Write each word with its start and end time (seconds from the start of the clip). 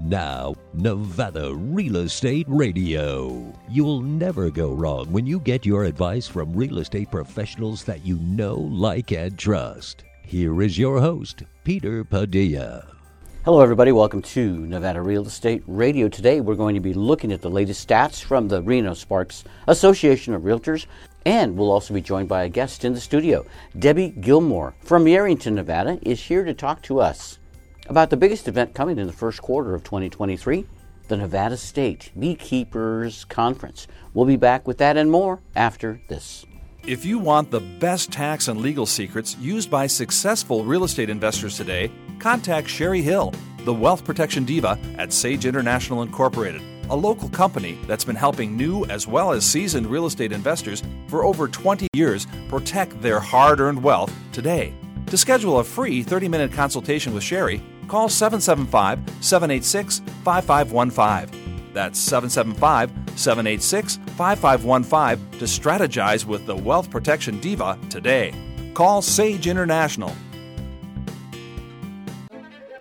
Now, 0.00 0.54
Nevada 0.74 1.52
Real 1.56 1.96
Estate 1.96 2.46
Radio. 2.48 3.52
You'll 3.68 4.00
never 4.00 4.48
go 4.48 4.72
wrong 4.72 5.10
when 5.10 5.26
you 5.26 5.40
get 5.40 5.66
your 5.66 5.84
advice 5.84 6.28
from 6.28 6.52
real 6.52 6.78
estate 6.78 7.10
professionals 7.10 7.82
that 7.82 8.06
you 8.06 8.16
know, 8.18 8.54
like, 8.54 9.10
and 9.10 9.36
trust. 9.36 10.04
Here 10.24 10.62
is 10.62 10.78
your 10.78 11.00
host, 11.00 11.42
Peter 11.64 12.04
Padilla. 12.04 12.86
Hello, 13.44 13.60
everybody. 13.60 13.90
Welcome 13.90 14.22
to 14.22 14.66
Nevada 14.66 15.02
Real 15.02 15.26
Estate 15.26 15.64
Radio. 15.66 16.08
Today, 16.08 16.40
we're 16.40 16.54
going 16.54 16.76
to 16.76 16.80
be 16.80 16.94
looking 16.94 17.32
at 17.32 17.42
the 17.42 17.50
latest 17.50 17.88
stats 17.88 18.22
from 18.22 18.46
the 18.46 18.62
Reno 18.62 18.94
Sparks 18.94 19.42
Association 19.66 20.32
of 20.32 20.42
Realtors, 20.42 20.86
and 21.26 21.56
we'll 21.56 21.72
also 21.72 21.92
be 21.92 22.00
joined 22.00 22.28
by 22.28 22.44
a 22.44 22.48
guest 22.48 22.84
in 22.84 22.92
the 22.92 23.00
studio. 23.00 23.44
Debbie 23.76 24.10
Gilmore 24.10 24.74
from 24.78 25.06
Yerington, 25.06 25.54
Nevada, 25.54 25.98
is 26.02 26.22
here 26.22 26.44
to 26.44 26.54
talk 26.54 26.82
to 26.82 27.00
us 27.00 27.37
about 27.88 28.10
the 28.10 28.16
biggest 28.16 28.48
event 28.48 28.74
coming 28.74 28.98
in 28.98 29.06
the 29.06 29.12
first 29.12 29.42
quarter 29.42 29.74
of 29.74 29.82
2023 29.82 30.66
the 31.08 31.16
Nevada 31.16 31.56
State 31.56 32.12
Beekeepers 32.18 33.24
Conference. 33.24 33.88
We'll 34.12 34.26
be 34.26 34.36
back 34.36 34.66
with 34.66 34.76
that 34.78 34.98
and 34.98 35.10
more 35.10 35.40
after 35.56 36.00
this. 36.08 36.44
If 36.86 37.04
you 37.04 37.18
want 37.18 37.50
the 37.50 37.60
best 37.60 38.12
tax 38.12 38.48
and 38.48 38.60
legal 38.60 38.86
secrets 38.86 39.36
used 39.38 39.70
by 39.70 39.86
successful 39.86 40.64
real 40.64 40.84
estate 40.84 41.10
investors 41.10 41.56
today, 41.56 41.90
contact 42.18 42.68
Sherry 42.68 43.02
Hill, 43.02 43.32
the 43.64 43.74
wealth 43.74 44.04
protection 44.04 44.44
diva 44.44 44.78
at 44.98 45.12
Sage 45.12 45.46
International 45.46 46.02
Incorporated, 46.02 46.62
a 46.90 46.96
local 46.96 47.28
company 47.30 47.78
that's 47.86 48.04
been 48.04 48.16
helping 48.16 48.56
new 48.56 48.84
as 48.86 49.06
well 49.06 49.32
as 49.32 49.44
seasoned 49.44 49.86
real 49.86 50.06
estate 50.06 50.32
investors 50.32 50.82
for 51.08 51.24
over 51.24 51.48
20 51.48 51.88
years 51.94 52.26
protect 52.48 53.00
their 53.02 53.20
hard 53.20 53.60
earned 53.60 53.82
wealth 53.82 54.12
today. 54.32 54.74
To 55.06 55.16
schedule 55.16 55.58
a 55.58 55.64
free 55.64 56.02
30 56.02 56.28
minute 56.28 56.52
consultation 56.52 57.12
with 57.14 57.22
Sherry, 57.22 57.62
call 57.88 58.08
775 58.08 59.00
786 59.20 60.00
5515. 60.22 61.72
That's 61.72 61.98
775 61.98 62.90
786 63.16 63.96
5515 64.16 65.38
to 65.38 65.44
strategize 65.44 66.24
with 66.24 66.46
the 66.46 66.56
Wealth 66.56 66.90
Protection 66.90 67.40
Diva 67.40 67.78
today. 67.90 68.32
Call 68.74 69.02
Sage 69.02 69.48
International 69.48 70.14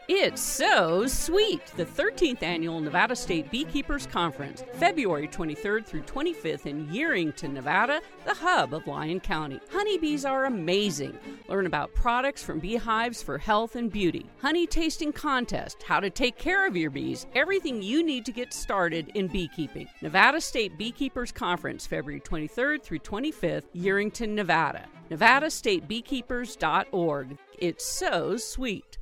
It's 0.09 0.41
so 0.41 1.05
sweet! 1.05 1.65
The 1.75 1.85
13th 1.85 2.41
annual 2.41 2.79
Nevada 2.79 3.13
State 3.13 3.51
Beekeepers 3.51 4.07
Conference, 4.07 4.63
February 4.75 5.27
23rd 5.27 5.85
through 5.85 6.03
25th 6.03 6.65
in 6.65 6.87
Yerington, 6.87 7.51
Nevada, 7.51 7.99
the 8.23 8.33
hub 8.33 8.73
of 8.73 8.87
Lyon 8.87 9.19
County. 9.19 9.59
Honeybees 9.69 10.23
are 10.23 10.45
amazing. 10.45 11.19
Learn 11.49 11.65
about 11.65 11.93
products 11.93 12.41
from 12.41 12.59
beehives 12.59 13.21
for 13.21 13.37
health 13.37 13.75
and 13.75 13.91
beauty, 13.91 14.25
honey 14.39 14.65
tasting 14.65 15.11
contest, 15.11 15.83
how 15.83 15.99
to 15.99 16.09
take 16.09 16.37
care 16.37 16.65
of 16.65 16.77
your 16.77 16.89
bees, 16.89 17.27
everything 17.35 17.81
you 17.81 18.01
need 18.01 18.23
to 18.23 18.31
get 18.31 18.53
started 18.53 19.11
in 19.13 19.27
beekeeping. 19.27 19.89
Nevada 20.01 20.39
State 20.39 20.77
Beekeepers 20.77 21.33
Conference, 21.33 21.85
February 21.85 22.21
23rd 22.21 22.81
through 22.81 22.99
25th, 22.99 23.63
Yerington, 23.75 24.29
Nevada. 24.29 24.85
NevadaStateBeekeepers.org. 25.11 27.37
It's 27.59 27.85
so 27.85 28.37
sweet 28.37 28.96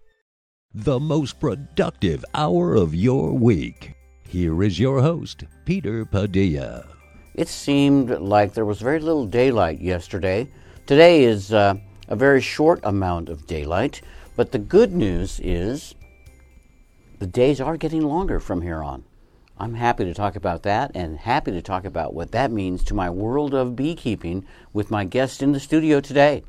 the 0.78 1.00
most 1.00 1.40
productive 1.40 2.26
hour 2.34 2.76
of 2.76 2.94
your 2.94 3.32
week. 3.32 3.94
Here 4.28 4.62
is 4.62 4.78
your 4.78 5.02
host, 5.02 5.46
Peter 5.64 6.04
Padilla. 6.04 6.86
It 7.34 7.48
seemed 7.48 8.10
like 8.10 8.54
there 8.54 8.66
was 8.66 8.82
very 8.82 9.00
little 9.00 9.26
daylight 9.26 9.80
yesterday. 9.80 10.50
Today 10.86 11.24
is 11.24 11.54
uh, 11.54 11.76
a 12.10 12.18
very 12.18 12.42
short 12.42 12.82
amount 12.84 13.30
of 13.30 13.48
daylight, 13.48 14.02
but 14.36 14.52
the 14.52 14.60
good 14.60 14.92
news 14.92 15.40
is 15.42 15.96
the 17.20 17.28
days 17.28 17.62
are 17.62 17.78
getting 17.78 18.02
longer 18.02 18.42
from 18.42 18.62
here 18.62 18.84
on. 18.84 19.06
I'm 19.58 19.76
happy 19.76 20.04
to 20.04 20.14
talk 20.14 20.36
about 20.36 20.64
that 20.64 20.92
and 20.94 21.18
happy 21.18 21.52
to 21.52 21.62
talk 21.62 21.86
about 21.86 22.14
what 22.14 22.34
that 22.34 22.52
means 22.52 22.84
to 22.84 22.94
my 22.94 23.10
world 23.10 23.54
of 23.54 23.78
beekeeping 23.78 24.46
with 24.74 24.92
my 24.92 25.06
guest 25.06 25.42
in 25.42 25.54
the 25.54 25.62
studio 25.62 26.02
today. 26.02 26.44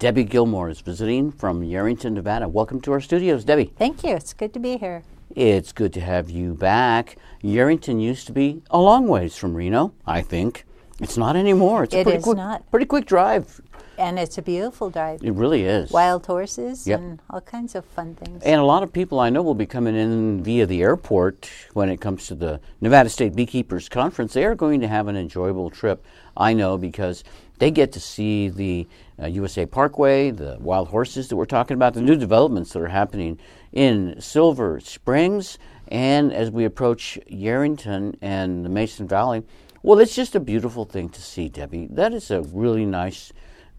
Debbie 0.00 0.24
Gilmore 0.24 0.70
is 0.70 0.80
visiting 0.80 1.30
from 1.30 1.60
Yerington, 1.60 2.12
Nevada. 2.12 2.48
Welcome 2.48 2.80
to 2.80 2.92
our 2.92 3.02
studios, 3.02 3.44
Debbie. 3.44 3.70
Thank 3.76 4.02
you. 4.02 4.14
It's 4.16 4.32
good 4.32 4.54
to 4.54 4.58
be 4.58 4.78
here. 4.78 5.02
It's 5.36 5.72
good 5.72 5.92
to 5.92 6.00
have 6.00 6.30
you 6.30 6.54
back. 6.54 7.16
Yerington 7.44 8.00
used 8.02 8.26
to 8.28 8.32
be 8.32 8.62
a 8.70 8.78
long 8.80 9.08
ways 9.08 9.36
from 9.36 9.54
Reno, 9.54 9.92
I 10.06 10.22
think. 10.22 10.64
It's 11.00 11.18
not 11.18 11.36
anymore. 11.36 11.84
It's 11.84 11.94
it 11.94 12.00
a 12.00 12.04
pretty 12.04 12.18
is 12.18 12.24
quick, 12.24 12.38
not. 12.38 12.70
pretty 12.70 12.86
quick 12.86 13.04
drive. 13.04 13.60
And 13.98 14.18
it's 14.18 14.38
a 14.38 14.42
beautiful 14.42 14.88
drive. 14.88 15.22
It 15.22 15.32
really 15.32 15.64
is. 15.64 15.90
Wild 15.90 16.24
horses 16.24 16.86
Yep. 16.86 16.98
and 16.98 17.20
all 17.28 17.42
kinds 17.42 17.74
of 17.74 17.84
fun 17.84 18.14
things. 18.14 18.42
And 18.42 18.58
a 18.58 18.64
lot 18.64 18.82
of 18.82 18.90
people 18.90 19.20
I 19.20 19.28
know 19.28 19.42
will 19.42 19.54
be 19.54 19.66
coming 19.66 19.94
in 19.94 20.42
via 20.42 20.64
the 20.64 20.80
airport 20.80 21.50
when 21.74 21.90
it 21.90 22.00
comes 22.00 22.26
to 22.28 22.34
the 22.34 22.58
Nevada 22.80 23.10
State 23.10 23.36
Beekeepers 23.36 23.90
Conference. 23.90 24.32
They 24.32 24.46
are 24.46 24.54
going 24.54 24.80
to 24.80 24.88
have 24.88 25.08
an 25.08 25.16
enjoyable 25.16 25.68
trip, 25.68 26.02
I 26.34 26.54
know, 26.54 26.78
because 26.78 27.22
they 27.58 27.70
get 27.70 27.92
to 27.92 28.00
see 28.00 28.48
the 28.48 28.88
uh, 29.20 29.26
USA 29.26 29.66
Parkway, 29.66 30.30
the 30.30 30.56
wild 30.60 30.88
horses 30.88 31.28
that 31.28 31.36
we're 31.36 31.44
talking 31.44 31.74
about, 31.74 31.94
the 31.94 32.00
new 32.00 32.16
developments 32.16 32.72
that 32.72 32.82
are 32.82 32.88
happening 32.88 33.38
in 33.72 34.20
Silver 34.20 34.80
Springs, 34.80 35.58
and 35.88 36.32
as 36.32 36.50
we 36.50 36.64
approach 36.64 37.18
Yerington 37.30 38.16
and 38.20 38.64
the 38.64 38.68
Mason 38.68 39.06
Valley. 39.06 39.42
Well, 39.82 39.98
it's 39.98 40.14
just 40.14 40.34
a 40.34 40.40
beautiful 40.40 40.84
thing 40.84 41.08
to 41.10 41.22
see, 41.22 41.48
Debbie. 41.48 41.88
That 41.90 42.12
is 42.12 42.30
a 42.30 42.42
really 42.42 42.84
nice, 42.84 43.32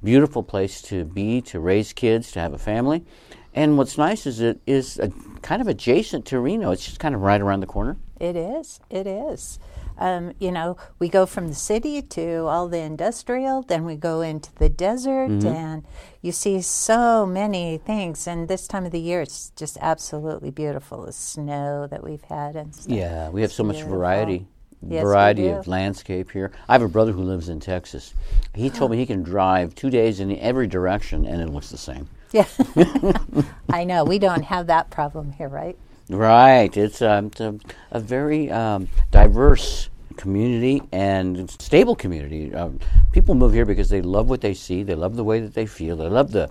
beautiful 0.03 0.43
place 0.43 0.81
to 0.83 1.05
be, 1.05 1.41
to 1.43 1.59
raise 1.59 1.93
kids, 1.93 2.31
to 2.31 2.39
have 2.39 2.53
a 2.53 2.57
family. 2.57 3.05
And 3.53 3.77
what's 3.77 3.97
nice 3.97 4.25
is 4.25 4.39
it 4.39 4.59
is 4.65 4.97
a, 4.97 5.09
kind 5.41 5.61
of 5.61 5.67
adjacent 5.67 6.25
to 6.27 6.39
Reno. 6.39 6.71
It's 6.71 6.85
just 6.85 6.99
kind 6.99 7.13
of 7.13 7.21
right 7.21 7.41
around 7.41 7.59
the 7.59 7.67
corner. 7.67 7.97
It 8.19 8.35
is. 8.35 8.79
It 8.89 9.07
is. 9.07 9.59
Um, 9.97 10.33
you 10.39 10.51
know, 10.51 10.77
we 10.99 11.09
go 11.09 11.25
from 11.25 11.47
the 11.47 11.53
city 11.55 12.01
to 12.01 12.45
all 12.47 12.67
the 12.67 12.79
industrial, 12.79 13.61
then 13.63 13.85
we 13.85 13.95
go 13.95 14.21
into 14.21 14.53
the 14.55 14.69
desert, 14.69 15.29
Mm-hmm. 15.29 15.47
and 15.47 15.85
you 16.21 16.31
see 16.31 16.61
so 16.61 17.25
many 17.25 17.77
things. 17.77 18.27
And 18.27 18.47
this 18.47 18.67
time 18.67 18.85
of 18.85 18.91
the 18.91 18.99
year, 18.99 19.21
it's 19.21 19.51
just 19.55 19.77
absolutely 19.81 20.51
beautiful. 20.51 21.05
The 21.05 21.13
snow 21.13 21.87
that 21.91 22.03
we've 22.03 22.23
had 22.23 22.55
and 22.55 22.73
stuff. 22.75 22.91
Yeah, 22.95 23.29
we 23.29 23.41
have 23.41 23.49
It's 23.49 23.55
so 23.57 23.63
much 23.63 23.75
beautiful. 23.77 23.97
variety. 23.97 24.45
Yes, 24.87 25.03
variety 25.03 25.47
of 25.49 25.67
landscape 25.67 26.31
here. 26.31 26.51
I 26.67 26.73
have 26.73 26.81
a 26.81 26.87
brother 26.87 27.11
who 27.11 27.21
lives 27.21 27.49
in 27.49 27.59
Texas. 27.59 28.15
He 28.55 28.71
told 28.71 28.89
me 28.89 28.97
he 28.97 29.05
can 29.05 29.21
drive 29.21 29.75
two 29.75 29.91
days 29.91 30.19
in 30.19 30.35
every 30.39 30.65
direction 30.65 31.23
and 31.27 31.39
it 31.39 31.49
looks 31.49 31.69
the 31.69 31.77
same. 31.77 32.09
Yeah. 32.31 32.47
I 33.69 33.83
know. 33.83 34.03
We 34.03 34.17
don't 34.17 34.41
have 34.43 34.65
that 34.67 34.89
problem 34.89 35.33
here, 35.33 35.49
right? 35.49 35.77
Right. 36.11 36.75
It's, 36.75 37.01
um, 37.01 37.27
it's 37.27 37.39
a, 37.39 37.57
a 37.91 37.99
very 38.01 38.51
um, 38.51 38.89
diverse 39.11 39.89
community 40.17 40.81
and 40.91 41.49
stable 41.49 41.95
community. 41.95 42.53
Um, 42.53 42.79
people 43.13 43.33
move 43.33 43.53
here 43.53 43.65
because 43.65 43.89
they 43.89 44.01
love 44.01 44.29
what 44.29 44.41
they 44.41 44.53
see, 44.53 44.83
they 44.83 44.93
love 44.93 45.15
the 45.15 45.23
way 45.23 45.39
that 45.39 45.53
they 45.53 45.65
feel, 45.65 45.95
they 45.95 46.09
love 46.09 46.31
the 46.31 46.49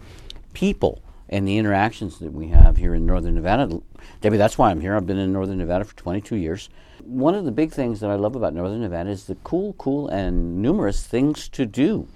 people 0.55 1.03
and 1.29 1.47
the 1.47 1.59
interactions 1.59 2.19
that 2.21 2.33
we 2.33 2.49
have 2.49 2.79
here 2.79 2.95
in 2.95 3.05
Northern 3.05 3.35
Nevada. 3.35 3.81
Debbie, 4.23 4.39
that's 4.39 4.57
why 4.57 4.71
I'm 4.71 4.81
here. 4.81 4.97
I've 4.97 5.07
been 5.07 5.19
in 5.19 5.33
Northern 5.33 5.59
Nevada 5.59 5.85
for 5.85 5.95
22 5.95 6.37
years. 6.37 6.71
One 7.05 7.35
of 7.35 7.45
the 7.45 7.53
big 7.53 7.71
things 7.71 8.01
that 8.01 8.11
I 8.11 8.15
love 8.15 8.35
about 8.37 8.55
Northern 8.55 8.81
Nevada 8.81 9.11
is 9.11 9.27
the 9.27 9.37
cool, 9.37 9.75
cool, 9.75 10.09
and 10.09 10.63
numerous 10.63 11.07
things 11.07 11.49
to 11.51 11.67
do. 11.67 12.09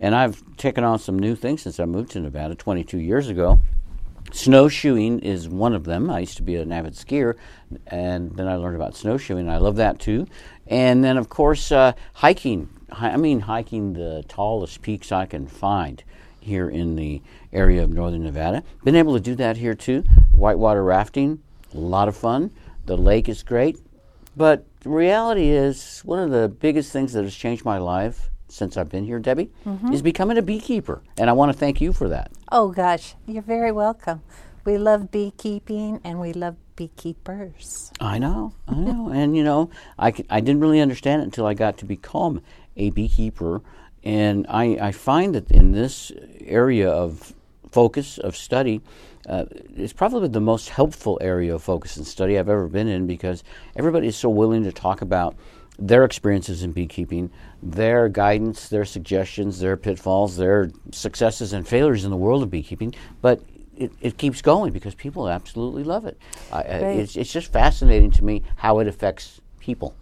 And 0.00 0.14
I've 0.14 0.42
taken 0.56 0.82
on 0.82 0.98
some 0.98 1.18
new 1.18 1.36
things 1.36 1.62
since 1.62 1.78
I 1.78 1.84
moved 1.84 2.10
to 2.12 2.20
Nevada 2.20 2.56
22 2.56 2.98
years 2.98 3.28
ago. 3.28 3.60
Snowshoeing 4.32 5.20
is 5.20 5.48
one 5.48 5.74
of 5.74 5.84
them. 5.84 6.10
I 6.10 6.20
used 6.20 6.36
to 6.36 6.42
be 6.42 6.56
an 6.56 6.72
avid 6.72 6.94
skier, 6.94 7.34
and 7.86 8.36
then 8.36 8.46
I 8.46 8.56
learned 8.56 8.76
about 8.76 8.96
snowshoeing. 8.96 9.48
I 9.48 9.58
love 9.58 9.76
that 9.76 9.98
too. 9.98 10.26
And 10.66 11.02
then, 11.02 11.16
of 11.16 11.28
course, 11.28 11.72
uh, 11.72 11.92
hiking. 12.14 12.68
Hi- 12.92 13.10
I 13.12 13.16
mean, 13.16 13.40
hiking 13.40 13.92
the 13.92 14.24
tallest 14.28 14.82
peaks 14.82 15.10
I 15.12 15.26
can 15.26 15.46
find 15.46 16.02
here 16.40 16.68
in 16.68 16.96
the 16.96 17.22
area 17.52 17.82
of 17.82 17.90
northern 17.90 18.22
Nevada. 18.22 18.62
Been 18.84 18.96
able 18.96 19.14
to 19.14 19.20
do 19.20 19.34
that 19.34 19.56
here 19.56 19.74
too. 19.74 20.04
Whitewater 20.32 20.82
rafting, 20.82 21.42
a 21.74 21.78
lot 21.78 22.08
of 22.08 22.16
fun. 22.16 22.50
The 22.86 22.96
lake 22.96 23.28
is 23.28 23.42
great. 23.42 23.78
But 24.36 24.64
the 24.80 24.88
reality 24.88 25.50
is, 25.50 26.00
one 26.04 26.20
of 26.20 26.30
the 26.30 26.48
biggest 26.48 26.92
things 26.92 27.12
that 27.12 27.24
has 27.24 27.34
changed 27.34 27.64
my 27.64 27.78
life 27.78 28.29
since 28.50 28.76
I've 28.76 28.88
been 28.88 29.04
here, 29.04 29.18
Debbie, 29.18 29.50
is 29.92 30.02
becoming 30.02 30.38
a 30.38 30.42
beekeeper. 30.42 31.02
And 31.18 31.30
I 31.30 31.32
want 31.32 31.52
to 31.52 31.58
thank 31.58 31.80
you 31.80 31.92
for 31.92 32.08
that. 32.08 32.30
Oh, 32.50 32.70
gosh. 32.70 33.14
You're 33.26 33.42
very 33.42 33.72
welcome. 33.72 34.22
We 34.64 34.76
love 34.76 35.10
beekeeping 35.10 36.00
and 36.04 36.20
we 36.20 36.32
love 36.32 36.56
beekeepers. 36.76 37.92
I 38.00 38.18
know, 38.18 38.54
I 38.68 38.74
know, 38.74 39.08
and 39.14 39.36
you 39.36 39.44
know, 39.44 39.70
I, 39.98 40.12
I 40.28 40.40
didn't 40.40 40.60
really 40.60 40.80
understand 40.80 41.22
it 41.22 41.24
until 41.24 41.46
I 41.46 41.54
got 41.54 41.78
to 41.78 41.84
become 41.84 42.42
a 42.76 42.90
beekeeper, 42.90 43.62
and 44.02 44.46
I, 44.48 44.78
I 44.80 44.92
find 44.92 45.34
that 45.34 45.50
in 45.50 45.72
this 45.72 46.10
area 46.40 46.90
of 46.90 47.34
focus 47.70 48.18
of 48.18 48.36
study, 48.36 48.80
uh, 49.28 49.44
it's 49.76 49.92
probably 49.92 50.28
the 50.28 50.40
most 50.40 50.70
helpful 50.70 51.18
area 51.20 51.54
of 51.54 51.62
focus 51.62 51.96
and 51.96 52.06
study 52.06 52.38
I've 52.38 52.48
ever 52.48 52.66
been 52.68 52.88
in 52.88 53.06
because 53.06 53.44
everybody 53.76 54.08
is 54.08 54.16
so 54.16 54.30
willing 54.30 54.64
to 54.64 54.72
talk 54.72 55.02
about 55.02 55.36
their 55.80 56.04
experiences 56.04 56.62
in 56.62 56.72
beekeeping, 56.72 57.30
their 57.62 58.08
guidance, 58.08 58.68
their 58.68 58.84
suggestions, 58.84 59.58
their 59.60 59.76
pitfalls, 59.76 60.36
their 60.36 60.70
successes 60.92 61.52
and 61.52 61.66
failures 61.66 62.04
in 62.04 62.10
the 62.10 62.16
world 62.16 62.42
of 62.42 62.50
beekeeping, 62.50 62.94
but 63.22 63.40
it, 63.76 63.90
it 64.02 64.18
keeps 64.18 64.42
going 64.42 64.72
because 64.72 64.94
people 64.94 65.28
absolutely 65.28 65.82
love 65.82 66.04
it. 66.04 66.18
I 66.52 66.56
I- 66.56 66.60
Right. 66.82 66.98
it's, 66.98 67.16
it's 67.16 67.32
just 67.32 67.50
fascinating 67.52 68.10
to 68.12 68.24
me 68.24 68.42
how 68.56 68.78
it 68.80 68.86
affects 68.88 69.40
people. 69.58 69.94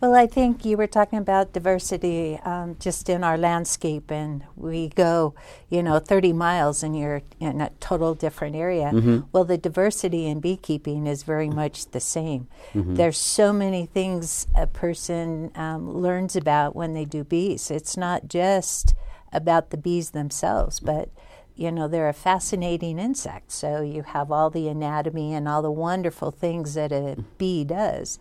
Well, 0.00 0.14
I 0.14 0.26
think 0.26 0.64
you 0.64 0.78
were 0.78 0.86
talking 0.86 1.18
about 1.18 1.52
diversity 1.52 2.38
um, 2.42 2.76
just 2.80 3.10
in 3.10 3.22
our 3.22 3.36
landscape, 3.36 4.10
and 4.10 4.42
we 4.56 4.88
go, 4.88 5.34
you 5.68 5.82
know, 5.82 5.98
30 5.98 6.32
miles 6.32 6.82
and 6.82 6.98
you're 6.98 7.20
in 7.38 7.60
a 7.60 7.68
total 7.80 8.14
different 8.14 8.56
area. 8.56 8.90
Well, 9.30 9.44
the 9.44 9.58
diversity 9.58 10.26
in 10.26 10.40
beekeeping 10.40 11.06
is 11.06 11.22
very 11.22 11.50
much 11.50 11.90
the 11.90 12.00
same. 12.00 12.48
There's 12.94 13.18
so 13.18 13.52
many 13.52 13.84
things 13.84 14.46
a 14.56 14.66
person 14.66 15.50
um, 15.54 15.92
learns 15.92 16.34
about 16.34 16.74
when 16.74 16.94
they 16.94 17.04
do 17.04 17.22
bees. 17.22 17.70
It's 17.70 17.94
not 17.98 18.26
just 18.26 18.94
about 19.34 19.68
the 19.68 19.76
bees 19.76 20.10
themselves, 20.10 20.80
but 20.80 21.10
you 21.56 21.70
know 21.70 21.88
they're 21.88 22.08
a 22.08 22.14
fascinating 22.14 22.98
insect 22.98 23.52
so 23.52 23.82
you 23.82 24.02
have 24.02 24.32
all 24.32 24.48
the 24.48 24.66
anatomy 24.68 25.34
and 25.34 25.46
all 25.46 25.60
the 25.60 25.70
wonderful 25.70 26.30
things 26.30 26.72
that 26.72 26.90
a 26.90 27.22
bee 27.36 27.64
does 27.64 28.18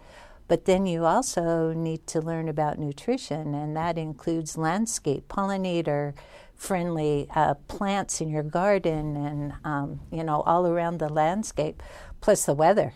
but 0.50 0.66
then 0.66 0.86
you 0.86 1.06
also 1.06 1.72
need 1.72 2.06
to 2.08 2.20
learn 2.20 2.50
about 2.50 2.78
nutrition 2.78 3.54
and 3.56 3.78
that 3.78 3.98
includes 3.98 4.58
landscape 4.58 5.30
pollinator 5.30 6.14
friendly 6.56 7.28
uh, 7.34 7.54
plants 7.70 8.20
in 8.20 8.28
your 8.28 8.44
garden 8.44 9.16
and 9.16 9.54
um, 9.64 10.02
you 10.12 10.24
know 10.24 10.42
all 10.42 10.68
around 10.68 10.98
the 10.98 11.08
landscape 11.08 11.82
plus 12.20 12.46
the 12.46 12.54
weather 12.54 12.94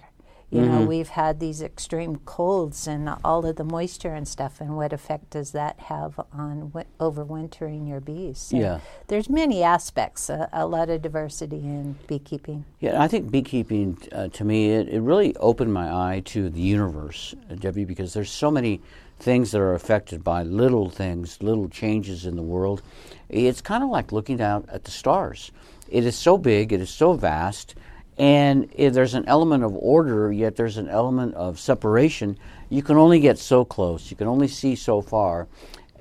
you 0.53 0.61
know 0.61 0.81
we've 0.83 1.09
had 1.09 1.39
these 1.39 1.61
extreme 1.61 2.17
colds 2.25 2.87
and 2.87 3.09
all 3.23 3.45
of 3.45 3.55
the 3.55 3.63
moisture 3.63 4.13
and 4.13 4.27
stuff 4.27 4.61
and 4.61 4.75
what 4.77 4.93
effect 4.93 5.31
does 5.31 5.51
that 5.51 5.79
have 5.79 6.19
on 6.31 6.69
wi- 6.71 6.85
overwintering 6.99 7.87
your 7.89 7.99
bees 7.99 8.37
So 8.39 8.57
Yeah. 8.57 8.79
there's 9.07 9.29
many 9.29 9.63
aspects 9.63 10.29
a, 10.29 10.49
a 10.53 10.65
lot 10.67 10.89
of 10.89 11.01
diversity 11.01 11.57
in 11.59 11.95
beekeeping 12.07 12.65
Yeah, 12.79 13.01
I 13.01 13.07
think 13.07 13.31
beekeeping, 13.31 13.97
uh, 14.11 14.27
to 14.29 14.43
me, 14.43 14.69
it, 14.71 14.89
it 14.89 15.01
really 15.01 15.35
opened 15.37 15.73
my 15.73 15.87
eye 15.91 16.21
to 16.25 16.49
the 16.49 16.61
universe, 16.61 17.33
Debbie, 17.59 17.85
because 17.85 18.13
there's 18.13 18.31
so 18.31 18.51
many 18.51 18.79
things 19.19 19.51
that 19.51 19.61
are 19.61 19.73
affected 19.73 20.23
by 20.23 20.43
little 20.43 20.89
things, 20.89 21.41
little 21.41 21.69
changes 21.69 22.25
in 22.25 22.35
the 22.35 22.43
world. 22.43 22.81
It's 23.29 23.61
kind 23.61 23.83
of 23.83 23.89
like 23.89 24.11
looking 24.11 24.41
out 24.41 24.65
at 24.69 24.83
the 24.83 24.91
stars. 24.91 25.51
It 25.89 26.05
is 26.05 26.15
so 26.15 26.37
big, 26.37 26.73
it 26.73 26.81
is 26.81 26.89
so 26.89 27.13
vast, 27.13 27.75
and 28.17 28.69
if 28.75 28.93
there's 28.93 29.15
an 29.15 29.25
element 29.27 29.63
of 29.63 29.75
order, 29.75 30.31
yet 30.31 30.55
there's 30.55 30.77
an 30.77 30.89
element 30.89 31.33
of 31.35 31.59
separation. 31.59 32.37
You 32.69 32.83
can 32.83 32.97
only 32.97 33.19
get 33.19 33.39
so 33.39 33.65
close. 33.65 34.11
You 34.11 34.17
can 34.17 34.27
only 34.27 34.47
see 34.47 34.75
so 34.75 35.01
far 35.01 35.47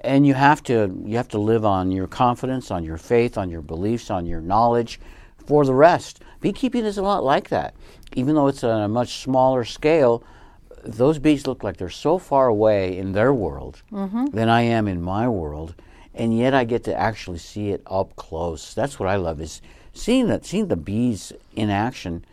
and 0.03 0.27
you 0.27 0.35
have 0.35 0.63
to 0.65 1.03
you 1.07 1.17
have 1.17 1.29
to 1.29 1.39
live 1.39 1.65
on 1.65 1.91
your 1.91 2.07
confidence, 2.07 2.71
on 2.71 2.85
your 2.85 2.99
faith, 2.99 3.39
on 3.39 3.51
your 3.51 3.63
beliefs, 3.63 4.11
on 4.11 4.27
your 4.27 4.41
knowledge. 4.41 5.01
For 5.47 5.65
the 5.65 5.75
rest, 5.75 6.23
beekeeping 6.41 6.85
is 6.85 6.99
a 6.99 7.03
lot 7.03 7.25
like 7.25 7.49
that. 7.49 7.75
Even 8.15 8.35
though 8.35 8.49
it's 8.49 8.63
on 8.63 8.83
a 8.83 8.89
much 8.89 9.23
smaller 9.23 9.65
scale, 9.65 10.23
those 10.85 11.19
bees 11.19 11.47
look 11.47 11.65
like 11.65 11.77
they're 11.77 11.89
so 11.89 12.19
far 12.19 12.49
away 12.49 12.97
in 12.97 13.13
their 13.13 13.33
world 13.33 13.83
mm-hmm. 13.91 14.27
than 14.27 14.49
I 14.49 14.63
am 14.63 14.89
in 14.89 15.01
my 15.01 15.29
world, 15.29 15.75
and 16.15 16.37
yet 16.37 16.55
I 16.55 16.65
get 16.65 16.85
to 16.85 16.95
actually 16.95 17.39
see 17.39 17.71
it 17.71 17.83
up 17.87 18.15
close. 18.17 18.75
That's 18.75 18.99
what 18.99 19.09
I 19.09 19.17
love 19.17 19.41
is 19.41 19.63
seeing 19.93 20.29
that 20.29 20.45
seeing 20.45 20.69
the 20.69 20.77
bees 20.77 21.33
in 21.55 21.71
action 21.71 22.25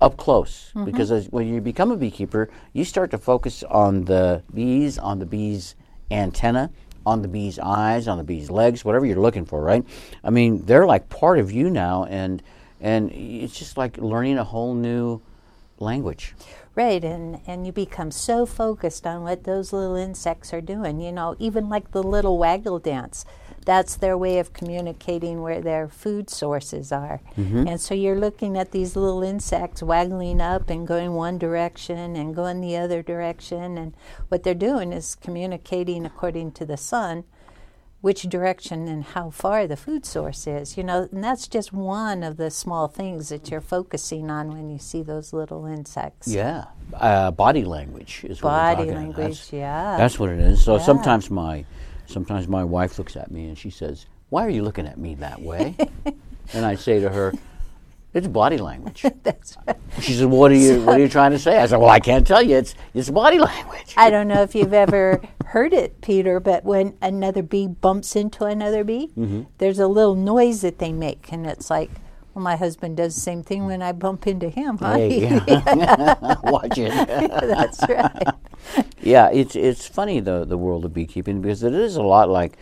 up 0.00 0.16
close 0.16 0.70
mm-hmm. 0.74 0.84
because 0.84 1.10
as, 1.10 1.26
when 1.26 1.52
you 1.52 1.60
become 1.60 1.90
a 1.90 1.96
beekeeper 1.96 2.48
you 2.72 2.84
start 2.84 3.10
to 3.10 3.18
focus 3.18 3.62
on 3.64 4.04
the 4.04 4.42
bees 4.54 4.98
on 4.98 5.18
the 5.18 5.26
bees 5.26 5.74
antenna 6.10 6.70
on 7.04 7.22
the 7.22 7.28
bee's 7.28 7.58
eyes 7.58 8.06
on 8.06 8.18
the 8.18 8.24
bee's 8.24 8.50
legs 8.50 8.84
whatever 8.84 9.04
you're 9.04 9.16
looking 9.16 9.44
for 9.44 9.62
right? 9.62 9.84
I 10.22 10.30
mean 10.30 10.64
they're 10.66 10.86
like 10.86 11.08
part 11.08 11.38
of 11.38 11.50
you 11.50 11.70
now 11.70 12.04
and 12.04 12.42
and 12.80 13.10
it's 13.10 13.58
just 13.58 13.76
like 13.76 13.98
learning 13.98 14.38
a 14.38 14.44
whole 14.44 14.74
new 14.74 15.20
language. 15.80 16.34
Right, 16.74 17.02
and, 17.02 17.40
and 17.46 17.66
you 17.66 17.72
become 17.72 18.10
so 18.10 18.46
focused 18.46 19.06
on 19.06 19.22
what 19.22 19.44
those 19.44 19.72
little 19.72 19.96
insects 19.96 20.52
are 20.54 20.60
doing. 20.60 21.00
You 21.00 21.10
know, 21.10 21.34
even 21.38 21.68
like 21.68 21.90
the 21.90 22.02
little 22.02 22.38
waggle 22.38 22.78
dance, 22.78 23.24
that's 23.64 23.96
their 23.96 24.16
way 24.16 24.38
of 24.38 24.52
communicating 24.52 25.42
where 25.42 25.60
their 25.60 25.88
food 25.88 26.30
sources 26.30 26.90
are. 26.92 27.20
And 27.36 27.80
so 27.80 27.94
you're 27.94 28.18
looking 28.18 28.56
at 28.56 28.72
these 28.72 28.96
little 28.96 29.22
insects 29.22 29.82
waggling 29.82 30.40
up 30.40 30.70
and 30.70 30.86
going 30.86 31.12
one 31.12 31.38
direction 31.38 32.16
and 32.16 32.34
going 32.34 32.60
the 32.60 32.76
other 32.76 33.02
direction. 33.02 33.76
And 33.78 33.94
what 34.28 34.42
they're 34.42 34.54
doing 34.54 34.92
is 34.92 35.14
communicating 35.14 36.06
according 36.06 36.52
to 36.52 36.64
the 36.64 36.76
sun 36.76 37.24
which 38.00 38.22
direction 38.22 38.86
and 38.86 39.02
how 39.02 39.28
far 39.28 39.66
the 39.66 39.76
food 39.76 40.06
source 40.06 40.46
is, 40.46 40.76
you 40.76 40.84
know, 40.84 41.08
and 41.10 41.24
that's 41.24 41.48
just 41.48 41.72
one 41.72 42.22
of 42.22 42.36
the 42.36 42.48
small 42.48 42.86
things 42.86 43.28
that 43.28 43.50
you're 43.50 43.60
focusing 43.60 44.30
on 44.30 44.52
when 44.52 44.70
you 44.70 44.78
see 44.78 45.02
those 45.02 45.32
little 45.32 45.66
insects. 45.66 46.28
yeah 46.28 46.66
uh, 46.94 47.28
body 47.32 47.64
language 47.64 48.20
is 48.22 48.40
what 48.40 48.50
we're 48.52 48.56
Body 48.76 48.82
about. 48.90 48.94
language, 49.00 49.16
That's- 49.16 49.52
yeah. 49.52 49.96
that's 49.96 50.16
what 50.16 50.30
it 50.30 50.38
is 50.38 50.62
so 50.62 50.76
Yeah. 50.76 50.82
sometimes 50.84 51.28
my 51.28 51.64
sometimes 52.08 52.48
my 52.48 52.64
wife 52.64 52.98
looks 52.98 53.16
at 53.16 53.30
me 53.30 53.46
and 53.48 53.56
she 53.56 53.70
says 53.70 54.06
why 54.30 54.44
are 54.44 54.50
you 54.50 54.62
looking 54.62 54.86
at 54.86 54.98
me 54.98 55.14
that 55.16 55.40
way 55.40 55.76
and 56.54 56.64
i 56.66 56.74
say 56.74 56.98
to 57.00 57.08
her 57.08 57.32
it's 58.14 58.26
body 58.26 58.56
language 58.56 59.04
That's 59.22 59.56
right. 59.66 59.76
She 60.00 60.14
said, 60.14 60.26
"What 60.26 60.50
are 60.50 60.54
you? 60.54 60.80
What 60.82 60.96
are 60.96 61.00
you 61.00 61.10
trying 61.10 61.32
to 61.32 61.38
say?" 61.38 61.58
I 61.58 61.66
said, 61.66 61.76
"Well, 61.76 61.90
I 61.90 62.00
can't 62.00 62.26
tell 62.26 62.40
you. 62.42 62.56
It's 62.56 62.74
it's 62.94 63.10
body 63.10 63.38
language." 63.38 63.92
I 63.98 64.08
don't 64.08 64.28
know 64.28 64.40
if 64.42 64.54
you've 64.54 64.72
ever 64.72 65.20
heard 65.44 65.74
it, 65.74 66.00
Peter, 66.00 66.40
but 66.40 66.64
when 66.64 66.96
another 67.02 67.42
bee 67.42 67.66
bumps 67.68 68.16
into 68.16 68.46
another 68.46 68.82
bee, 68.82 69.10
Mm-hmm. 69.16 69.42
there's 69.58 69.78
a 69.78 69.86
little 69.86 70.14
noise 70.14 70.62
that 70.62 70.78
they 70.78 70.90
make, 70.90 71.30
and 71.30 71.46
it's 71.46 71.68
like, 71.68 71.90
well, 72.38 72.44
my 72.44 72.56
husband 72.56 72.96
does 72.96 73.16
the 73.16 73.20
same 73.20 73.42
thing 73.42 73.66
when 73.66 73.82
I 73.82 73.90
bump 73.90 74.28
into 74.28 74.48
him. 74.48 74.78
Huh? 74.78 74.96
Yeah. 74.96 76.36
Watch 76.44 76.78
it. 76.78 76.92
That's 77.18 77.82
right. 77.88 78.28
yeah, 79.00 79.28
it's 79.30 79.56
it's 79.56 79.88
funny 79.88 80.20
the 80.20 80.44
the 80.44 80.56
world 80.56 80.84
of 80.84 80.94
beekeeping 80.94 81.42
because 81.42 81.64
it 81.64 81.74
is 81.74 81.96
a 81.96 82.02
lot 82.02 82.28
like 82.28 82.56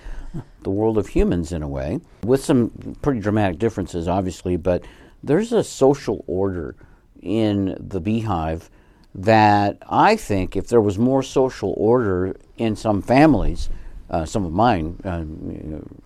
the 0.62 0.70
world 0.70 0.96
of 0.96 1.08
humans 1.08 1.52
in 1.52 1.62
a 1.62 1.68
way, 1.68 2.00
with 2.24 2.42
some 2.42 2.96
pretty 3.02 3.20
dramatic 3.20 3.58
differences, 3.58 4.08
obviously. 4.08 4.56
But 4.56 4.82
there's 5.22 5.52
a 5.52 5.62
social 5.62 6.24
order 6.26 6.74
in 7.20 7.76
the 7.78 8.00
beehive 8.00 8.70
that 9.14 9.76
I 9.88 10.16
think 10.16 10.56
if 10.56 10.68
there 10.68 10.80
was 10.80 10.98
more 10.98 11.22
social 11.22 11.74
order 11.76 12.34
in 12.56 12.76
some 12.76 13.02
families, 13.02 13.68
uh, 14.08 14.24
some 14.24 14.46
of 14.46 14.52
mine 14.52 14.98
uh, 15.04 15.24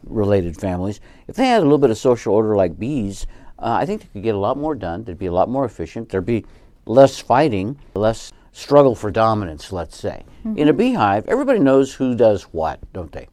related 0.05 0.57
families, 0.57 1.01
if 1.29 1.37
they 1.37 1.47
had 1.47 1.61
a 1.61 1.65
little 1.65 1.79
bit 1.79 1.91
of 1.91 1.99
social 1.99 2.35
order 2.35 2.57
like 2.57 2.81
bees, 2.81 3.27
uh, 3.61 3.73
I 3.73 3.87
think 3.87 4.01
they 4.01 4.09
could 4.13 4.23
get 4.23 4.35
a 4.35 4.39
lot 4.39 4.57
more 4.57 4.75
done. 4.75 5.05
They'd 5.05 5.19
be 5.19 5.27
a 5.27 5.33
lot 5.33 5.49
more 5.49 5.65
efficient. 5.65 6.09
There'd 6.09 6.27
be 6.27 6.45
less 6.87 7.19
fighting, 7.19 7.79
less 7.95 8.33
struggle 8.53 8.95
for 8.95 9.11
dominance, 9.11 9.73
let's 9.73 9.97
say. 9.97 10.25
In 10.57 10.69
a 10.69 10.73
beehive, 10.73 11.29
everybody 11.29 11.59
knows 11.59 11.95
who 11.95 12.15
does 12.15 12.45
what, 12.45 12.81
don't 12.93 13.13
they? 13.13 13.29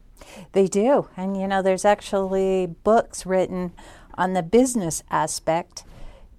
They 0.52 0.66
do. 0.66 1.08
And 1.16 1.36
you 1.40 1.48
know, 1.48 1.62
there's 1.62 1.84
actually 1.84 2.66
books 2.66 3.24
written 3.24 3.72
on 4.14 4.34
the 4.34 4.42
business 4.42 5.02
aspect 5.10 5.84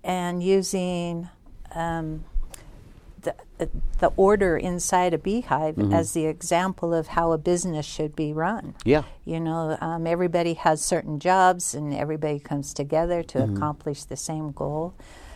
and 0.04 0.44
using 0.44 1.30
um, 1.74 2.26
the, 3.22 3.70
the 4.00 4.08
order 4.16 4.58
inside 4.58 5.14
a 5.14 5.18
beehive 5.18 5.78
as 5.94 6.14
the 6.14 6.26
example 6.26 6.94
of 6.94 7.08
how 7.08 7.32
a 7.32 7.38
business 7.38 7.86
should 7.86 8.16
be 8.16 8.32
run. 8.34 8.76
Yeah. 8.86 9.04
You 9.26 9.40
know, 9.40 9.78
um, 9.82 10.08
everybody 10.08 10.54
has 10.54 10.82
certain 10.82 11.20
jobs 11.20 11.74
and 11.74 11.94
everybody 11.94 12.40
comes 12.40 12.74
together 12.74 13.24
to 13.24 13.44
accomplish 13.44 14.04
the 14.04 14.16
same 14.18 14.52
goal. 14.52 14.94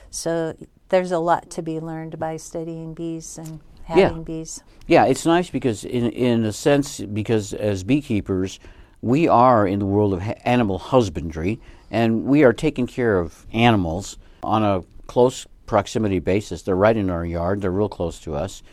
So 0.10 0.56
there's 0.90 1.12
a 1.12 1.20
lot 1.20 1.50
to 1.52 1.62
be 1.62 1.80
learned 1.80 2.20
by 2.20 2.38
studying 2.38 2.94
bees 2.94 3.38
and 3.38 3.60
Yeah. 3.90 4.08
having 4.10 4.24
bees. 4.24 4.64
Yeah, 4.88 5.06
it's 5.06 5.26
nice 5.26 5.50
because, 5.50 5.84
in 5.84 6.10
in 6.12 6.46
a 6.46 6.54
sense, 6.54 7.00
because 7.02 7.54
as 7.54 7.84
beekeepers, 7.84 8.60
we 9.02 9.28
are 9.28 9.68
in 9.68 9.80
the 9.80 9.86
world 9.86 10.14
of 10.14 10.22
ha- 10.22 10.40
animal 10.46 10.78
husbandry, 10.78 11.60
and 11.92 12.24
we 12.24 12.44
are 12.44 12.54
taking 12.54 12.88
care 12.88 13.20
of 13.20 13.46
animals 13.52 14.18
on 14.42 14.64
a 14.64 14.84
close 15.08 15.46
proximity 15.66 16.20
basis. 16.20 16.62
They're 16.62 16.76
right 16.76 16.96
in 16.96 17.10
our 17.10 17.26
yard. 17.26 17.62
They're 17.62 17.72
real 17.72 17.90
close 17.90 18.20
to 18.22 18.36
us, 18.36 18.64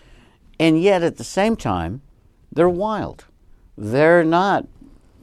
and 0.59 0.81
yet 0.81 1.03
at 1.03 1.17
the 1.17 1.25
same 1.25 1.57
time, 1.57 2.03
they're 2.53 2.69
wild. 2.69 3.25
They're 3.79 4.25
not 4.25 4.67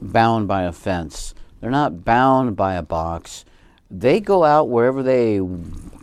bound 0.00 0.48
by 0.48 0.62
a 0.62 0.72
fence. 0.72 1.34
They're 1.60 1.70
not 1.70 2.04
bound 2.04 2.56
by 2.56 2.74
a 2.74 2.82
box. 2.82 3.44
They 3.90 4.20
go 4.20 4.44
out 4.44 4.68
wherever 4.68 5.02
they 5.02 5.40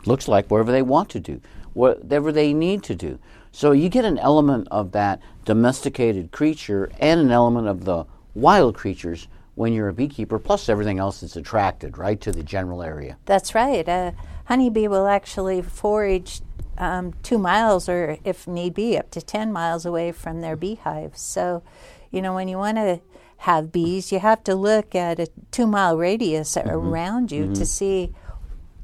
looks 0.06 0.28
like 0.28 0.48
wherever 0.48 0.72
they 0.72 0.82
want 0.82 1.10
to 1.10 1.20
do, 1.20 1.42
whatever 1.74 2.32
they 2.32 2.54
need 2.54 2.84
to 2.84 2.96
do. 2.96 3.20
So 3.52 3.72
you 3.72 3.90
get 3.90 4.06
an 4.06 4.18
element 4.18 4.68
of 4.70 4.92
that 4.92 5.22
domesticated 5.46 6.32
creature 6.32 6.92
and 7.00 7.22
an 7.22 7.32
element 7.32 7.68
of 7.68 7.86
the 7.86 8.06
wild 8.34 8.76
creatures 8.76 9.28
when 9.56 9.72
you're 9.72 9.88
a 9.88 9.94
beekeeper, 9.94 10.38
plus 10.38 10.68
everything 10.68 11.00
else 11.00 11.22
that's 11.22 11.38
attracted 11.38 11.98
right 11.98 12.20
to 12.20 12.32
the 12.32 12.44
general 12.44 12.84
area. 12.84 13.18
That's 13.26 13.56
right. 13.56 13.88
A 13.88 14.14
honeybee 14.46 14.88
will 14.88 15.08
actually 15.08 15.62
forage 15.62 16.42
um, 16.78 17.14
two 17.24 17.38
miles, 17.38 17.88
or 17.88 18.18
if 18.24 18.48
need 18.48 18.74
be, 18.74 18.98
up 18.98 19.12
to 19.12 19.22
10 19.22 19.52
miles 19.52 19.86
away 19.86 20.12
from 20.12 20.42
their 20.42 20.56
beehives. 20.56 21.22
So, 21.22 21.64
you 22.12 22.22
know, 22.22 22.34
when 22.34 22.48
you 22.48 22.58
want 22.58 22.78
to 22.78 23.02
have 23.38 23.72
bees, 23.72 24.12
you 24.12 24.20
have 24.20 24.44
to 24.46 24.56
look 24.56 24.96
at 24.96 25.20
a 25.20 25.28
two 25.52 25.68
mile 25.68 25.98
radius 25.98 26.58
around 26.58 27.32
you 27.32 27.54
to 27.54 27.66
see 27.66 28.14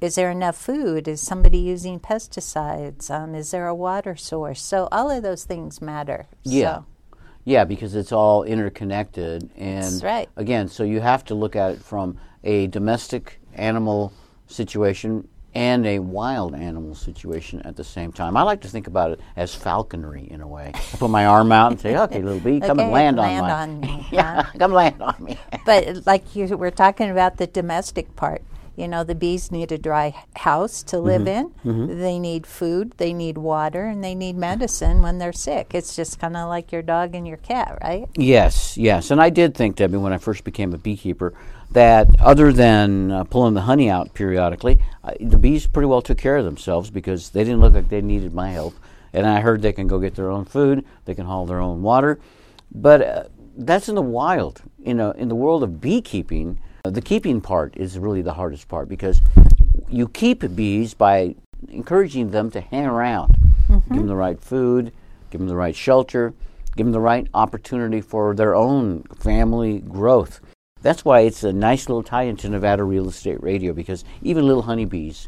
is 0.01 0.15
there 0.15 0.31
enough 0.31 0.57
food? 0.57 1.07
Is 1.07 1.21
somebody 1.21 1.59
using 1.59 1.99
pesticides? 1.99 3.11
Um, 3.11 3.35
is 3.35 3.51
there 3.51 3.67
a 3.67 3.75
water 3.75 4.15
source? 4.15 4.59
So 4.59 4.87
all 4.91 5.11
of 5.11 5.21
those 5.21 5.43
things 5.43 5.79
matter. 5.79 6.25
Yeah. 6.43 6.77
So, 6.77 6.85
Yeah, 7.45 7.65
because 7.65 7.93
it's 7.93 8.11
all 8.11 8.43
interconnected. 8.43 9.51
And 9.55 9.83
That's 9.83 10.03
right. 10.03 10.29
again, 10.35 10.67
so 10.67 10.83
you 10.83 11.01
have 11.01 11.23
to 11.25 11.35
look 11.35 11.55
at 11.55 11.73
it 11.73 11.81
from 11.83 12.17
a 12.43 12.65
domestic 12.67 13.39
animal 13.53 14.11
situation 14.47 15.27
and 15.53 15.85
a 15.85 15.99
wild 15.99 16.55
animal 16.55 16.95
situation 16.95 17.61
at 17.63 17.75
the 17.75 17.83
same 17.83 18.11
time. 18.11 18.37
I 18.37 18.43
like 18.43 18.61
to 18.61 18.67
think 18.67 18.87
about 18.87 19.11
it 19.11 19.19
as 19.35 19.53
falconry 19.53 20.27
in 20.29 20.41
a 20.41 20.47
way. 20.47 20.71
I 20.73 20.97
put 20.97 21.09
my 21.09 21.25
arm 21.25 21.51
out 21.51 21.71
and 21.71 21.79
say, 21.79 21.95
"Okay, 21.97 22.21
little 22.21 22.39
bee, 22.39 22.59
come 22.59 22.79
and 22.79 22.81
Okay, 22.81 22.91
land, 22.91 23.17
land 23.17 23.45
on 23.45 23.51
on 23.51 23.79
me, 23.81 24.07
yeah, 24.11 24.43
come 24.57 24.71
land 24.71 25.01
on 25.01 25.15
me." 25.19 25.37
but 25.65 26.05
like 26.05 26.35
you 26.35 26.47
were 26.57 26.71
talking 26.71 27.09
about 27.09 27.37
the 27.37 27.47
domestic 27.47 28.15
part. 28.15 28.41
You 28.75 28.87
know, 28.87 29.03
the 29.03 29.15
bees 29.15 29.51
need 29.51 29.71
a 29.71 29.77
dry 29.77 30.15
house 30.35 30.81
to 30.83 30.99
live 30.99 31.23
Mm-hmm. 31.23 31.89
in. 31.89 31.99
They 31.99 32.17
need 32.19 32.47
food, 32.47 32.93
they 32.97 33.13
need 33.13 33.37
water, 33.37 33.85
and 33.85 34.03
they 34.03 34.15
need 34.15 34.37
medicine 34.37 35.01
when 35.01 35.17
they're 35.17 35.33
sick. 35.33 35.71
It's 35.73 35.95
just 35.95 36.19
kind 36.19 36.37
of 36.37 36.47
like 36.47 36.71
your 36.71 36.81
dog 36.81 37.13
and 37.13 37.27
your 37.27 37.37
cat, 37.37 37.77
right? 37.83 38.07
Yes, 38.15 38.77
yes. 38.77 39.11
And 39.11 39.21
I 39.21 39.29
did 39.29 39.55
think, 39.55 39.75
Debbie, 39.75 39.97
when 39.97 40.13
I 40.13 40.17
first 40.17 40.43
became 40.43 40.73
a 40.73 40.77
beekeeper, 40.77 41.33
that 41.71 42.19
other 42.19 42.51
than 42.51 43.11
uh, 43.11 43.23
pulling 43.25 43.53
the 43.53 43.61
honey 43.61 43.89
out 43.89 44.13
periodically, 44.13 44.81
uh, 45.03 45.13
the 45.19 45.37
bees 45.37 45.67
pretty 45.67 45.87
well 45.87 46.01
took 46.01 46.17
care 46.17 46.37
of 46.37 46.45
themselves 46.45 46.89
because 46.89 47.29
they 47.29 47.43
didn't 47.43 47.61
look 47.61 47.73
like 47.73 47.89
they 47.89 48.01
needed 48.01 48.33
my 48.33 48.51
help. 48.51 48.73
And 49.13 49.25
I 49.27 49.41
heard 49.41 49.61
they 49.61 49.73
can 49.73 49.87
go 49.87 49.99
get 49.99 50.15
their 50.15 50.31
own 50.31 50.45
food, 50.45 50.85
they 51.05 51.13
can 51.15 51.25
haul 51.25 51.45
their 51.45 51.59
own 51.59 51.81
water. 51.81 52.19
But 52.73 53.01
uh, 53.01 53.23
that's 53.57 53.89
in 53.89 53.95
the 53.95 54.01
wild. 54.01 54.61
You 54.83 54.93
know, 54.93 55.11
in 55.11 55.27
the 55.27 55.35
world 55.35 55.61
of 55.63 55.79
beekeeping, 55.81 56.59
the 56.83 57.01
keeping 57.01 57.41
part 57.41 57.75
is 57.77 57.99
really 57.99 58.21
the 58.21 58.33
hardest 58.33 58.67
part 58.67 58.89
because 58.89 59.21
you 59.89 60.07
keep 60.07 60.43
bees 60.55 60.93
by 60.93 61.35
encouraging 61.69 62.31
them 62.31 62.49
to 62.51 62.61
hang 62.61 62.85
around, 62.85 63.33
give 63.33 63.67
them 63.67 63.81
mm-hmm. 63.81 64.07
the 64.07 64.15
right 64.15 64.39
food, 64.39 64.91
give 65.29 65.39
them 65.39 65.47
the 65.47 65.55
right 65.55 65.75
shelter, 65.75 66.33
give 66.75 66.85
them 66.85 66.91
the 66.91 66.99
right 66.99 67.27
opportunity 67.33 68.01
for 68.01 68.33
their 68.33 68.55
own 68.55 69.03
family 69.19 69.79
growth. 69.79 70.39
That's 70.81 71.05
why 71.05 71.21
it's 71.21 71.43
a 71.43 71.53
nice 71.53 71.87
little 71.87 72.03
tie 72.03 72.23
into 72.23 72.49
Nevada 72.49 72.83
Real 72.83 73.07
Estate 73.07 73.41
Radio 73.43 73.73
because 73.73 74.03
even 74.23 74.47
little 74.47 74.63
honeybees 74.63 75.27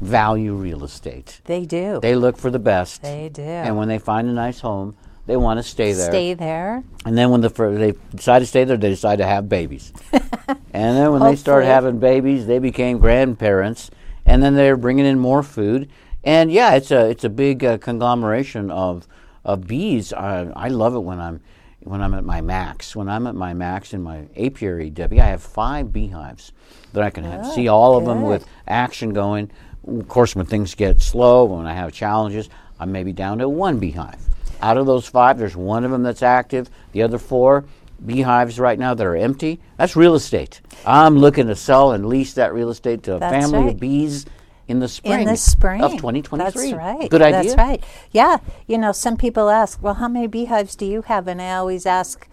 value 0.00 0.54
real 0.54 0.84
estate. 0.84 1.40
They 1.44 1.64
do. 1.64 2.00
They 2.00 2.14
look 2.14 2.36
for 2.36 2.50
the 2.50 2.58
best. 2.58 3.02
They 3.02 3.28
do. 3.28 3.42
And 3.42 3.76
when 3.76 3.88
they 3.88 3.98
find 3.98 4.28
a 4.28 4.32
nice 4.32 4.60
home, 4.60 4.96
they 5.26 5.36
want 5.36 5.58
to 5.58 5.62
stay 5.62 5.92
there. 5.92 6.10
Stay 6.10 6.34
there. 6.34 6.84
And 7.06 7.16
then 7.16 7.30
when 7.30 7.40
the 7.40 7.48
they 7.48 7.94
decide 8.14 8.40
to 8.40 8.46
stay 8.46 8.64
there, 8.64 8.76
they 8.76 8.90
decide 8.90 9.16
to 9.16 9.26
have 9.26 9.48
babies. 9.48 9.92
and 10.12 10.96
then 10.96 11.12
when 11.12 11.22
they 11.22 11.36
start 11.36 11.64
having 11.64 11.98
babies, 11.98 12.46
they 12.46 12.58
became 12.58 12.98
grandparents, 12.98 13.90
and 14.26 14.42
then 14.42 14.54
they're 14.54 14.76
bringing 14.76 15.06
in 15.06 15.18
more 15.18 15.42
food. 15.42 15.88
And 16.22 16.52
yeah, 16.52 16.74
it's 16.74 16.90
a 16.90 17.08
it's 17.08 17.24
a 17.24 17.30
big 17.30 17.64
uh, 17.64 17.78
conglomeration 17.78 18.70
of 18.70 19.06
of 19.44 19.66
bees. 19.66 20.12
I, 20.12 20.50
I 20.54 20.68
love 20.68 20.94
it 20.94 21.00
when 21.00 21.20
I'm 21.20 21.40
when 21.80 22.02
I'm 22.02 22.14
at 22.14 22.24
my 22.24 22.40
max. 22.42 22.94
When 22.94 23.08
I'm 23.08 23.26
at 23.26 23.34
my 23.34 23.54
max 23.54 23.94
in 23.94 24.02
my 24.02 24.26
apiary, 24.36 24.90
Debbie, 24.90 25.20
I 25.20 25.26
have 25.26 25.42
five 25.42 25.92
beehives 25.92 26.52
that 26.92 27.02
I 27.02 27.10
can 27.10 27.24
have, 27.24 27.46
see 27.46 27.68
all 27.68 27.96
of 27.96 28.04
them 28.04 28.22
with 28.22 28.46
action 28.68 29.12
going. 29.12 29.50
Of 29.86 30.08
course, 30.08 30.36
when 30.36 30.46
things 30.46 30.74
get 30.74 31.00
slow, 31.02 31.44
when 31.44 31.66
I 31.66 31.74
have 31.74 31.92
challenges, 31.92 32.48
I'm 32.78 32.92
maybe 32.92 33.12
down 33.12 33.38
to 33.38 33.48
one 33.48 33.78
beehive. 33.78 34.33
Out 34.62 34.76
of 34.78 34.86
those 34.86 35.06
five, 35.06 35.38
there's 35.38 35.56
one 35.56 35.84
of 35.84 35.90
them 35.90 36.02
that's 36.02 36.22
active. 36.22 36.70
The 36.92 37.02
other 37.02 37.18
four 37.18 37.64
beehives 38.04 38.58
right 38.58 38.78
now 38.78 38.94
that 38.94 39.06
are 39.06 39.16
empty, 39.16 39.60
that's 39.78 39.96
real 39.96 40.14
estate. 40.14 40.60
I'm 40.86 41.16
looking 41.16 41.46
to 41.46 41.56
sell 41.56 41.92
and 41.92 42.06
lease 42.06 42.34
that 42.34 42.52
real 42.52 42.70
estate 42.70 43.02
to 43.04 43.16
a 43.16 43.18
That's 43.18 43.32
family 43.34 43.66
right. 43.66 43.74
of 43.74 43.80
bees 43.80 44.26
in 44.68 44.80
the 44.80 44.88
spring. 44.88 45.20
In 45.20 45.26
the 45.28 45.36
spring 45.36 45.82
of 45.82 45.92
2023. 45.92 46.44
That's 46.70 46.72
right. 46.74 47.08
Good 47.10 47.22
idea. 47.22 47.42
That's 47.42 47.56
right. 47.56 47.84
Yeah. 48.10 48.38
You 48.66 48.78
know, 48.78 48.92
some 48.92 49.16
people 49.16 49.48
ask, 49.50 49.82
"Well, 49.82 49.94
how 49.94 50.08
many 50.08 50.26
beehives 50.26 50.74
do 50.76 50.86
you 50.86 51.02
have?" 51.02 51.28
And 51.28 51.40
I 51.40 51.54
always 51.54 51.86
ask, 51.86 52.26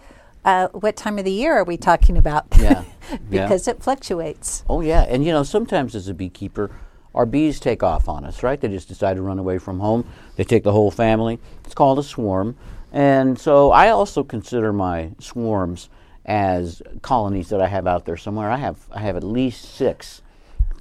uh, 0.44 0.68
"What 0.68 0.96
time 0.96 1.18
of 1.18 1.24
the 1.24 1.32
year 1.32 1.56
are 1.58 1.64
we 1.64 1.76
talking 1.76 2.16
about?" 2.16 2.46
Yeah. 2.58 2.84
Yeah. 3.28 3.42
because 3.44 3.68
it 3.68 3.82
fluctuates. 3.82 4.64
Oh 4.70 4.80
yeah, 4.80 5.02
and 5.02 5.22
you 5.24 5.32
know 5.32 5.42
sometimes 5.42 5.94
as 5.94 6.08
a 6.08 6.14
beekeeper, 6.14 6.70
our 7.14 7.26
bees 7.26 7.60
take 7.60 7.82
off 7.82 8.08
on 8.08 8.24
us, 8.24 8.42
right? 8.42 8.60
They 8.60 8.68
just 8.68 8.88
decide 8.88 9.16
to 9.16 9.22
run 9.22 9.38
away 9.38 9.58
from 9.58 9.80
home. 9.80 10.06
They 10.36 10.44
take 10.44 10.64
the 10.64 10.72
whole 10.72 10.90
family. 10.90 11.38
It's 11.64 11.74
called 11.74 11.98
a 11.98 12.02
swarm, 12.02 12.56
and 12.92 13.38
so 13.38 13.70
I 13.70 13.88
also 13.88 14.22
consider 14.22 14.72
my 14.72 15.12
swarms 15.18 15.88
as 16.24 16.82
colonies 17.02 17.48
that 17.48 17.60
I 17.60 17.66
have 17.66 17.86
out 17.86 18.04
there 18.04 18.16
somewhere. 18.16 18.50
I 18.50 18.56
have 18.56 18.78
I 18.90 19.00
have 19.00 19.16
at 19.16 19.24
least 19.24 19.74
six 19.74 20.22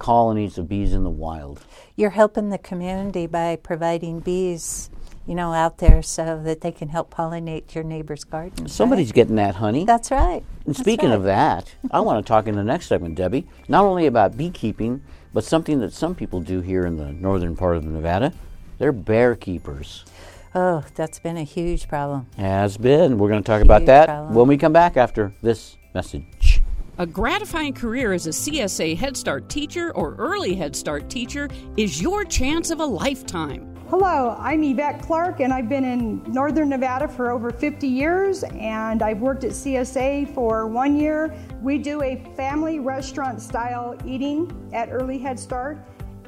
colonies 0.01 0.57
of 0.57 0.67
bees 0.67 0.93
in 0.93 1.03
the 1.03 1.09
wild. 1.09 1.63
You're 1.95 2.09
helping 2.09 2.49
the 2.49 2.57
community 2.57 3.27
by 3.27 3.55
providing 3.55 4.19
bees, 4.19 4.89
you 5.27 5.35
know, 5.35 5.53
out 5.53 5.77
there 5.77 6.01
so 6.01 6.41
that 6.43 6.61
they 6.61 6.71
can 6.71 6.89
help 6.89 7.13
pollinate 7.13 7.75
your 7.75 7.83
neighbor's 7.83 8.23
garden. 8.23 8.67
Somebody's 8.67 9.09
right? 9.09 9.15
getting 9.15 9.35
that 9.35 9.55
honey. 9.55 9.85
That's 9.85 10.09
right. 10.09 10.43
And 10.65 10.73
That's 10.73 10.79
speaking 10.79 11.09
right. 11.09 11.15
of 11.15 11.23
that, 11.23 11.75
I 11.91 11.99
want 11.99 12.25
to 12.25 12.27
talk 12.27 12.47
in 12.47 12.55
the 12.55 12.63
next 12.63 12.87
segment, 12.87 13.13
Debbie, 13.13 13.47
not 13.67 13.85
only 13.85 14.07
about 14.07 14.35
beekeeping, 14.35 15.03
but 15.33 15.43
something 15.43 15.79
that 15.79 15.93
some 15.93 16.15
people 16.15 16.41
do 16.41 16.61
here 16.61 16.85
in 16.85 16.97
the 16.97 17.11
northern 17.11 17.55
part 17.55 17.77
of 17.77 17.83
Nevada. 17.83 18.33
They're 18.77 18.91
bear 18.91 19.35
keepers. 19.35 20.05
Oh, 20.53 20.83
that's 20.95 21.19
been 21.19 21.37
a 21.37 21.43
huge 21.43 21.87
problem. 21.87 22.27
Has 22.37 22.77
been. 22.77 23.17
We're 23.17 23.29
going 23.29 23.43
to 23.43 23.47
talk 23.47 23.61
about 23.61 23.85
that 23.85 24.07
problem. 24.07 24.33
when 24.35 24.47
we 24.47 24.57
come 24.57 24.73
back 24.73 24.97
after 24.97 25.33
this 25.41 25.77
message. 25.93 26.61
A 26.97 27.05
gratifying 27.05 27.73
career 27.73 28.11
as 28.11 28.27
a 28.27 28.31
CSA 28.31 28.97
Head 28.97 29.15
Start 29.15 29.49
teacher 29.49 29.91
or 29.95 30.15
early 30.15 30.55
Head 30.55 30.75
Start 30.75 31.09
teacher 31.09 31.47
is 31.77 32.01
your 32.01 32.25
chance 32.25 32.69
of 32.69 32.79
a 32.79 32.85
lifetime. 32.85 33.70
Hello, 33.91 34.37
I'm 34.39 34.63
Yvette 34.63 35.01
Clark, 35.01 35.41
and 35.41 35.51
I've 35.51 35.67
been 35.67 35.83
in 35.83 36.23
Northern 36.31 36.69
Nevada 36.69 37.09
for 37.09 37.29
over 37.29 37.51
50 37.51 37.87
years, 37.87 38.45
and 38.45 39.03
I've 39.03 39.19
worked 39.19 39.43
at 39.43 39.51
CSA 39.51 40.33
for 40.33 40.65
one 40.65 40.95
year. 40.95 41.35
We 41.61 41.77
do 41.77 42.01
a 42.01 42.15
family 42.37 42.79
restaurant 42.79 43.41
style 43.41 43.97
eating 44.05 44.49
at 44.71 44.87
Early 44.93 45.17
Head 45.17 45.37
Start, 45.37 45.77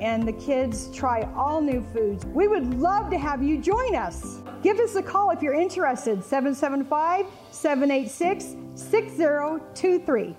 and 0.02 0.28
the 0.28 0.34
kids 0.34 0.92
try 0.94 1.22
all 1.38 1.62
new 1.62 1.82
foods. 1.94 2.26
We 2.26 2.50
would 2.50 2.82
love 2.82 3.10
to 3.12 3.18
have 3.18 3.42
you 3.42 3.58
join 3.58 3.96
us. 3.96 4.42
Give 4.62 4.78
us 4.80 4.96
a 4.96 5.02
call 5.02 5.30
if 5.30 5.42
you're 5.42 5.54
interested 5.54 6.22
775 6.22 7.26
786 7.52 8.58
6023. 8.76 10.36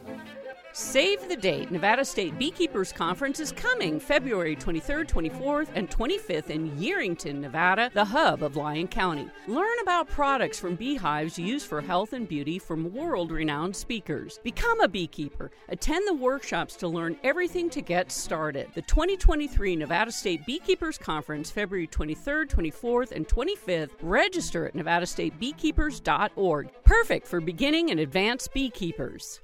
Save 0.77 1.29
the 1.29 1.37
date. 1.37 1.71
Nevada 1.71 2.05
State 2.05 2.37
Beekeepers 2.37 2.93
Conference 2.93 3.39
is 3.39 3.53
coming 3.53 4.01
February 4.01 4.57
23rd, 4.57 5.07
24th, 5.07 5.69
and 5.77 5.89
25th 5.89 6.51
in 6.51 6.69
Yerington, 6.73 7.37
Nevada, 7.37 7.93
the 7.95 8.05
hub 8.05 8.43
of 8.43 8.57
Lyon 8.57 8.89
County. 8.89 9.31
Learn 9.47 9.79
about 9.83 10.09
products 10.09 10.59
from 10.59 10.75
beehives 10.75 11.39
used 11.39 11.69
for 11.69 11.81
health 11.81 12.13
and 12.13 12.27
beauty 12.27 12.59
from 12.59 12.93
world 12.93 13.31
renowned 13.31 13.77
speakers. 13.77 14.41
Become 14.43 14.81
a 14.81 14.89
beekeeper. 14.89 15.53
Attend 15.69 16.09
the 16.09 16.15
workshops 16.15 16.75
to 16.75 16.89
learn 16.89 17.17
everything 17.23 17.71
to 17.71 17.81
get 17.81 18.11
started. 18.11 18.67
The 18.75 18.83
2023 18.83 19.77
Nevada 19.77 20.11
State 20.11 20.45
Beekeepers 20.45 20.99
Conference, 20.99 21.53
February 21.53 21.87
23rd, 21.87 22.49
24th, 22.49 23.13
and 23.13 23.29
25th. 23.29 23.91
Register 24.03 24.67
at 24.67 24.75
nevadastatebeekeepers.org. 24.75 26.69
Perfect 26.83 27.29
for 27.29 27.41
beginning 27.41 27.93
and 27.93 28.01
advanced 28.01 28.53
beekeepers. 28.53 29.41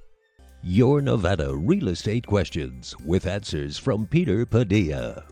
Your 0.63 1.01
Nevada 1.01 1.55
real 1.55 1.87
estate 1.87 2.27
questions 2.27 2.95
with 3.03 3.25
answers 3.25 3.79
from 3.79 4.05
Peter 4.05 4.45
Padilla. 4.45 5.23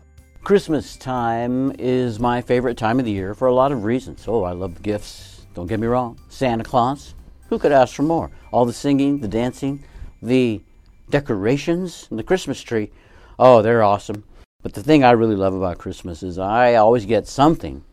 Christmas 0.42 0.96
time 0.96 1.72
is 1.78 2.18
my 2.18 2.42
favorite 2.42 2.76
time 2.76 2.98
of 2.98 3.04
the 3.04 3.12
year 3.12 3.32
for 3.34 3.46
a 3.46 3.54
lot 3.54 3.70
of 3.70 3.84
reasons. 3.84 4.24
Oh, 4.26 4.42
I 4.42 4.50
love 4.50 4.74
the 4.74 4.82
gifts. 4.82 5.46
Don't 5.54 5.68
get 5.68 5.78
me 5.78 5.86
wrong. 5.86 6.18
Santa 6.28 6.64
Claus. 6.64 7.14
Who 7.48 7.60
could 7.60 7.70
ask 7.70 7.94
for 7.94 8.02
more? 8.02 8.32
All 8.50 8.64
the 8.64 8.72
singing, 8.72 9.20
the 9.20 9.28
dancing, 9.28 9.84
the 10.20 10.62
decorations, 11.10 12.08
and 12.10 12.18
the 12.18 12.24
Christmas 12.24 12.60
tree. 12.60 12.90
Oh, 13.38 13.62
they're 13.62 13.84
awesome. 13.84 14.24
But 14.64 14.74
the 14.74 14.82
thing 14.82 15.04
I 15.04 15.12
really 15.12 15.36
love 15.36 15.54
about 15.54 15.78
Christmas 15.78 16.24
is 16.24 16.40
I 16.40 16.74
always 16.74 17.06
get 17.06 17.28
something 17.28 17.84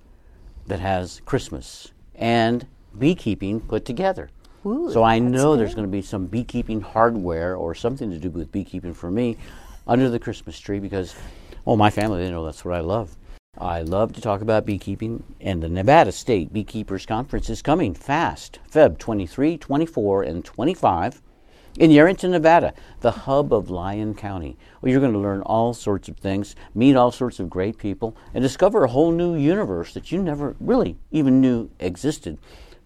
that 0.65 0.79
has 0.79 1.21
Christmas 1.23 1.91
and 2.15 2.65
beekeeping 2.97 3.59
put 3.59 3.85
together. 3.85 4.31
So 4.91 5.03
I 5.03 5.19
that's 5.19 5.31
know 5.31 5.55
there's 5.55 5.75
going 5.75 5.87
to 5.87 5.91
be 5.91 6.01
some 6.01 6.25
beekeeping 6.25 6.81
hardware 6.81 7.55
or 7.55 7.73
something 7.73 8.09
to 8.09 8.17
do 8.17 8.29
with 8.29 8.51
beekeeping 8.51 8.93
for 8.93 9.09
me 9.09 9.37
under 9.87 10.09
the 10.09 10.19
Christmas 10.19 10.59
tree 10.59 10.79
because, 10.79 11.15
oh, 11.65 11.77
my 11.77 11.89
family, 11.89 12.23
they 12.23 12.29
know 12.29 12.43
that's 12.43 12.65
what 12.65 12.75
I 12.75 12.81
love. 12.81 13.15
I 13.57 13.81
love 13.81 14.13
to 14.13 14.21
talk 14.21 14.41
about 14.41 14.65
beekeeping, 14.65 15.23
and 15.41 15.63
the 15.63 15.69
Nevada 15.69 16.11
State 16.11 16.53
Beekeepers 16.53 17.05
Conference 17.05 17.49
is 17.49 17.61
coming 17.61 17.95
fast 17.95 18.59
Feb 18.71 18.99
23, 18.99 19.57
24, 19.57 20.23
and 20.23 20.45
25 20.45 21.21
in 21.79 21.91
Yerington, 21.91 22.31
Nevada, 22.31 22.73
the 23.01 23.11
hub 23.11 23.53
of 23.53 23.69
Lyon 23.69 24.15
County. 24.15 24.57
Well, 24.81 24.91
you're 24.91 24.99
going 24.99 25.13
to 25.13 25.19
learn 25.19 25.41
all 25.41 25.73
sorts 25.73 26.09
of 26.09 26.17
things, 26.17 26.55
meet 26.75 26.95
all 26.95 27.11
sorts 27.11 27.39
of 27.39 27.49
great 27.49 27.77
people, 27.77 28.17
and 28.33 28.41
discover 28.41 28.83
a 28.83 28.89
whole 28.89 29.11
new 29.11 29.35
universe 29.35 29.93
that 29.93 30.11
you 30.11 30.21
never 30.21 30.55
really 30.59 30.97
even 31.11 31.39
knew 31.39 31.69
existed. 31.79 32.37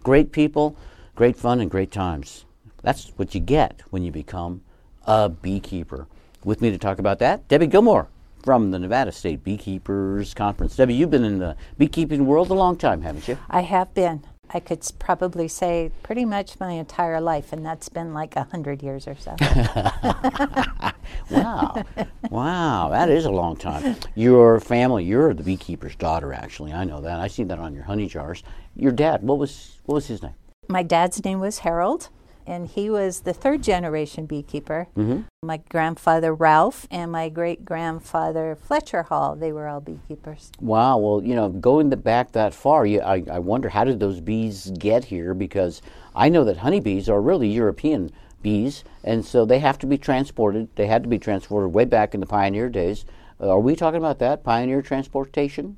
Great 0.02 0.30
people, 0.32 0.76
great 1.14 1.36
fun, 1.36 1.60
and 1.60 1.70
great 1.70 1.90
times. 1.90 2.44
That's 2.82 3.12
what 3.16 3.34
you 3.34 3.40
get 3.40 3.82
when 3.90 4.02
you 4.02 4.10
become 4.10 4.62
a 5.06 5.28
beekeeper. 5.28 6.06
With 6.44 6.60
me 6.60 6.70
to 6.70 6.78
talk 6.78 6.98
about 6.98 7.20
that, 7.20 7.46
Debbie 7.48 7.68
Gilmore, 7.68 8.08
from 8.42 8.72
the 8.72 8.78
Nevada 8.78 9.12
State 9.12 9.44
Beekeepers 9.44 10.34
Conference. 10.34 10.74
Debbie, 10.74 10.94
you've 10.94 11.10
been 11.10 11.24
in 11.24 11.38
the 11.38 11.56
beekeeping 11.78 12.26
world 12.26 12.50
a 12.50 12.54
long 12.54 12.76
time, 12.76 13.02
haven't 13.02 13.28
you? 13.28 13.38
I 13.48 13.60
have 13.60 13.94
been. 13.94 14.24
I 14.54 14.60
could 14.60 14.84
probably 14.98 15.48
say 15.48 15.92
pretty 16.02 16.24
much 16.24 16.60
my 16.60 16.72
entire 16.72 17.20
life, 17.20 17.52
and 17.52 17.64
that's 17.64 17.88
been 17.88 18.12
like 18.12 18.36
a 18.36 18.44
hundred 18.44 18.82
years 18.82 19.06
or 19.06 19.16
so. 19.16 19.36
Wow. 21.30 21.84
wow, 22.30 22.88
that 22.90 23.08
is 23.08 23.24
a 23.24 23.30
long 23.30 23.56
time. 23.56 23.96
Your 24.14 24.60
family, 24.60 25.04
you're 25.04 25.32
the 25.34 25.42
beekeeper's 25.42 25.94
daughter 25.96 26.32
actually. 26.32 26.72
I 26.72 26.84
know 26.84 27.00
that. 27.00 27.20
I 27.20 27.28
see 27.28 27.44
that 27.44 27.58
on 27.58 27.74
your 27.74 27.84
honey 27.84 28.06
jars. 28.06 28.42
Your 28.76 28.92
dad, 28.92 29.22
what 29.22 29.38
was 29.38 29.78
what 29.84 29.94
was 29.96 30.06
his 30.06 30.22
name? 30.22 30.34
My 30.72 30.82
dad's 30.82 31.22
name 31.24 31.38
was 31.38 31.58
Harold, 31.60 32.08
and 32.46 32.66
he 32.66 32.90
was 32.90 33.20
the 33.20 33.34
third 33.34 33.62
generation 33.62 34.26
beekeeper. 34.26 34.88
Mm-hmm. 34.96 35.22
My 35.44 35.58
grandfather 35.68 36.34
Ralph 36.34 36.88
and 36.90 37.12
my 37.12 37.28
great 37.28 37.64
grandfather 37.64 38.56
Fletcher 38.56 39.04
Hall, 39.04 39.36
they 39.36 39.52
were 39.52 39.68
all 39.68 39.80
beekeepers. 39.80 40.50
Wow. 40.60 40.98
Well, 40.98 41.22
you 41.22 41.36
know, 41.36 41.50
going 41.50 41.90
th- 41.90 42.02
back 42.02 42.32
that 42.32 42.54
far, 42.54 42.86
you, 42.86 43.00
I, 43.00 43.22
I 43.30 43.38
wonder 43.38 43.68
how 43.68 43.84
did 43.84 44.00
those 44.00 44.20
bees 44.20 44.72
get 44.78 45.04
here? 45.04 45.34
Because 45.34 45.82
I 46.16 46.28
know 46.28 46.42
that 46.44 46.56
honeybees 46.56 47.08
are 47.08 47.20
really 47.20 47.48
European 47.48 48.10
bees, 48.40 48.82
and 49.04 49.24
so 49.24 49.44
they 49.44 49.60
have 49.60 49.78
to 49.80 49.86
be 49.86 49.98
transported. 49.98 50.68
They 50.74 50.86
had 50.86 51.04
to 51.04 51.08
be 51.08 51.18
transported 51.18 51.72
way 51.72 51.84
back 51.84 52.14
in 52.14 52.20
the 52.20 52.26
pioneer 52.26 52.68
days. 52.68 53.04
Uh, 53.40 53.50
are 53.50 53.60
we 53.60 53.76
talking 53.76 53.98
about 53.98 54.18
that 54.20 54.42
pioneer 54.42 54.82
transportation? 54.82 55.76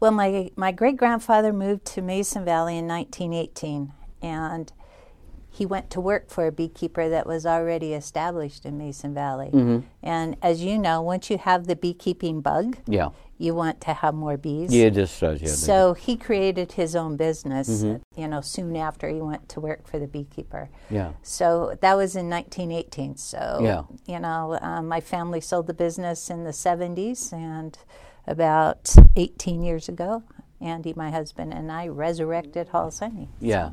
Well, 0.00 0.10
my, 0.10 0.50
my 0.56 0.72
great 0.72 0.96
grandfather 0.96 1.52
moved 1.52 1.84
to 1.86 2.02
Mason 2.02 2.44
Valley 2.44 2.76
in 2.76 2.88
1918, 2.88 3.92
and 4.22 4.72
he 5.50 5.66
went 5.66 5.90
to 5.90 6.00
work 6.00 6.30
for 6.30 6.46
a 6.46 6.52
beekeeper 6.52 7.10
that 7.10 7.26
was 7.26 7.44
already 7.44 7.92
established 7.92 8.64
in 8.64 8.78
Mason 8.78 9.12
Valley. 9.12 9.50
And 10.02 10.36
as 10.40 10.64
you 10.64 10.78
know, 10.78 11.02
once 11.02 11.28
you 11.28 11.36
have 11.36 11.66
the 11.66 11.76
beekeeping 11.76 12.40
bug, 12.40 12.78
Yeah. 12.86 13.10
you 13.36 13.54
want 13.54 13.82
to 13.82 13.92
have 13.92 14.14
more 14.14 14.38
bees. 14.38 14.72
Yeah, 14.74 14.88
just 14.88 15.22
uh, 15.22 15.32
yeah. 15.32 15.48
So 15.48 15.92
he 15.92 16.16
created 16.16 16.72
his 16.72 16.96
own 16.96 17.18
business, 17.18 17.68
Mm-hmm. 17.68 18.18
you 18.20 18.28
know, 18.28 18.40
soon 18.40 18.74
after 18.76 19.10
he 19.10 19.20
went 19.20 19.50
to 19.50 19.60
work 19.60 19.86
for 19.86 19.98
the 19.98 20.06
beekeeper. 20.06 20.70
Yeah. 20.88 21.12
So 21.22 21.76
that 21.82 21.98
was 21.98 22.16
in 22.16 22.30
1918. 22.30 23.16
So, 23.18 23.58
Yeah. 23.60 23.82
you 24.06 24.20
know, 24.20 24.58
um, 24.62 24.88
my 24.88 25.00
family 25.02 25.42
sold 25.42 25.66
the 25.66 25.74
business 25.74 26.30
in 26.30 26.44
the 26.44 26.52
70s, 26.54 27.30
and 27.30 27.76
about 28.26 28.94
18 29.16 29.62
years 29.62 29.86
ago, 29.86 30.22
Andy, 30.62 30.94
my 30.96 31.10
husband, 31.10 31.52
and 31.52 31.70
I 31.70 31.88
resurrected 31.88 32.68
Hall's 32.68 33.00
Honey. 33.00 33.28
Yeah. 33.38 33.70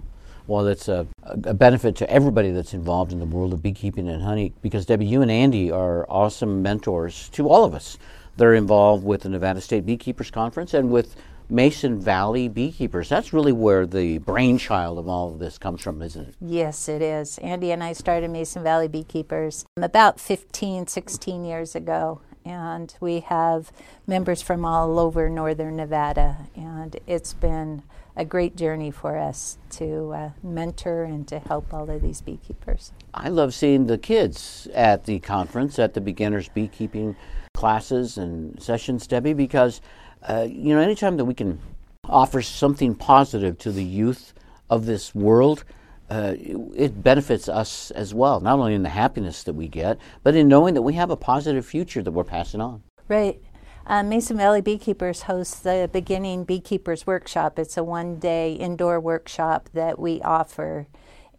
Well, 0.50 0.64
that's 0.64 0.88
a, 0.88 1.06
a 1.22 1.54
benefit 1.54 1.96
to 1.98 2.10
everybody 2.10 2.50
that's 2.50 2.74
involved 2.74 3.12
in 3.12 3.20
the 3.20 3.26
world 3.26 3.54
of 3.54 3.62
beekeeping 3.62 4.10
and 4.10 4.24
honey 4.24 4.52
because, 4.64 4.84
Debbie, 4.84 5.06
you 5.06 5.22
and 5.22 5.30
Andy 5.30 5.72
are 5.72 6.08
awesome 6.10 6.64
mentors 6.64 7.30
to 7.30 7.48
all 7.48 7.66
of 7.66 7.76
us. 7.76 8.00
They're 8.36 8.56
involved 8.56 9.04
with 9.04 9.22
the 9.22 9.30
Nevada 9.30 9.62
State 9.62 9.86
Beekeepers 9.86 10.32
Conference 10.32 10.74
and 10.74 10.90
with 10.90 11.16
Mason 11.52 12.02
Valley 12.02 12.48
Beekeepers. 12.48 13.10
That's 13.10 13.32
really 13.32 13.52
where 13.52 13.86
the 13.86 14.18
brainchild 14.18 14.98
of 14.98 15.08
all 15.08 15.32
of 15.32 15.38
this 15.38 15.60
comes 15.60 15.82
from, 15.82 16.02
isn't 16.02 16.30
it? 16.30 16.36
Yes, 16.42 16.90
it 16.90 17.04
is. 17.04 17.38
Andy 17.38 17.72
and 17.72 17.84
I 17.84 17.94
started 17.94 18.32
Mason 18.32 18.64
Valley 18.64 18.88
Beekeepers 18.88 19.68
about 19.78 20.20
15, 20.20 20.88
16 20.88 21.46
years 21.46 21.76
ago. 21.76 22.22
And 22.44 22.92
we 23.00 23.20
have 23.20 23.72
members 24.08 24.42
from 24.42 24.66
all 24.66 24.98
over 24.98 25.30
northern 25.30 25.76
Nevada. 25.76 26.48
And 26.56 27.00
it's 27.06 27.36
been 27.36 27.84
a 28.20 28.26
great 28.26 28.58
journey 28.58 28.92
for 28.92 29.18
us 29.18 29.58
to 29.70 30.12
uh, 30.12 30.30
mentor 30.44 31.06
and 31.06 31.26
to 31.26 31.40
help 31.40 31.74
all 31.74 31.90
of 31.90 32.02
these 32.02 32.20
beekeepers. 32.20 32.92
I 33.14 33.30
love 33.30 33.54
seeing 33.54 33.88
the 33.88 33.98
kids 33.98 34.68
at 34.74 35.06
the 35.06 35.20
conference, 35.20 35.80
at 35.80 35.94
the 35.94 36.02
beginners 36.02 36.50
beekeeping 36.50 37.16
classes 37.54 38.18
and 38.18 38.62
sessions, 38.62 39.08
Debbie, 39.08 39.34
because, 39.34 39.80
uh, 40.28 40.46
you 40.50 40.76
know, 40.76 40.82
anytime 40.82 41.16
that 41.16 41.24
we 41.24 41.34
can 41.34 41.62
offer 42.10 42.42
something 42.42 42.94
positive 42.94 43.58
to 43.60 43.72
the 43.72 43.86
youth 43.86 44.34
of 44.70 44.86
this 44.86 45.16
world, 45.16 45.64
uh, 46.10 46.34
it 46.76 47.02
benefits 47.02 47.48
us 47.48 47.90
as 47.92 48.14
well, 48.14 48.42
not 48.42 48.60
only 48.60 48.74
in 48.74 48.84
the 48.84 48.90
happiness 48.90 49.44
that 49.44 49.54
we 49.54 49.70
get, 49.70 49.98
but 50.24 50.36
in 50.36 50.50
knowing 50.50 50.74
that 50.74 50.82
we 50.82 50.94
have 50.94 51.10
a 51.10 51.16
positive 51.16 51.66
future 51.66 52.02
that 52.04 52.12
we're 52.12 52.26
passing 52.26 52.60
on. 52.60 52.84
Right. 53.08 53.42
Uh, 53.90 54.04
Mason 54.04 54.38
Valley 54.38 54.62
Beekeepers 54.62 55.24
hosts 55.24 55.60
the 55.62 55.90
Beginning 55.92 56.44
Beekeepers 56.44 57.08
Workshop. 57.08 57.58
It's 57.58 57.76
a 57.76 57.84
one 57.84 58.20
day 58.20 58.54
indoor 58.54 59.00
workshop 59.00 59.68
that 59.74 59.98
we 59.98 60.22
offer. 60.22 60.86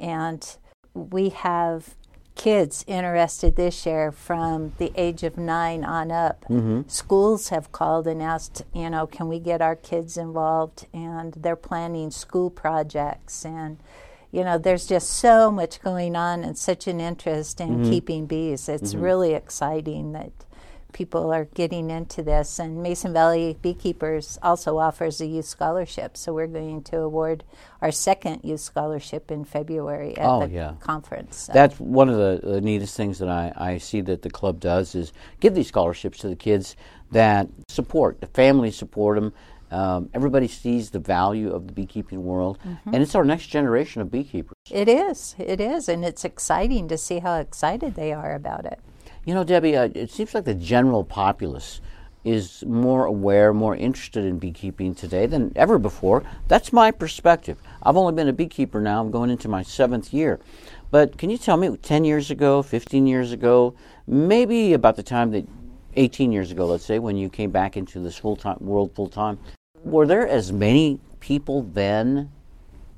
And 0.00 0.44
we 0.92 1.28
have 1.28 1.94
kids 2.34 2.84
interested 2.88 3.54
this 3.54 3.86
year 3.86 4.10
from 4.10 4.72
the 4.78 4.90
age 4.96 5.22
of 5.22 5.38
nine 5.38 5.84
on 5.84 6.10
up. 6.10 6.44
Mm-hmm. 6.46 6.88
Schools 6.88 7.50
have 7.50 7.70
called 7.70 8.08
and 8.08 8.20
asked, 8.20 8.62
you 8.74 8.90
know, 8.90 9.06
can 9.06 9.28
we 9.28 9.38
get 9.38 9.62
our 9.62 9.76
kids 9.76 10.16
involved? 10.16 10.88
And 10.92 11.34
they're 11.34 11.54
planning 11.54 12.10
school 12.10 12.50
projects. 12.50 13.44
And, 13.44 13.78
you 14.32 14.42
know, 14.42 14.58
there's 14.58 14.88
just 14.88 15.10
so 15.10 15.52
much 15.52 15.80
going 15.80 16.16
on 16.16 16.42
and 16.42 16.58
such 16.58 16.88
an 16.88 17.00
interest 17.00 17.60
in 17.60 17.68
mm-hmm. 17.68 17.90
keeping 17.90 18.26
bees. 18.26 18.68
It's 18.68 18.92
mm-hmm. 18.92 19.04
really 19.04 19.34
exciting 19.34 20.10
that 20.14 20.32
people 20.92 21.32
are 21.32 21.44
getting 21.46 21.90
into 21.90 22.22
this. 22.22 22.58
And 22.58 22.82
Mason 22.82 23.12
Valley 23.12 23.56
Beekeepers 23.62 24.38
also 24.42 24.78
offers 24.78 25.20
a 25.20 25.26
youth 25.26 25.44
scholarship. 25.46 26.16
So 26.16 26.32
we're 26.32 26.46
going 26.46 26.82
to 26.84 26.98
award 26.98 27.44
our 27.80 27.90
second 27.92 28.40
youth 28.44 28.60
scholarship 28.60 29.30
in 29.30 29.44
February 29.44 30.16
at 30.16 30.26
Oh, 30.26 30.40
the 30.46 30.50
yeah. 30.52 30.74
conference. 30.80 31.36
So- 31.36 31.52
That's 31.52 31.78
one 31.80 32.08
of 32.08 32.16
the, 32.16 32.40
the 32.46 32.60
neatest 32.60 32.96
things 32.96 33.18
that 33.18 33.28
I, 33.28 33.52
I 33.56 33.78
see 33.78 34.00
that 34.02 34.22
the 34.22 34.30
club 34.30 34.60
does 34.60 34.94
is 34.94 35.12
give 35.40 35.54
these 35.54 35.68
scholarships 35.68 36.18
to 36.18 36.28
the 36.28 36.36
kids 36.36 36.76
that 37.12 37.48
support, 37.68 38.20
the 38.20 38.26
families 38.28 38.76
support 38.76 39.16
them. 39.20 39.32
Um, 39.72 40.10
everybody 40.14 40.48
sees 40.48 40.90
the 40.90 40.98
value 40.98 41.52
of 41.52 41.68
the 41.68 41.72
beekeeping 41.72 42.24
world, 42.24 42.58
and 42.86 42.96
it's 42.96 43.14
our 43.14 43.24
next 43.24 43.46
generation 43.46 44.02
of 44.02 44.10
beekeepers. 44.10 44.56
it 44.68 44.88
is. 44.88 45.36
It 45.38 45.60
is. 45.60 45.88
And 45.88 46.04
it's 46.04 46.24
exciting 46.24 46.88
to 46.88 46.98
see 46.98 47.20
how 47.20 47.36
excited 47.36 47.94
they 47.94 48.12
are 48.12 48.34
about 48.34 48.64
it. 48.64 48.80
You 49.26 49.34
know, 49.34 49.44
Debbie, 49.44 49.76
uh, 49.76 49.90
it 49.94 50.10
seems 50.10 50.32
like 50.32 50.44
the 50.44 50.54
general 50.54 51.04
populace 51.04 51.82
is 52.24 52.64
more 52.66 53.04
aware, 53.04 53.52
more 53.52 53.76
interested 53.76 54.24
in 54.24 54.38
beekeeping 54.38 54.94
today 54.94 55.26
than 55.26 55.52
ever 55.56 55.78
before. 55.78 56.22
That's 56.48 56.72
my 56.72 56.90
perspective. 56.90 57.60
I've 57.82 57.96
only 57.96 58.14
been 58.14 58.28
a 58.28 58.32
beekeeper 58.32 58.80
now, 58.80 59.00
I'm 59.00 59.10
going 59.10 59.30
into 59.30 59.48
my 59.48 59.62
seventh 59.62 60.14
year. 60.14 60.40
But 60.90 61.18
can 61.18 61.28
you 61.28 61.36
tell 61.36 61.58
me, 61.58 61.76
10 61.76 62.04
years 62.04 62.30
ago, 62.30 62.62
15 62.62 63.06
years 63.06 63.32
ago, 63.32 63.74
maybe 64.06 64.72
about 64.72 64.96
the 64.96 65.02
time 65.02 65.30
that 65.32 65.46
18 65.96 66.32
years 66.32 66.50
ago, 66.50 66.66
let's 66.66 66.84
say, 66.84 66.98
when 66.98 67.16
you 67.16 67.28
came 67.28 67.50
back 67.50 67.76
into 67.76 68.00
this 68.00 68.16
full 68.16 68.36
time 68.36 68.58
world 68.60 68.94
full 68.94 69.08
time, 69.08 69.38
were 69.84 70.06
there 70.06 70.26
as 70.26 70.50
many 70.50 70.98
people 71.20 71.62
then 71.62 72.30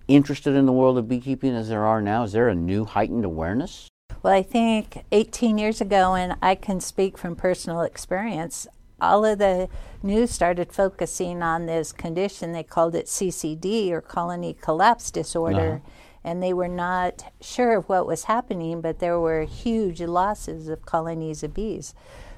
interested 0.09 0.55
in 0.55 0.67
the 0.67 0.73
world 0.73 0.99
of 0.99 1.09
beekeeping 1.09 1.55
as 1.55 1.69
there 1.69 1.85
are 1.85 2.01
now? 2.01 2.23
Is 2.23 2.33
there 2.33 2.49
a 2.49 2.55
new 2.55 2.85
heightened 2.85 3.25
awareness? 3.25 3.89
Well, 4.23 4.33
I 4.33 4.43
think 4.43 5.05
18 5.13 5.59
years 5.59 5.81
ago, 5.81 6.15
and 6.15 6.37
I 6.43 6.55
can 6.55 6.81
speak 6.81 7.19
from 7.19 7.37
personal 7.37 7.83
experience, 7.83 8.67
all 9.01 9.25
of 9.25 9.39
the 9.39 9.69
news 10.03 10.31
started 10.31 10.73
focusing 10.73 11.43
on 11.43 11.67
this 11.67 11.93
condition. 11.93 12.53
They 12.53 12.63
called 12.63 12.95
it 12.95 13.07
CCD 13.07 13.91
or 13.91 14.01
colony 14.01 14.57
collapse 14.61 15.11
disorder. 15.11 15.83
Uh-huh. 15.83 15.91
And 16.25 16.41
they 16.41 16.53
were 16.53 16.69
not 16.69 17.33
sure 17.41 17.77
of 17.77 17.89
what 17.89 18.07
was 18.07 18.25
happening, 18.25 18.81
but 18.81 19.01
there 19.01 19.19
were 19.19 19.43
huge 19.43 20.01
losses 20.01 20.69
of 20.69 20.87
colonies 20.87 21.43
of 21.43 21.53
bees. 21.53 21.95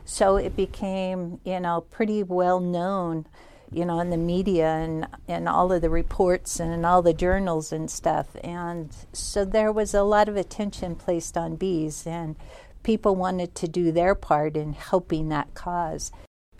So 0.07 0.37
it 0.37 0.57
became, 0.57 1.39
you 1.45 1.61
know, 1.61 1.83
pretty 1.83 2.23
well 2.23 2.61
known, 2.61 3.27
you 3.70 3.85
know, 3.85 4.00
in 4.00 4.11
the 4.11 4.16
media 4.16 4.66
and, 4.66 5.07
and 5.29 5.48
all 5.48 5.72
of 5.72 5.83
the 5.83 5.90
reports 5.90 6.61
and 6.61 6.72
in 6.72 6.85
all 6.85 7.03
the 7.03 7.12
journals 7.14 7.72
and 7.72 7.90
stuff. 7.90 8.37
And 8.44 8.94
so 9.12 9.44
there 9.44 9.72
was 9.72 9.94
a 9.94 10.03
lot 10.03 10.29
of 10.29 10.37
attention 10.37 10.94
placed 10.96 11.37
on 11.37 11.57
bees, 11.57 12.07
and 12.07 12.37
people 12.83 13.16
wanted 13.16 13.55
to 13.57 13.68
do 13.68 13.90
their 13.92 14.14
part 14.14 14.57
in 14.57 14.72
helping 14.74 15.29
that 15.31 15.55
cause. 15.55 16.12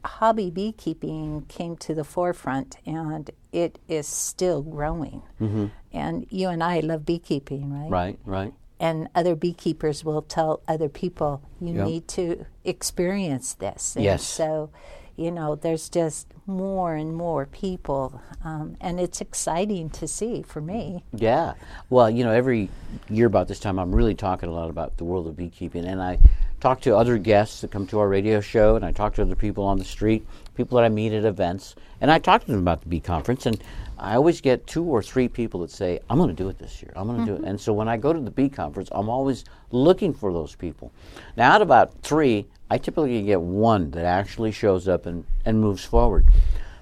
Hobby 0.05 0.51
beekeeping 0.51 1.47
came 1.49 1.77
to 1.79 1.95
the 1.95 2.05
forefront, 2.05 2.77
and 2.85 3.31
it 3.53 3.79
is 3.89 4.07
still 4.07 4.61
growing. 4.63 5.23
Mm-hmm. 5.41 5.67
And 5.93 6.27
you 6.31 6.49
and 6.49 6.63
I 6.63 6.81
love 6.81 7.07
beekeeping, 7.07 7.73
right? 7.73 7.91
Right, 7.91 8.19
right. 8.27 8.53
and 8.81 9.09
other 9.15 9.35
beekeepers 9.37 10.05
will 10.05 10.21
tell 10.21 10.61
other 10.69 10.89
people 10.91 11.41
you 11.61 11.75
Yep. 11.75 11.87
need 11.87 12.09
to 12.09 12.45
experience 12.65 13.55
this. 13.55 13.95
And 13.97 14.05
Yes. 14.05 14.25
So, 14.25 14.69
you 15.17 15.31
know, 15.31 15.55
there's 15.55 15.89
just 15.89 16.27
more 16.47 16.95
and 16.95 17.15
more 17.15 17.47
people, 17.47 18.21
um, 18.43 18.77
and 18.81 18.99
it's 19.01 19.21
exciting 19.21 19.89
to 19.91 20.09
see 20.09 20.43
for 20.43 20.61
me. 20.61 21.05
Yeah. 21.15 21.55
Well, 21.89 22.11
you 22.11 22.25
know, 22.25 22.33
every 22.33 22.69
year 23.09 23.27
about 23.27 23.49
this 23.49 23.61
time, 23.61 23.79
I'm 23.79 23.95
really 23.95 24.15
talking 24.15 24.49
a 24.49 24.53
lot 24.53 24.71
about 24.71 24.97
the 24.97 25.05
world 25.05 25.27
of 25.27 25.37
beekeeping. 25.37 25.85
And 25.85 26.03
I 26.03 26.19
talk 26.61 26.81
to 26.83 26.97
other 26.97 27.19
guests 27.19 27.61
that 27.61 27.71
come 27.71 27.87
to 27.89 27.99
our 28.01 28.09
radio 28.09 28.41
show, 28.41 28.77
and 28.77 28.85
I 28.85 28.93
talk 28.93 29.15
to 29.15 29.23
other 29.23 29.37
people 29.37 29.65
on 29.65 29.79
the 29.79 29.85
street, 29.85 30.27
people 30.55 30.77
that 30.77 30.85
I 30.85 30.89
meet 30.89 31.13
at 31.13 31.25
events, 31.25 31.75
and 32.01 32.11
I 32.11 32.19
talk 32.19 32.43
to 32.43 32.51
them 32.51 32.61
about 32.61 32.83
the 32.83 32.89
bee 32.89 33.01
conference. 33.01 33.47
And 33.47 33.63
I 33.99 34.17
always 34.17 34.41
get 34.41 34.67
two 34.67 34.85
or 34.85 35.03
three 35.03 35.29
people 35.29 35.61
that 35.61 35.71
say, 35.71 36.01
I'm 36.11 36.19
going 36.19 36.29
to 36.29 36.35
do 36.35 36.49
it 36.49 36.59
this 36.59 36.83
year. 36.83 36.93
I'm 36.97 37.07
going 37.07 37.25
to 37.25 37.27
do 37.27 37.43
it. 37.43 37.49
And 37.49 37.61
so 37.61 37.73
when 37.73 37.89
I 37.89 37.97
go 37.97 38.13
to 38.13 38.21
the 38.21 38.31
bee 38.31 38.49
conference, 38.49 38.89
I'm 38.93 39.09
always 39.09 39.45
looking 39.71 40.13
for 40.13 40.33
those 40.33 40.55
people. 40.55 40.93
Now, 41.37 41.53
out 41.53 41.63
of 41.63 41.69
about 41.69 41.93
three, 42.03 42.47
I 42.75 42.79
typically 42.79 43.23
get 43.23 43.41
one 43.41 43.93
that 43.93 44.05
actually 44.05 44.51
shows 44.51 44.89
up 44.89 45.07
and, 45.07 45.25
and 45.45 45.61
moves 45.61 45.85
forward. 45.85 46.27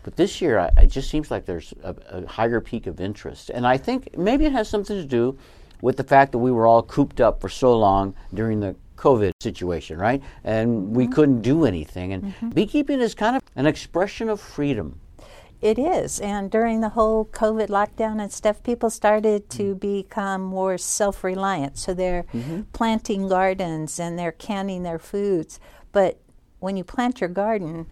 But 0.02 0.16
this 0.16 0.40
year, 0.40 0.58
I, 0.58 0.70
it 0.78 0.86
just 0.86 1.10
seems 1.10 1.30
like 1.30 1.44
there's 1.44 1.74
a, 1.84 1.94
a 2.08 2.26
higher 2.26 2.62
peak 2.62 2.86
of 2.86 2.98
interest. 2.98 3.50
And 3.50 3.66
I 3.66 3.76
think 3.76 4.16
maybe 4.16 4.46
it 4.46 4.52
has 4.52 4.70
something 4.70 4.96
to 4.96 5.04
do 5.04 5.36
with 5.82 5.98
the 5.98 6.04
fact 6.04 6.32
that 6.32 6.38
we 6.38 6.50
were 6.50 6.66
all 6.66 6.82
cooped 6.82 7.20
up 7.20 7.42
for 7.42 7.50
so 7.50 7.78
long 7.78 8.14
during 8.32 8.60
the 8.60 8.74
COVID 8.96 9.32
situation, 9.42 9.98
right? 9.98 10.22
And 10.44 10.96
we 10.96 11.04
mm-hmm. 11.04 11.12
couldn't 11.12 11.42
do 11.42 11.66
anything. 11.66 12.14
And 12.14 12.22
mm-hmm. 12.24 12.48
beekeeping 12.48 13.00
is 13.00 13.14
kind 13.14 13.36
of 13.36 13.42
an 13.54 13.66
expression 13.66 14.30
of 14.30 14.40
freedom. 14.40 14.98
It 15.62 15.78
is. 15.78 16.18
And 16.18 16.50
during 16.50 16.80
the 16.80 16.88
whole 16.88 17.26
COVID 17.26 17.68
lockdown 17.68 18.20
and 18.20 18.32
stuff, 18.32 18.64
people 18.64 18.90
started 18.90 19.48
to 19.50 19.76
mm. 19.76 19.80
become 19.80 20.42
more 20.42 20.76
self 20.76 21.22
reliant. 21.22 21.78
So 21.78 21.94
they're 21.94 22.24
mm-hmm. 22.34 22.62
planting 22.72 23.28
gardens 23.28 24.00
and 24.00 24.18
they're 24.18 24.32
canning 24.32 24.82
their 24.82 24.98
foods. 24.98 25.60
But 25.92 26.18
when 26.58 26.76
you 26.76 26.84
plant 26.84 27.20
your 27.20 27.30
garden, 27.30 27.86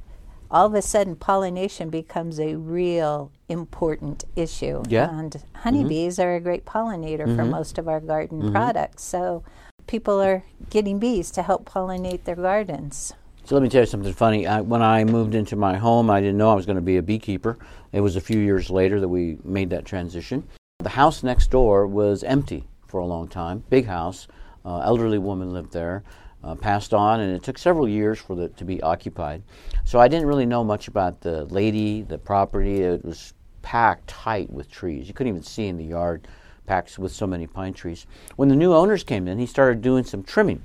all 0.50 0.66
of 0.66 0.74
a 0.74 0.82
sudden 0.82 1.16
pollination 1.16 1.90
becomes 1.90 2.40
a 2.40 2.56
real 2.56 3.30
important 3.48 4.24
issue. 4.34 4.82
Yeah. 4.88 5.16
And 5.16 5.32
mm-hmm. 5.32 5.58
honeybees 5.58 6.18
are 6.18 6.34
a 6.34 6.40
great 6.40 6.64
pollinator 6.64 7.24
for 7.24 7.42
mm-hmm. 7.42 7.50
most 7.50 7.78
of 7.78 7.88
our 7.88 8.00
garden 8.00 8.40
mm-hmm. 8.40 8.52
products. 8.52 9.04
So 9.04 9.44
people 9.86 10.20
are 10.20 10.44
getting 10.70 10.98
bees 10.98 11.30
to 11.32 11.42
help 11.42 11.68
pollinate 11.68 12.24
their 12.24 12.36
gardens. 12.36 13.12
So 13.44 13.54
let 13.54 13.62
me 13.62 13.68
tell 13.68 13.82
you 13.82 13.86
something 13.86 14.12
funny. 14.12 14.46
I, 14.46 14.60
when 14.60 14.82
I 14.82 15.04
moved 15.04 15.34
into 15.34 15.56
my 15.56 15.76
home, 15.76 16.10
I 16.10 16.20
didn't 16.20 16.38
know 16.38 16.50
I 16.50 16.54
was 16.54 16.66
going 16.66 16.76
to 16.76 16.82
be 16.82 16.98
a 16.98 17.02
beekeeper. 17.02 17.58
It 17.92 18.00
was 18.00 18.16
a 18.16 18.20
few 18.20 18.38
years 18.38 18.70
later 18.70 19.00
that 19.00 19.08
we 19.08 19.38
made 19.44 19.70
that 19.70 19.84
transition. 19.84 20.46
The 20.78 20.90
house 20.90 21.22
next 21.22 21.50
door 21.50 21.86
was 21.86 22.22
empty 22.22 22.64
for 22.86 23.00
a 23.00 23.06
long 23.06 23.28
time. 23.28 23.64
Big 23.68 23.86
house. 23.86 24.28
Uh, 24.64 24.80
elderly 24.80 25.18
woman 25.18 25.52
lived 25.52 25.72
there. 25.72 26.04
Uh, 26.42 26.54
passed 26.54 26.94
on, 26.94 27.20
and 27.20 27.36
it 27.36 27.42
took 27.42 27.58
several 27.58 27.86
years 27.86 28.18
for 28.18 28.40
it 28.40 28.56
to 28.56 28.64
be 28.64 28.80
occupied. 28.82 29.42
So 29.84 30.00
I 30.00 30.08
didn't 30.08 30.26
really 30.26 30.46
know 30.46 30.64
much 30.64 30.88
about 30.88 31.20
the 31.20 31.44
lady, 31.44 32.00
the 32.00 32.16
property. 32.16 32.80
It 32.80 33.04
was 33.04 33.34
packed 33.60 34.06
tight 34.06 34.50
with 34.50 34.70
trees. 34.70 35.06
You 35.06 35.12
couldn't 35.12 35.34
even 35.34 35.42
see 35.42 35.66
in 35.66 35.76
the 35.76 35.84
yard, 35.84 36.26
packed 36.64 36.98
with 36.98 37.12
so 37.12 37.26
many 37.26 37.46
pine 37.46 37.74
trees. 37.74 38.06
When 38.36 38.48
the 38.48 38.56
new 38.56 38.72
owners 38.72 39.04
came 39.04 39.28
in, 39.28 39.38
he 39.38 39.44
started 39.44 39.82
doing 39.82 40.02
some 40.02 40.22
trimming 40.22 40.62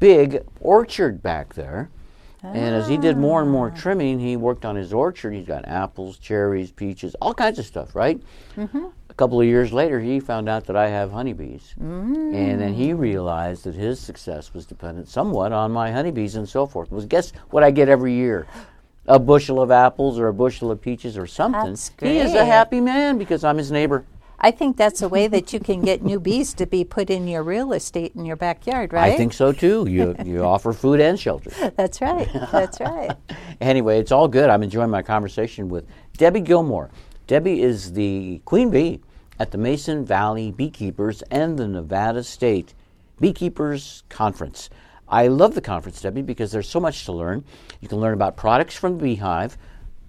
big 0.00 0.44
orchard 0.60 1.22
back 1.22 1.54
there. 1.54 1.88
And 2.42 2.74
as 2.74 2.88
he 2.88 2.96
did 2.96 3.16
more 3.16 3.40
and 3.40 3.48
more 3.48 3.70
trimming, 3.70 4.18
he 4.18 4.36
worked 4.36 4.64
on 4.64 4.74
his 4.74 4.92
orchard. 4.92 5.32
He's 5.32 5.46
got 5.46 5.64
apples, 5.68 6.18
cherries, 6.18 6.72
peaches, 6.72 7.14
all 7.22 7.32
kinds 7.32 7.60
of 7.60 7.66
stuff, 7.66 7.94
right? 7.94 8.20
A 9.12 9.14
couple 9.14 9.38
of 9.38 9.46
years 9.46 9.74
later, 9.74 10.00
he 10.00 10.20
found 10.20 10.48
out 10.48 10.64
that 10.64 10.74
I 10.74 10.88
have 10.88 11.12
honeybees. 11.12 11.74
And 11.78 12.58
then 12.58 12.72
he 12.72 12.92
mm. 12.92 12.98
realized 12.98 13.64
that 13.64 13.74
his 13.74 14.00
success 14.00 14.54
was 14.54 14.64
dependent 14.64 15.06
somewhat 15.06 15.52
on 15.52 15.70
my 15.70 15.92
honeybees 15.92 16.36
and 16.36 16.48
so 16.48 16.64
forth. 16.64 16.90
Was 16.90 17.04
guess 17.04 17.34
what 17.50 17.62
I 17.62 17.70
get 17.70 17.90
every 17.90 18.14
year? 18.14 18.46
A 19.06 19.18
bushel 19.18 19.60
of 19.60 19.70
apples 19.70 20.18
or 20.18 20.28
a 20.28 20.32
bushel 20.32 20.70
of 20.70 20.80
peaches 20.80 21.18
or 21.18 21.26
something. 21.26 21.72
That's 21.72 21.92
He 22.00 22.16
is 22.20 22.32
a 22.32 22.46
happy 22.46 22.80
man 22.80 23.18
because 23.18 23.44
I'm 23.44 23.58
his 23.58 23.70
neighbor. 23.70 24.06
I 24.40 24.50
think 24.50 24.78
that's 24.78 25.02
a 25.02 25.10
way 25.10 25.28
that 25.28 25.52
you 25.52 25.60
can 25.60 25.82
get 25.82 26.02
new 26.02 26.18
bees 26.18 26.54
to 26.54 26.66
be 26.66 26.82
put 26.82 27.10
in 27.10 27.28
your 27.28 27.42
real 27.42 27.74
estate 27.74 28.12
in 28.16 28.24
your 28.24 28.36
backyard, 28.36 28.94
right? 28.94 29.12
I 29.12 29.16
think 29.18 29.34
so 29.34 29.52
too. 29.52 29.86
You 29.86 30.16
you 30.24 30.42
offer 30.54 30.72
food 30.72 31.00
and 31.00 31.20
shelter. 31.20 31.50
That's 31.76 32.00
right. 32.00 32.28
That's 32.50 32.80
right. 32.80 33.12
Anyway, 33.60 34.00
it's 34.00 34.10
all 34.10 34.26
good. 34.26 34.50
I'm 34.50 34.64
enjoying 34.64 34.90
my 34.90 35.02
conversation 35.02 35.68
with 35.68 35.86
Debbie 36.16 36.40
Gilmore. 36.40 36.90
Debbie 37.32 37.62
is 37.62 37.94
the 37.94 38.42
queen 38.44 38.68
bee 38.68 39.00
at 39.38 39.52
the 39.52 39.56
Mason 39.56 40.04
Valley 40.04 40.50
Beekeepers 40.50 41.22
and 41.30 41.58
the 41.58 41.66
Nevada 41.66 42.22
State 42.22 42.74
Beekeepers 43.20 44.02
Conference. 44.10 44.68
I 45.08 45.28
love 45.28 45.54
the 45.54 45.62
conference, 45.62 46.02
Debbie, 46.02 46.20
because 46.20 46.52
there's 46.52 46.68
so 46.68 46.78
much 46.78 47.06
to 47.06 47.12
learn. 47.12 47.42
You 47.80 47.88
can 47.88 48.00
learn 48.00 48.12
about 48.12 48.36
products 48.36 48.76
from 48.76 48.98
the 48.98 49.04
beehive, 49.04 49.56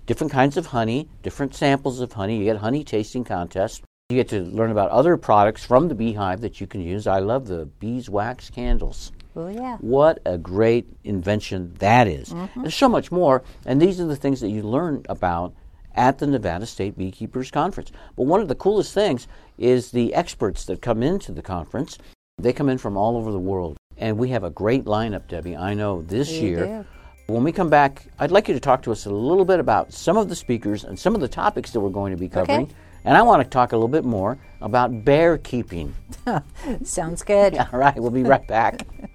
different 0.06 0.34
kinds 0.34 0.58
of 0.58 0.66
honey, 0.66 1.08
different 1.22 1.56
samples 1.56 2.02
of 2.02 2.12
honey. 2.12 2.40
You 2.40 2.44
get 2.44 2.58
honey 2.58 2.84
tasting 2.84 3.24
contests. 3.24 3.82
You 4.10 4.18
get 4.18 4.28
to 4.28 4.42
learn 4.42 4.72
about 4.72 4.92
other 4.92 5.16
products 5.16 5.64
from 5.64 5.88
the 5.88 5.96
beehive 5.96 6.42
that 6.42 6.60
you 6.60 6.68
can 6.68 6.82
use. 6.82 7.08
I 7.08 7.20
love 7.20 7.48
the 7.48 7.68
beeswax 7.80 8.50
candles. 8.50 9.14
Oh, 9.38 9.48
yeah. 9.48 9.78
What 9.78 10.20
a 10.26 10.38
great 10.38 10.88
invention 11.06 11.74
that 11.80 12.10
is. 12.10 12.32
Mm-hmm. 12.32 12.64
There's 12.64 12.76
so 12.76 12.90
much 12.90 13.14
more, 13.14 13.44
and 13.66 13.82
these 13.82 14.02
are 14.02 14.08
the 14.08 14.18
things 14.18 14.42
that 14.42 14.50
you 14.50 14.62
learn 14.62 15.06
about 15.08 15.54
at 15.96 16.18
the 16.18 16.28
Nevada 16.28 16.66
State 16.66 16.98
Beekeepers 16.98 17.52
Conference. 17.52 17.92
But 18.16 18.24
one 18.24 18.42
of 18.42 18.48
the 18.48 18.56
coolest 18.56 18.94
things 18.94 19.28
is 19.58 19.92
the 19.92 20.14
experts 20.14 20.66
that 20.66 20.82
come 20.82 21.04
into 21.04 21.32
the 21.32 21.42
conference. 21.42 21.98
They 22.38 22.54
come 22.54 22.70
in 22.70 22.78
from 22.78 22.98
all 22.98 23.18
over 23.18 23.32
the 23.32 23.40
world, 23.40 23.78
and 23.98 24.18
we 24.18 24.30
have 24.30 24.44
a 24.44 24.50
great 24.50 24.86
lineup, 24.86 25.28
Debbie. 25.28 25.56
I 25.56 25.74
know 25.74 26.02
this 26.02 26.30
We 26.30 26.40
year. 26.40 26.66
do. 26.66 26.86
When 27.34 27.44
we 27.44 27.52
come 27.52 27.70
back, 27.70 28.08
I'd 28.20 28.32
like 28.32 28.48
you 28.48 28.54
to 28.54 28.60
talk 28.60 28.82
to 28.84 28.92
us 28.92 29.06
a 29.06 29.10
little 29.10 29.46
bit 29.46 29.60
about 29.60 29.94
some 29.94 30.18
of 30.18 30.28
the 30.30 30.36
speakers 30.36 30.84
and 30.84 31.00
some 31.00 31.16
of 31.16 31.22
the 31.22 31.28
topics 31.28 31.72
that 31.72 31.80
we're 31.80 31.90
going 31.90 32.12
to 32.12 32.18
be 32.18 32.28
covering. 32.28 32.64
Okay. 32.64 32.74
And 33.06 33.16
I 33.18 33.22
want 33.22 33.42
to 33.44 33.50
talk 33.50 33.72
a 33.72 33.76
little 33.76 33.88
bit 33.88 34.04
more 34.06 34.38
about 34.62 35.06
bear 35.06 35.38
keeping. 35.38 35.94
Sounds 36.84 37.22
good. 37.24 37.58
All 37.74 37.80
right, 37.80 37.96
we'll 37.96 38.12
be 38.12 38.24
right 38.24 38.46
back. 38.48 38.88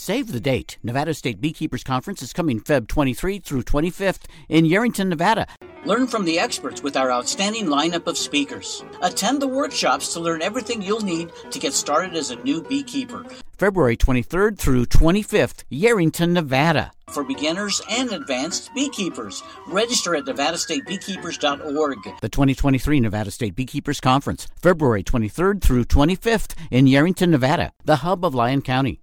Save 0.00 0.30
the 0.30 0.38
date. 0.38 0.78
Nevada 0.84 1.12
State 1.12 1.40
Beekeepers 1.40 1.82
Conference 1.82 2.22
is 2.22 2.32
coming 2.32 2.60
Feb 2.60 2.86
23 2.86 3.40
through 3.40 3.64
25th 3.64 4.26
in 4.48 4.64
Yerington, 4.64 5.08
Nevada. 5.08 5.48
Learn 5.84 6.06
from 6.06 6.24
the 6.24 6.38
experts 6.38 6.84
with 6.84 6.96
our 6.96 7.10
outstanding 7.10 7.66
lineup 7.66 8.06
of 8.06 8.16
speakers. 8.16 8.84
Attend 9.02 9.42
the 9.42 9.48
workshops 9.48 10.12
to 10.12 10.20
learn 10.20 10.40
everything 10.40 10.82
you'll 10.82 11.00
need 11.00 11.32
to 11.50 11.58
get 11.58 11.72
started 11.72 12.14
as 12.14 12.30
a 12.30 12.36
new 12.36 12.62
beekeeper. 12.62 13.26
February 13.58 13.96
23rd 13.96 14.56
through 14.56 14.86
25th, 14.86 15.64
Yerington, 15.68 16.30
Nevada. 16.30 16.92
For 17.10 17.24
beginners 17.24 17.82
and 17.90 18.12
advanced 18.12 18.72
beekeepers. 18.76 19.42
Register 19.66 20.14
at 20.14 20.26
nevadastatebeekeepers.org. 20.26 22.20
The 22.20 22.28
2023 22.28 23.00
Nevada 23.00 23.32
State 23.32 23.56
Beekeepers 23.56 24.00
Conference, 24.00 24.46
February 24.62 25.02
23rd 25.02 25.60
through 25.60 25.86
25th 25.86 26.54
in 26.70 26.86
Yerington, 26.86 27.30
Nevada, 27.30 27.72
the 27.84 27.96
hub 27.96 28.24
of 28.24 28.32
Lyon 28.32 28.62
County. 28.62 29.00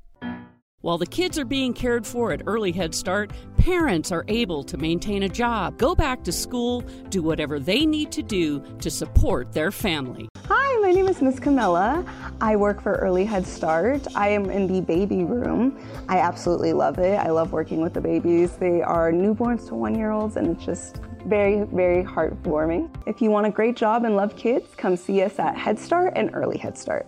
While 0.86 1.00
the 1.00 1.08
kids 1.08 1.40
are 1.40 1.46
being 1.46 1.74
cared 1.74 2.06
for 2.06 2.32
at 2.32 2.44
Early 2.46 2.72
Head 2.72 2.94
Start, 2.94 3.32
parents 3.58 4.12
are 4.12 4.24
able 4.28 4.64
to 4.66 4.78
maintain 4.78 5.24
a 5.24 5.28
job, 5.28 5.80
go 5.80 5.96
back 5.96 6.24
to 6.26 6.32
school, 6.32 6.82
do 7.10 7.24
whatever 7.24 7.60
they 7.60 7.88
need 7.88 8.12
to 8.12 8.22
do 8.22 8.62
to 8.82 8.92
support 8.92 9.52
their 9.52 9.72
family. 9.72 10.30
Hi, 10.48 10.80
my 10.84 10.92
name 10.92 11.08
is 11.08 11.24
Miss 11.24 11.40
Camilla. 11.40 12.06
I 12.40 12.56
work 12.56 12.82
for 12.84 12.94
Early 12.94 13.26
Head 13.26 13.48
Start. 13.48 14.06
I 14.16 14.30
am 14.30 14.52
in 14.52 14.72
the 14.72 14.80
baby 14.80 15.24
room. 15.24 15.84
I 16.08 16.20
absolutely 16.20 16.74
love 16.74 17.00
it. 17.00 17.16
I 17.16 17.32
love 17.32 17.52
working 17.52 17.82
with 17.82 17.96
the 17.96 18.02
babies. 18.02 18.52
They 18.58 18.84
are 18.84 19.12
newborns 19.12 19.68
to 19.70 19.74
one 19.74 19.96
year 19.96 20.12
olds, 20.12 20.36
and 20.36 20.56
it's 20.56 20.64
just 20.64 21.02
very, 21.26 21.64
very 21.64 22.04
heartwarming. 22.04 22.92
If 23.08 23.24
you 23.24 23.32
want 23.32 23.48
a 23.48 23.50
great 23.50 23.76
job 23.76 24.04
and 24.06 24.16
love 24.16 24.36
kids, 24.36 24.76
come 24.78 24.98
see 24.98 25.24
us 25.24 25.40
at 25.40 25.58
Head 25.58 25.80
Start 25.80 26.14
and 26.16 26.30
Early 26.36 26.60
Head 26.60 26.78
Start. 26.78 27.08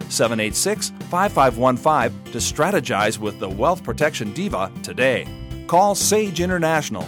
786 0.11 0.89
5515 1.09 2.33
to 2.33 2.37
strategize 2.37 3.17
with 3.17 3.39
the 3.39 3.49
Wealth 3.49 3.83
Protection 3.83 4.33
Diva 4.33 4.71
today. 4.83 5.27
Call 5.67 5.95
Sage 5.95 6.41
International. 6.41 7.07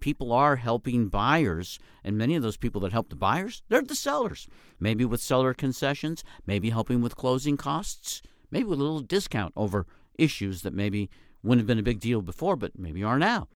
People 0.00 0.32
are 0.32 0.56
helping 0.56 1.08
buyers, 1.08 1.78
and 2.04 2.16
many 2.16 2.34
of 2.36 2.42
those 2.42 2.56
people 2.56 2.80
that 2.82 2.92
help 2.92 3.08
the 3.08 3.16
buyers, 3.16 3.62
they're 3.68 3.82
the 3.82 3.94
sellers. 3.94 4.46
Maybe 4.78 5.04
with 5.04 5.20
seller 5.20 5.54
concessions, 5.54 6.22
maybe 6.46 6.70
helping 6.70 7.00
with 7.00 7.16
closing 7.16 7.56
costs, 7.56 8.22
maybe 8.50 8.64
with 8.64 8.78
a 8.78 8.82
little 8.82 9.00
discount 9.00 9.52
over 9.56 9.86
issues 10.18 10.62
that 10.62 10.74
maybe 10.74 11.10
wouldn't 11.42 11.60
have 11.60 11.66
been 11.66 11.78
a 11.78 11.82
big 11.82 12.00
deal 12.00 12.22
before, 12.22 12.56
but 12.56 12.78
maybe 12.78 13.02
are 13.02 13.18
now. 13.18 13.48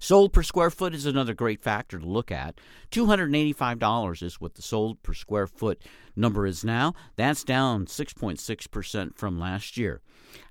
Sold 0.00 0.32
per 0.32 0.44
square 0.44 0.70
foot 0.70 0.94
is 0.94 1.06
another 1.06 1.34
great 1.34 1.60
factor 1.60 1.98
to 1.98 2.06
look 2.06 2.30
at. 2.30 2.60
$285 2.92 4.22
is 4.22 4.40
what 4.40 4.54
the 4.54 4.62
sold 4.62 5.02
per 5.02 5.12
square 5.12 5.48
foot 5.48 5.82
number 6.14 6.46
is 6.46 6.64
now. 6.64 6.94
That's 7.16 7.42
down 7.42 7.86
6.6% 7.86 9.16
from 9.16 9.40
last 9.40 9.76
year. 9.76 10.00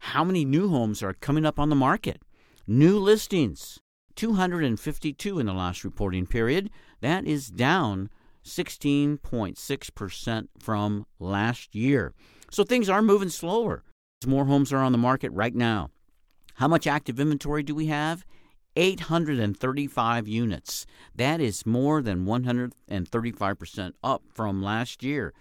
How 0.01 0.25
many 0.25 0.43
new 0.43 0.67
homes 0.69 1.01
are 1.01 1.13
coming 1.13 1.45
up 1.45 1.59
on 1.59 1.69
the 1.69 1.75
market? 1.75 2.21
New 2.67 2.99
listings 2.99 3.79
252 4.17 5.39
in 5.39 5.45
the 5.45 5.53
last 5.53 5.85
reporting 5.85 6.25
period. 6.25 6.69
That 6.99 7.25
is 7.25 7.47
down 7.47 8.09
16.6% 8.43 10.47
from 10.59 11.05
last 11.19 11.75
year. 11.75 12.13
So 12.49 12.63
things 12.63 12.89
are 12.89 13.01
moving 13.01 13.29
slower. 13.29 13.83
More 14.25 14.45
homes 14.45 14.73
are 14.73 14.79
on 14.79 14.91
the 14.91 14.97
market 14.97 15.31
right 15.31 15.55
now. 15.55 15.91
How 16.55 16.67
much 16.67 16.87
active 16.87 17.19
inventory 17.19 17.61
do 17.61 17.75
we 17.75 17.85
have? 17.87 18.25
835 18.75 20.27
units. 20.27 20.85
That 21.15 21.39
is 21.39 21.65
more 21.65 22.01
than 22.01 22.25
135% 22.25 23.93
up 24.03 24.23
from 24.33 24.63
last 24.63 25.03
year. 25.03 25.33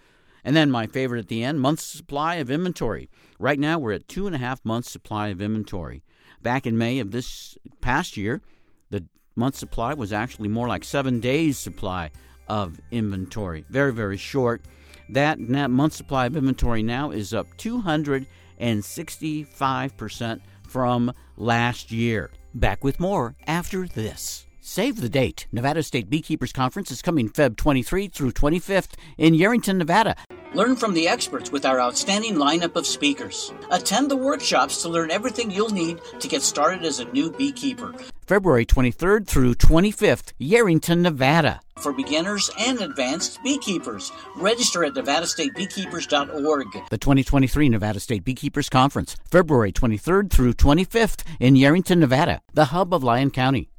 And 0.43 0.55
then 0.55 0.71
my 0.71 0.87
favorite 0.87 1.19
at 1.19 1.27
the 1.27 1.43
end, 1.43 1.59
month's 1.59 1.83
supply 1.83 2.35
of 2.35 2.51
inventory. 2.51 3.09
Right 3.39 3.59
now 3.59 3.79
we're 3.79 3.93
at 3.93 4.07
two 4.07 4.27
and 4.27 4.35
a 4.35 4.39
half 4.39 4.63
months 4.63 4.91
supply 4.91 5.29
of 5.29 5.41
inventory. 5.41 6.03
Back 6.41 6.65
in 6.65 6.77
May 6.77 6.99
of 6.99 7.11
this 7.11 7.57
past 7.81 8.15
year, 8.15 8.41
the 8.89 9.05
month 9.35 9.55
supply 9.55 9.93
was 9.93 10.11
actually 10.13 10.49
more 10.49 10.67
like 10.67 10.83
seven 10.83 11.19
days 11.19 11.57
supply 11.57 12.11
of 12.47 12.79
inventory. 12.91 13.65
Very, 13.69 13.93
very 13.93 14.17
short. 14.17 14.61
That, 15.09 15.37
that 15.49 15.71
month 15.71 15.93
supply 15.93 16.25
of 16.25 16.35
inventory 16.35 16.83
now 16.83 17.11
is 17.11 17.33
up 17.33 17.47
265% 17.57 20.41
from 20.67 21.13
last 21.37 21.91
year. 21.91 22.29
Back 22.53 22.83
with 22.83 22.99
more 22.99 23.35
after 23.45 23.87
this. 23.87 24.45
Save 24.59 24.99
the 24.99 25.07
date. 25.07 25.47
Nevada 25.53 25.81
State 25.81 26.09
Beekeepers 26.09 26.51
Conference 26.51 26.91
is 26.91 27.01
coming 27.01 27.29
Feb 27.29 27.55
23 27.55 28.09
through 28.09 28.33
25th 28.33 28.95
in 29.17 29.33
Yerington, 29.33 29.77
Nevada. 29.77 30.17
Learn 30.53 30.75
from 30.77 30.93
the 30.93 31.07
experts 31.07 31.51
with 31.51 31.65
our 31.65 31.79
outstanding 31.79 32.35
lineup 32.35 32.75
of 32.75 32.87
speakers. 32.87 33.51
Attend 33.69 34.09
the 34.09 34.15
workshops 34.15 34.81
to 34.81 34.89
learn 34.89 35.11
everything 35.11 35.51
you'll 35.51 35.69
need 35.69 35.99
to 36.19 36.27
get 36.27 36.41
started 36.41 36.85
as 36.85 36.99
a 36.99 37.05
new 37.05 37.31
beekeeper. 37.31 37.93
February 38.25 38.65
23rd 38.65 39.27
through 39.27 39.55
25th, 39.55 40.33
Yerington, 40.39 40.99
Nevada. 40.99 41.59
For 41.79 41.91
beginners 41.93 42.49
and 42.57 42.81
advanced 42.81 43.43
beekeepers, 43.43 44.11
register 44.35 44.83
at 44.85 44.93
nevadastatebeekeepers.org. 44.93 46.89
The 46.89 46.97
2023 46.97 47.69
Nevada 47.69 47.99
State 47.99 48.23
Beekeepers 48.23 48.69
Conference, 48.69 49.15
February 49.29 49.71
23rd 49.71 50.31
through 50.31 50.53
25th 50.53 51.23
in 51.39 51.55
Yerington, 51.55 51.99
Nevada, 51.99 52.41
the 52.53 52.65
hub 52.65 52.93
of 52.93 53.03
Lyon 53.03 53.31
County. 53.31 53.69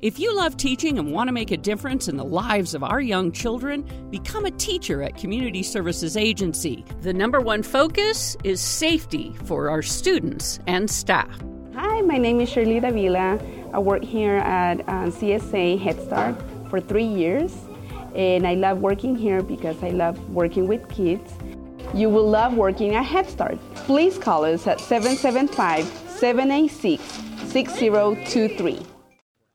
If 0.00 0.20
you 0.20 0.32
love 0.36 0.56
teaching 0.56 0.96
and 1.00 1.10
want 1.10 1.26
to 1.26 1.32
make 1.32 1.50
a 1.50 1.56
difference 1.56 2.06
in 2.06 2.16
the 2.16 2.24
lives 2.24 2.72
of 2.72 2.84
our 2.84 3.00
young 3.00 3.32
children, 3.32 3.82
become 4.10 4.44
a 4.44 4.52
teacher 4.52 5.02
at 5.02 5.16
Community 5.16 5.64
Services 5.64 6.16
Agency. 6.16 6.84
The 7.00 7.12
number 7.12 7.40
one 7.40 7.64
focus 7.64 8.36
is 8.44 8.60
safety 8.60 9.34
for 9.42 9.68
our 9.68 9.82
students 9.82 10.60
and 10.68 10.88
staff. 10.88 11.42
Hi, 11.74 12.00
my 12.02 12.16
name 12.16 12.40
is 12.40 12.48
Shirley 12.48 12.78
Davila. 12.78 13.40
I 13.72 13.80
work 13.80 14.04
here 14.04 14.36
at 14.36 14.82
uh, 14.82 15.10
CSA 15.10 15.80
Head 15.80 16.00
Start 16.00 16.36
for 16.70 16.80
three 16.80 17.02
years, 17.02 17.56
and 18.14 18.46
I 18.46 18.54
love 18.54 18.78
working 18.78 19.16
here 19.16 19.42
because 19.42 19.82
I 19.82 19.90
love 19.90 20.16
working 20.30 20.68
with 20.68 20.88
kids. 20.88 21.32
You 21.92 22.08
will 22.08 22.28
love 22.30 22.54
working 22.54 22.94
at 22.94 23.02
Head 23.02 23.28
Start. 23.28 23.58
Please 23.74 24.16
call 24.16 24.44
us 24.44 24.68
at 24.68 24.78
775 24.78 25.84
786 25.84 27.02
6023. 27.50 28.97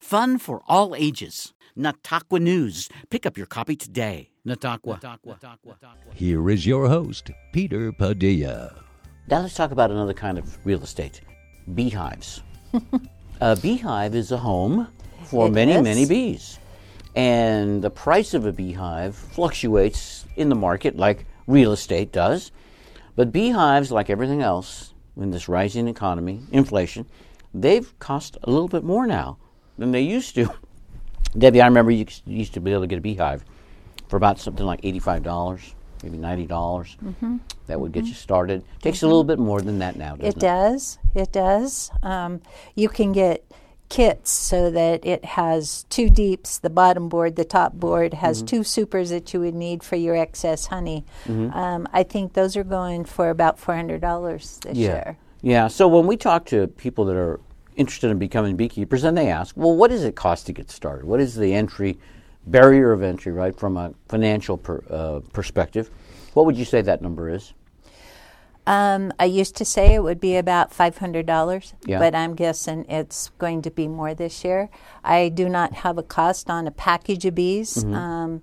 Fun 0.00 0.38
for 0.38 0.62
all 0.68 0.94
ages. 0.94 1.52
Nataqua 1.76 2.40
News. 2.40 2.88
Pick 3.10 3.26
up 3.26 3.36
your 3.36 3.46
copy 3.46 3.76
today. 3.76 4.30
Nataqua. 4.46 5.00
Here 6.14 6.48
is 6.50 6.66
your 6.66 6.88
host, 6.88 7.30
Peter 7.52 7.92
Padilla. 7.92 8.74
Now 9.28 9.40
let's 9.40 9.54
talk 9.54 9.70
about 9.70 9.90
another 9.90 10.14
kind 10.14 10.38
of 10.38 10.64
real 10.64 10.82
estate 10.82 11.20
beehives. 11.74 12.42
a 13.40 13.56
beehive 13.56 14.14
is 14.14 14.32
a 14.32 14.38
home 14.38 14.88
for 15.24 15.48
It 15.48 15.52
many, 15.52 15.72
is. 15.72 15.82
many 15.82 16.06
bees. 16.06 16.58
And 17.14 17.82
the 17.82 17.90
price 17.90 18.34
of 18.34 18.46
a 18.46 18.52
beehive 18.52 19.14
fluctuates 19.14 20.24
in 20.36 20.48
the 20.48 20.54
market 20.54 20.96
like 20.96 21.26
real 21.46 21.72
estate 21.72 22.12
does. 22.12 22.52
But 23.16 23.32
beehives, 23.32 23.90
like 23.90 24.08
everything 24.10 24.42
else 24.42 24.94
in 25.16 25.32
this 25.32 25.48
rising 25.48 25.88
economy, 25.88 26.40
inflation, 26.52 27.06
they've 27.52 27.98
cost 27.98 28.38
a 28.44 28.50
little 28.50 28.68
bit 28.68 28.84
more 28.84 29.06
now 29.06 29.38
than 29.78 29.90
they 29.92 30.02
used 30.02 30.34
to. 30.34 30.52
Debbie, 31.38 31.60
I 31.60 31.66
remember 31.66 31.90
you 31.90 32.06
used 32.26 32.54
to 32.54 32.60
be 32.60 32.72
able 32.72 32.82
to 32.82 32.86
get 32.86 32.98
a 32.98 33.02
beehive 33.02 33.44
for 34.08 34.16
about 34.16 34.38
something 34.40 34.64
like 34.64 34.80
eighty-five 34.82 35.22
dollars, 35.22 35.74
maybe 36.02 36.16
ninety 36.18 36.46
dollars. 36.46 36.96
Mm-hmm. 37.04 37.36
That 37.66 37.78
would 37.80 37.92
get 37.92 38.06
you 38.06 38.14
started. 38.14 38.62
It 38.78 38.82
Takes 38.82 39.02
a 39.02 39.06
little 39.06 39.24
bit 39.24 39.38
more 39.38 39.60
than 39.60 39.78
that 39.80 39.96
now. 39.96 40.16
Doesn't 40.16 40.24
it, 40.24 40.36
It 40.36 40.40
does. 40.40 40.98
It 41.14 41.32
does. 41.32 41.90
Um, 42.02 42.40
you 42.74 42.88
can 42.88 43.12
get 43.12 43.44
kits 43.90 44.30
so 44.30 44.70
that 44.70 45.04
it 45.04 45.24
has 45.24 45.84
two 45.90 46.08
deeps. 46.10 46.58
The 46.58 46.70
bottom 46.70 47.08
board, 47.10 47.36
the 47.36 47.44
top 47.44 47.74
board 47.74 48.14
has 48.14 48.38
Mm-hmm. 48.38 48.46
two 48.46 48.64
supers 48.64 49.10
that 49.10 49.32
you 49.34 49.40
would 49.40 49.54
need 49.54 49.82
for 49.82 49.96
your 49.96 50.16
excess 50.16 50.66
honey. 50.66 51.04
Um, 51.28 51.86
I 51.92 52.02
think 52.04 52.32
those 52.32 52.56
are 52.56 52.64
going 52.64 53.04
for 53.04 53.28
about 53.28 53.58
four 53.58 53.76
hundred 53.76 54.00
dollars 54.00 54.58
this 54.62 54.76
Yeah. 54.78 54.88
year. 54.88 55.18
Yeah. 55.42 55.68
So 55.68 55.86
when 55.88 56.06
we 56.06 56.16
talk 56.16 56.46
to 56.46 56.66
people 56.68 57.04
that 57.06 57.16
are 57.16 57.38
interested 57.78 58.10
in 58.10 58.18
becoming 58.18 58.56
beekeepers, 58.56 59.04
and 59.04 59.16
they 59.16 59.28
ask, 59.30 59.56
well, 59.56 59.74
what 59.74 59.90
does 59.90 60.04
it 60.04 60.14
cost 60.16 60.46
to 60.46 60.52
get 60.52 60.70
started? 60.70 61.06
What 61.06 61.20
is 61.20 61.34
the 61.36 61.54
entry 61.54 61.98
barrier 62.46 62.92
of 62.92 63.02
entry, 63.02 63.32
right, 63.32 63.56
from 63.58 63.76
a 63.76 63.94
financial 64.08 64.56
per, 64.58 64.82
uh, 64.90 65.20
perspective? 65.32 65.90
What 66.34 66.44
would 66.46 66.56
you 66.56 66.64
say 66.64 66.82
that 66.82 67.00
number 67.00 67.28
is? 67.30 67.54
Um, 68.66 69.12
I 69.18 69.24
used 69.24 69.56
to 69.56 69.64
say 69.64 69.94
it 69.94 70.02
would 70.02 70.20
be 70.20 70.36
about 70.36 70.74
five 70.74 70.98
hundred 70.98 71.24
dollars, 71.24 71.72
Yeah. 71.86 71.98
but 72.00 72.14
I'm 72.14 72.34
guessing 72.34 72.84
it's 72.90 73.30
going 73.38 73.62
to 73.62 73.70
be 73.70 73.88
more 73.88 74.12
this 74.14 74.44
year. 74.44 74.68
I 75.02 75.30
do 75.30 75.48
not 75.48 75.72
have 75.72 75.96
a 75.96 76.02
cost 76.02 76.50
on 76.50 76.66
a 76.66 76.70
package 76.70 77.24
of 77.24 77.34
bees, 77.34 77.76
Mm-hmm. 77.76 77.94
um, 77.94 78.42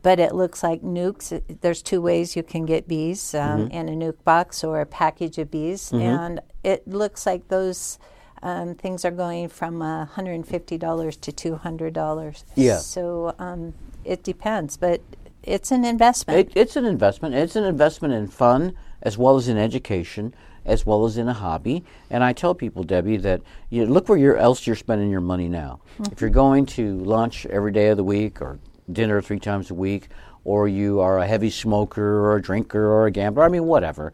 but 0.00 0.18
it 0.18 0.34
looks 0.34 0.62
like 0.62 0.80
nucs. 0.82 1.38
There's 1.60 1.82
two 1.82 2.00
ways 2.00 2.34
you 2.34 2.42
can 2.42 2.64
get 2.64 2.88
bees 2.88 3.34
um, 3.34 3.68
Mm-hmm. 3.68 3.70
in 3.76 3.88
a 3.90 3.92
nuc 3.92 4.24
box 4.24 4.64
or 4.64 4.80
a 4.80 4.86
package 4.86 5.36
of 5.36 5.50
bees, 5.50 5.92
and 5.92 6.40
it 6.64 6.88
looks 6.88 7.26
like 7.26 7.48
those. 7.48 7.98
Um, 8.42 8.74
things 8.74 9.04
are 9.04 9.10
going 9.10 9.48
from 9.48 9.80
uh, 9.82 10.06
$150 10.06 11.20
to 11.20 11.32
$200. 11.32 12.44
Yeah. 12.56 12.78
So 12.78 13.34
um, 13.38 13.74
it 14.04 14.24
depends, 14.24 14.76
but 14.76 15.00
it's 15.42 15.70
an 15.70 15.84
investment. 15.84 16.38
It, 16.38 16.52
it's 16.56 16.76
an 16.76 16.84
investment. 16.84 17.34
It's 17.34 17.56
an 17.56 17.64
investment 17.64 18.14
in 18.14 18.26
fun 18.26 18.76
as 19.02 19.18
well 19.18 19.36
as 19.36 19.48
in 19.48 19.58
education, 19.58 20.34
as 20.64 20.86
well 20.86 21.04
as 21.04 21.18
in 21.18 21.28
a 21.28 21.32
hobby. 21.32 21.84
And 22.10 22.22
I 22.22 22.32
tell 22.32 22.54
people, 22.54 22.84
Debbie, 22.84 23.16
that 23.18 23.42
you 23.70 23.86
look 23.86 24.08
where 24.08 24.18
you're, 24.18 24.36
else 24.36 24.66
you're 24.66 24.76
spending 24.76 25.10
your 25.10 25.20
money 25.20 25.48
now. 25.48 25.80
If 26.10 26.20
you're 26.20 26.30
going 26.30 26.66
to 26.66 26.98
lunch 26.98 27.46
every 27.46 27.72
day 27.72 27.88
of 27.88 27.96
the 27.96 28.04
week 28.04 28.40
or 28.40 28.58
dinner 28.90 29.20
three 29.20 29.40
times 29.40 29.70
a 29.70 29.74
week, 29.74 30.08
or 30.44 30.68
you 30.68 31.00
are 31.00 31.18
a 31.18 31.26
heavy 31.26 31.50
smoker 31.50 32.20
or 32.20 32.36
a 32.36 32.42
drinker 32.42 32.84
or 32.84 33.06
a 33.06 33.10
gambler, 33.10 33.44
I 33.44 33.48
mean, 33.48 33.64
whatever. 33.64 34.12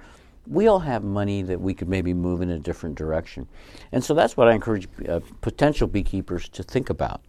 We 0.50 0.66
all 0.66 0.78
have 0.80 1.04
money 1.04 1.42
that 1.42 1.60
we 1.60 1.74
could 1.74 1.88
maybe 1.88 2.14
move 2.14 2.40
in 2.40 2.50
a 2.50 2.58
different 2.58 2.96
direction. 2.96 3.46
And 3.92 4.02
so 4.02 4.14
that's 4.14 4.36
what 4.36 4.48
I 4.48 4.54
encourage 4.54 4.88
uh, 5.08 5.20
potential 5.42 5.86
beekeepers 5.86 6.48
to 6.50 6.62
think 6.62 6.88
about. 6.90 7.20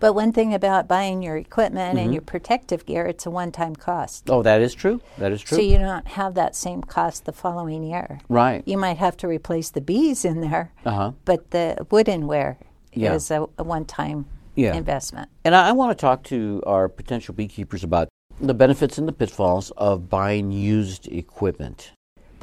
But 0.00 0.14
one 0.14 0.32
thing 0.32 0.54
about 0.54 0.88
buying 0.88 1.22
your 1.22 1.36
equipment 1.36 1.96
Mm-hmm. 1.96 1.98
and 2.04 2.12
your 2.14 2.22
protective 2.22 2.84
gear, 2.86 3.06
it's 3.06 3.26
a 3.26 3.30
one 3.30 3.52
time 3.52 3.76
cost. 3.76 4.28
Oh, 4.30 4.42
that 4.42 4.60
is 4.62 4.74
true. 4.74 5.00
That 5.18 5.30
is 5.32 5.40
true. 5.42 5.56
So 5.58 5.62
you 5.62 5.78
don't 5.78 6.06
have 6.08 6.34
that 6.34 6.56
same 6.56 6.82
cost 6.82 7.24
the 7.26 7.32
following 7.32 7.82
year. 7.84 8.20
right. 8.28 8.62
You 8.66 8.78
might 8.78 8.96
have 8.96 9.16
to 9.18 9.28
replace 9.28 9.70
the 9.70 9.80
bees 9.80 10.24
in 10.24 10.40
there, 10.40 10.72
Uh-huh. 10.84 11.12
but 11.24 11.50
the 11.50 11.76
woodenware 11.90 12.56
Yeah. 12.92 13.14
is 13.14 13.30
a, 13.30 13.46
a 13.58 13.62
one 13.64 13.84
time 13.84 14.26
Yeah. 14.56 14.74
investment. 14.74 15.28
And 15.44 15.54
I, 15.54 15.68
I 15.68 15.72
want 15.72 15.96
to 15.96 16.00
talk 16.00 16.22
to 16.24 16.62
our 16.66 16.88
potential 16.88 17.34
beekeepers 17.34 17.84
about 17.84 18.08
the 18.40 18.54
benefits 18.54 18.98
and 18.98 19.06
the 19.06 19.12
pitfalls 19.12 19.70
of 19.76 20.08
buying 20.08 20.50
used 20.50 21.06
equipment. 21.08 21.92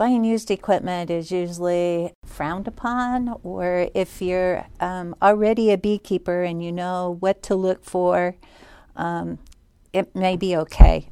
Buying 0.02 0.24
used 0.26 0.50
equipment 0.50 1.12
is 1.12 1.30
usually 1.30 2.12
frowned 2.26 2.68
upon, 2.68 3.36
or 3.44 3.88
if 3.94 4.20
you're 4.20 4.66
um, 4.80 5.14
already 5.22 5.70
a 5.72 5.78
beekeeper 5.78 6.42
and 6.42 6.64
you 6.64 6.72
know 6.72 7.18
what 7.20 7.44
to 7.44 7.54
look 7.54 7.86
for, 7.86 8.36
um, 8.96 9.38
it 9.94 10.16
may 10.16 10.36
be 10.38 10.56
okay. 10.56 11.10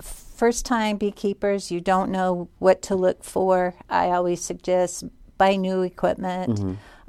First 0.00 0.64
time 0.64 0.96
beekeepers, 0.96 1.70
you 1.70 1.82
don't 1.82 2.10
know 2.10 2.48
what 2.60 2.80
to 2.84 2.94
look 2.94 3.24
for. 3.24 3.74
I 3.90 4.06
always 4.06 4.40
suggest 4.40 5.04
buy 5.36 5.56
new 5.56 5.82
equipment. 5.82 6.58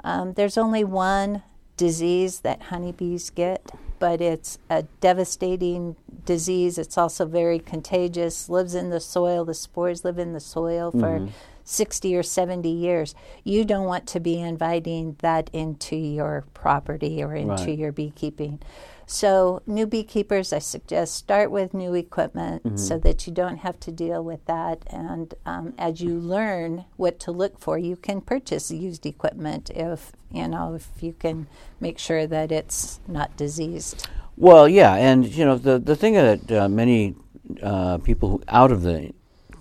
Um, 0.04 0.34
there's 0.34 0.58
only 0.58 0.84
one 0.84 1.42
disease 1.78 2.40
that 2.40 2.64
honeybees 2.64 3.30
get, 3.30 3.70
but 3.98 4.20
it's 4.20 4.58
a 4.70 4.82
devastating 5.00 5.96
disease. 6.24 6.78
It's 6.78 6.98
also 6.98 7.26
very 7.26 7.58
contagious, 7.58 8.48
lives 8.48 8.74
in 8.74 8.90
the 8.90 9.00
soil. 9.00 9.44
The 9.44 9.54
spores 9.54 10.04
live 10.04 10.18
in 10.18 10.32
the 10.32 10.40
soil 10.40 10.90
for 10.90 11.20
mm-hmm. 11.20 11.30
60 11.64 12.16
or 12.16 12.22
70 12.22 12.68
years. 12.68 13.14
You 13.42 13.64
don't 13.64 13.86
want 13.86 14.06
to 14.08 14.20
be 14.20 14.40
inviting 14.40 15.16
that 15.20 15.50
into 15.52 15.96
your 15.96 16.44
property 16.54 17.22
or 17.22 17.34
into 17.34 17.54
Right. 17.54 17.78
your 17.78 17.92
beekeeping. 17.92 18.60
So, 19.08 19.62
new 19.68 19.86
beekeepers, 19.86 20.52
I 20.52 20.58
suggest 20.58 21.14
start 21.14 21.52
with 21.52 21.72
new 21.72 21.94
equipment 21.94 22.62
so 22.76 22.98
that 22.98 23.24
you 23.24 23.32
don't 23.32 23.58
have 23.58 23.78
to 23.80 23.92
deal 23.92 24.24
with 24.24 24.44
that. 24.46 24.82
And 24.88 25.32
um, 25.46 25.74
as 25.78 26.00
you 26.00 26.18
learn 26.18 26.86
what 26.96 27.20
to 27.20 27.30
look 27.30 27.60
for, 27.60 27.78
you 27.78 27.94
can 27.94 28.20
purchase 28.20 28.68
used 28.72 29.06
equipment 29.06 29.70
if 29.70 30.10
you 30.32 30.48
know 30.48 30.74
if 30.74 30.88
you 31.00 31.12
can 31.12 31.46
make 31.78 32.00
sure 32.00 32.26
that 32.26 32.50
it's 32.50 32.98
not 33.06 33.36
diseased. 33.36 34.08
Well, 34.36 34.68
yeah, 34.68 34.94
and 34.96 35.24
you 35.24 35.44
know 35.44 35.56
the 35.56 35.78
the 35.78 35.94
thing 35.94 36.14
that 36.14 36.50
uh, 36.50 36.68
many 36.68 37.14
uh, 37.62 37.98
people 37.98 38.28
who 38.30 38.42
out 38.48 38.72
of 38.72 38.82
the 38.82 39.12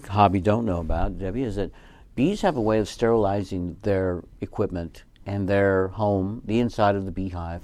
hobby 0.10 0.40
don't 0.40 0.66
know 0.66 0.80
about, 0.80 1.20
Debbie, 1.20 1.44
is 1.44 1.56
that 1.58 1.70
bees 2.16 2.42
have 2.42 2.58
a 2.58 2.62
way 2.62 2.80
of 2.80 2.90
sterilizing 2.90 3.78
their 3.84 4.24
equipment 4.42 5.04
and 5.28 5.48
their 5.48 5.90
home, 5.90 6.42
the 6.46 6.60
inside 6.60 6.96
of 6.96 7.06
the 7.06 7.12
beehive. 7.12 7.62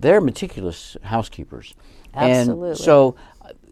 They're 0.00 0.20
meticulous 0.20 0.96
housekeepers, 1.02 1.74
Absolutely. 2.14 2.70
and 2.70 2.78
so 2.78 3.14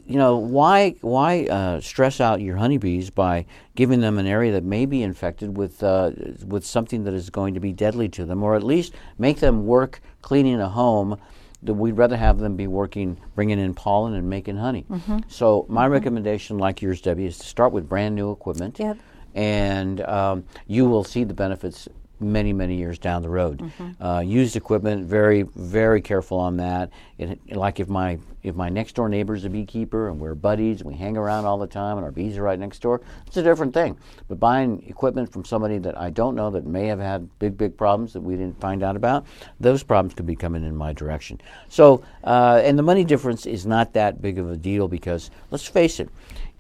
you 0.07 0.17
know 0.17 0.37
why 0.37 0.91
why 1.01 1.47
uh, 1.47 1.81
stress 1.81 2.21
out 2.21 2.41
your 2.41 2.57
honeybees 2.57 3.11
by 3.11 3.47
giving 3.77 4.01
them 4.01 4.19
an 4.19 4.27
area 4.27 4.53
that 4.53 4.65
may 4.65 4.87
be 4.87 5.03
infected 5.03 5.57
with 5.57 5.83
uh, 5.83 6.11
with 6.47 6.65
something 6.65 7.05
that 7.05 7.15
is 7.15 7.31
going 7.31 7.55
to 7.55 7.61
be 7.61 7.73
deadly 7.73 8.09
to 8.11 8.25
them, 8.25 8.43
or 8.43 8.55
at 8.55 8.63
least 8.63 8.95
make 9.19 9.41
them 9.41 9.67
work 9.67 10.01
cleaning 10.23 10.61
a 10.61 10.69
home 10.69 11.19
that 11.63 11.75
we'd 11.75 11.93
rather 11.97 12.17
have 12.17 12.39
them 12.39 12.55
be 12.57 12.67
working, 12.69 13.19
bringing 13.35 13.59
in 13.59 13.75
pollen 13.75 14.15
and 14.15 14.31
making 14.31 14.57
honey. 14.57 14.87
Mm-hmm. 14.89 15.19
So 15.29 15.67
my 15.69 15.89
recommendation, 15.89 16.57
like 16.57 16.81
yours, 16.81 17.01
Debbie, 17.01 17.27
is 17.27 17.37
to 17.39 17.47
start 17.47 17.73
with 17.73 17.89
brand 17.89 18.15
new 18.15 18.31
equipment, 18.31 18.79
Yep. 18.79 18.97
and 19.35 20.01
um, 20.03 20.45
you 20.69 20.87
will 20.87 21.03
see 21.05 21.25
the 21.25 21.35
benefits 21.35 21.89
many, 22.21 22.53
many 22.53 22.77
years 22.77 22.99
down 22.99 23.23
the 23.23 23.29
road. 23.29 23.59
Mm-hmm. 23.59 24.03
Uh, 24.03 24.21
used 24.21 24.57
equipment, 24.57 25.07
very, 25.07 25.43
very 25.43 26.01
careful 26.01 26.39
on 26.39 26.57
that. 26.59 26.91
It, 27.19 27.39
like 27.55 27.81
if 27.81 27.89
my 27.89 28.19
if 28.43 28.55
my 28.55 28.69
next 28.69 28.95
door 28.95 29.09
neighbor 29.09 29.35
is 29.35 29.45
a 29.45 29.51
beekeeper 29.51 30.09
and 30.09 30.21
we're 30.21 30.35
buddies 30.35 30.81
and 30.81 30.89
we 30.91 30.97
hang 30.97 31.17
around 31.17 31.45
all 31.45 31.59
the 31.59 31.67
time 31.67 31.99
and 31.99 32.05
our 32.05 32.13
bees 32.13 32.39
are 32.39 32.43
right 32.43 32.59
next 32.59 32.81
door, 32.81 33.01
it's 33.27 33.37
a 33.37 33.43
different 33.43 33.75
thing. 33.75 33.99
But 34.29 34.39
buying 34.39 34.85
equipment 34.89 35.31
from 35.33 35.45
somebody 35.45 35.79
that 35.79 35.99
I 35.99 36.11
don't 36.11 36.37
know 36.37 36.49
that 36.51 36.65
may 36.65 36.87
have 36.87 37.01
had 37.01 37.29
big, 37.41 37.59
big 37.59 37.77
problems 37.77 38.13
that 38.13 38.21
we 38.21 38.37
didn't 38.37 38.61
find 38.61 38.83
out 38.83 38.97
about, 38.97 39.27
those 39.59 39.83
problems 39.83 40.15
could 40.15 40.27
be 40.27 40.37
coming 40.37 40.65
in 40.65 40.77
my 40.77 40.93
direction. 40.93 41.41
So, 41.69 42.05
uh, 42.25 42.63
and 42.65 42.79
the 42.79 42.83
money 42.85 43.05
difference 43.05 43.45
is 43.45 43.67
not 43.67 43.93
that 43.95 44.23
big 44.23 44.39
of 44.39 44.49
a 44.51 44.57
deal 44.57 44.87
because 44.89 45.31
let's 45.51 45.67
face 45.67 45.99
it, 45.99 46.09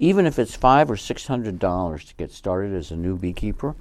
even 0.00 0.26
if 0.26 0.38
it's 0.38 0.56
five 0.56 0.90
or 0.90 0.96
six 0.96 1.26
hundred 1.26 1.58
dollars 1.58 2.04
to 2.06 2.14
get 2.16 2.32
started 2.32 2.74
as 2.74 2.90
a 2.90 2.96
new 2.96 3.16
beekeeper, 3.16 3.76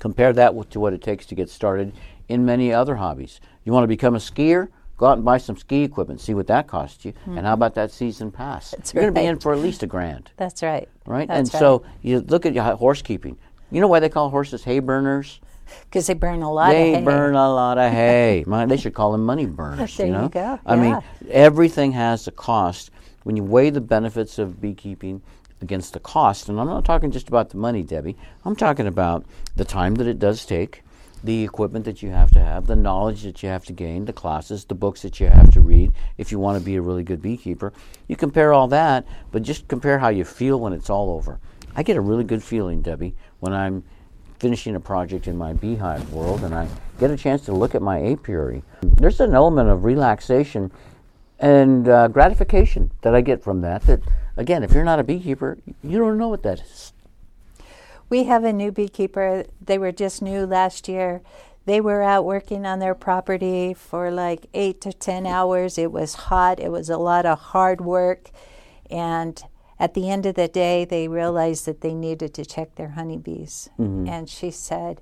compare 0.00 0.32
that 0.32 0.56
with, 0.56 0.70
to 0.70 0.80
what 0.80 0.92
it 0.92 1.00
takes 1.00 1.24
to 1.26 1.36
get 1.36 1.48
started 1.48 1.94
in 2.28 2.44
many 2.44 2.72
other 2.72 2.96
hobbies. 2.96 3.40
You 3.64 3.72
want 3.72 3.84
to 3.84 3.88
become 3.88 4.16
a 4.16 4.18
skier? 4.18 4.68
Go 4.96 5.06
out 5.06 5.16
and 5.16 5.24
buy 5.24 5.38
some 5.38 5.56
ski 5.56 5.82
equipment, 5.82 6.20
see 6.20 6.34
what 6.34 6.46
that 6.48 6.66
costs 6.66 7.06
you. 7.06 7.14
And 7.24 7.46
how 7.46 7.54
about 7.54 7.74
that 7.76 7.90
season 7.90 8.30
pass? 8.30 8.72
That's 8.72 8.92
You're 8.92 9.04
going 9.04 9.14
to 9.14 9.20
be 9.20 9.26
in 9.26 9.38
for 9.38 9.54
at 9.54 9.58
least 9.58 9.82
a 9.82 9.86
grand, 9.86 10.30
That's 10.36 10.62
right. 10.62 10.90
right? 11.06 11.26
That's 11.26 11.38
and 11.38 11.48
so 11.48 11.84
you 12.02 12.20
look 12.20 12.44
at 12.44 12.52
your 12.52 12.64
horse 12.76 13.00
keeping. 13.00 13.38
You 13.70 13.80
know 13.80 13.86
why 13.86 14.00
they 14.00 14.10
call 14.10 14.28
horses 14.28 14.64
hay 14.64 14.80
burners? 14.80 15.40
because 15.84 16.06
they 16.06 16.14
burn 16.14 16.42
a 16.42 16.52
lot 16.52 16.70
they 16.70 16.90
of 16.90 16.94
hay. 16.94 17.00
They 17.00 17.04
burn 17.04 17.34
a 17.34 17.48
lot 17.52 17.78
of 17.78 17.92
hay. 17.92 18.44
My, 18.46 18.66
they 18.66 18.76
should 18.76 18.94
call 18.94 19.12
them 19.12 19.24
money 19.24 19.46
burners. 19.46 19.96
There 19.96 20.06
you, 20.06 20.22
you 20.22 20.28
go, 20.28 20.58
I 20.66 20.76
mean, 20.76 21.00
everything 21.30 21.92
has 21.92 22.26
a 22.26 22.32
cost. 22.32 22.90
When 23.22 23.36
you 23.36 23.44
weigh 23.44 23.70
the 23.70 23.80
benefits 23.80 24.38
of 24.38 24.60
beekeeping 24.60 25.22
against 25.60 25.92
the 25.92 26.00
cost, 26.00 26.48
and 26.48 26.58
I'm 26.58 26.66
not 26.66 26.84
talking 26.84 27.10
just 27.10 27.28
about 27.28 27.50
the 27.50 27.56
money, 27.56 27.82
Debbie. 27.82 28.16
I'm 28.44 28.56
talking 28.56 28.86
about 28.86 29.24
the 29.56 29.64
time 29.64 29.94
that 29.96 30.06
it 30.06 30.18
does 30.18 30.44
take, 30.44 30.82
the 31.22 31.44
equipment 31.44 31.84
that 31.84 32.02
you 32.02 32.10
have 32.10 32.30
to 32.30 32.40
have, 32.40 32.66
the 32.66 32.76
knowledge 32.76 33.22
that 33.22 33.42
you 33.42 33.48
have 33.48 33.64
to 33.66 33.72
gain, 33.72 34.06
the 34.06 34.12
classes, 34.12 34.64
the 34.64 34.74
books 34.74 35.02
that 35.02 35.20
you 35.20 35.26
have 35.26 35.50
to 35.50 35.60
read 35.60 35.92
if 36.16 36.32
you 36.32 36.38
want 36.38 36.58
to 36.58 36.64
be 36.64 36.76
a 36.76 36.82
really 36.82 37.02
good 37.02 37.20
beekeeper. 37.20 37.72
You 38.08 38.16
compare 38.16 38.52
all 38.52 38.68
that, 38.68 39.06
but 39.30 39.42
just 39.42 39.68
compare 39.68 39.98
how 39.98 40.08
you 40.08 40.24
feel 40.24 40.58
when 40.58 40.72
it's 40.72 40.88
all 40.88 41.10
over. 41.10 41.38
I 41.76 41.82
get 41.82 41.96
a 41.96 42.00
really 42.00 42.24
good 42.24 42.42
feeling, 42.42 42.80
Debbie, 42.80 43.14
when 43.40 43.52
I'm 43.52 43.84
finishing 44.38 44.74
a 44.74 44.80
project 44.80 45.28
in 45.28 45.36
my 45.36 45.52
beehive 45.52 46.12
world 46.12 46.42
and 46.42 46.54
I 46.54 46.66
get 46.98 47.10
a 47.10 47.16
chance 47.16 47.44
to 47.44 47.52
look 47.52 47.74
at 47.74 47.82
my 47.82 48.00
apiary. 48.12 48.62
There's 48.82 49.20
an 49.20 49.34
element 49.34 49.68
of 49.68 49.84
relaxation 49.84 50.72
and 51.38 51.86
uh, 51.88 52.08
gratification 52.08 52.90
that 53.02 53.14
I 53.14 53.20
get 53.20 53.42
from 53.42 53.60
that. 53.60 53.82
That, 53.82 54.00
again, 54.40 54.62
if 54.64 54.72
you're 54.72 54.84
not 54.84 54.98
a 54.98 55.04
beekeeper, 55.04 55.58
you 55.84 55.98
don't 55.98 56.18
know 56.18 56.28
what 56.28 56.42
that 56.42 56.60
is. 56.60 56.92
We 58.08 58.24
have 58.24 58.42
a 58.42 58.52
new 58.52 58.72
beekeeper. 58.72 59.44
They 59.64 59.78
were 59.78 59.92
just 59.92 60.20
new 60.22 60.44
last 60.46 60.88
year. 60.88 61.20
They 61.66 61.80
were 61.80 62.02
out 62.02 62.24
working 62.24 62.66
on 62.66 62.78
their 62.80 62.94
property 62.94 63.74
for 63.74 64.10
like 64.10 64.46
eight 64.54 64.80
to 64.80 64.92
10 64.92 65.26
hours. 65.26 65.78
It 65.78 65.92
was 65.92 66.14
hot, 66.14 66.58
it 66.58 66.70
was 66.72 66.88
a 66.90 66.96
lot 66.96 67.26
of 67.26 67.38
hard 67.38 67.80
work. 67.82 68.30
And 68.90 69.40
at 69.78 69.94
the 69.94 70.10
end 70.10 70.26
of 70.26 70.34
the 70.34 70.48
day, 70.48 70.84
they 70.84 71.06
realized 71.06 71.66
that 71.66 71.82
they 71.82 71.94
needed 71.94 72.34
to 72.34 72.44
check 72.44 72.74
their 72.74 72.90
honeybees. 72.90 73.68
Mm-hmm. 73.78 74.08
And 74.08 74.28
she 74.28 74.50
said, 74.50 75.00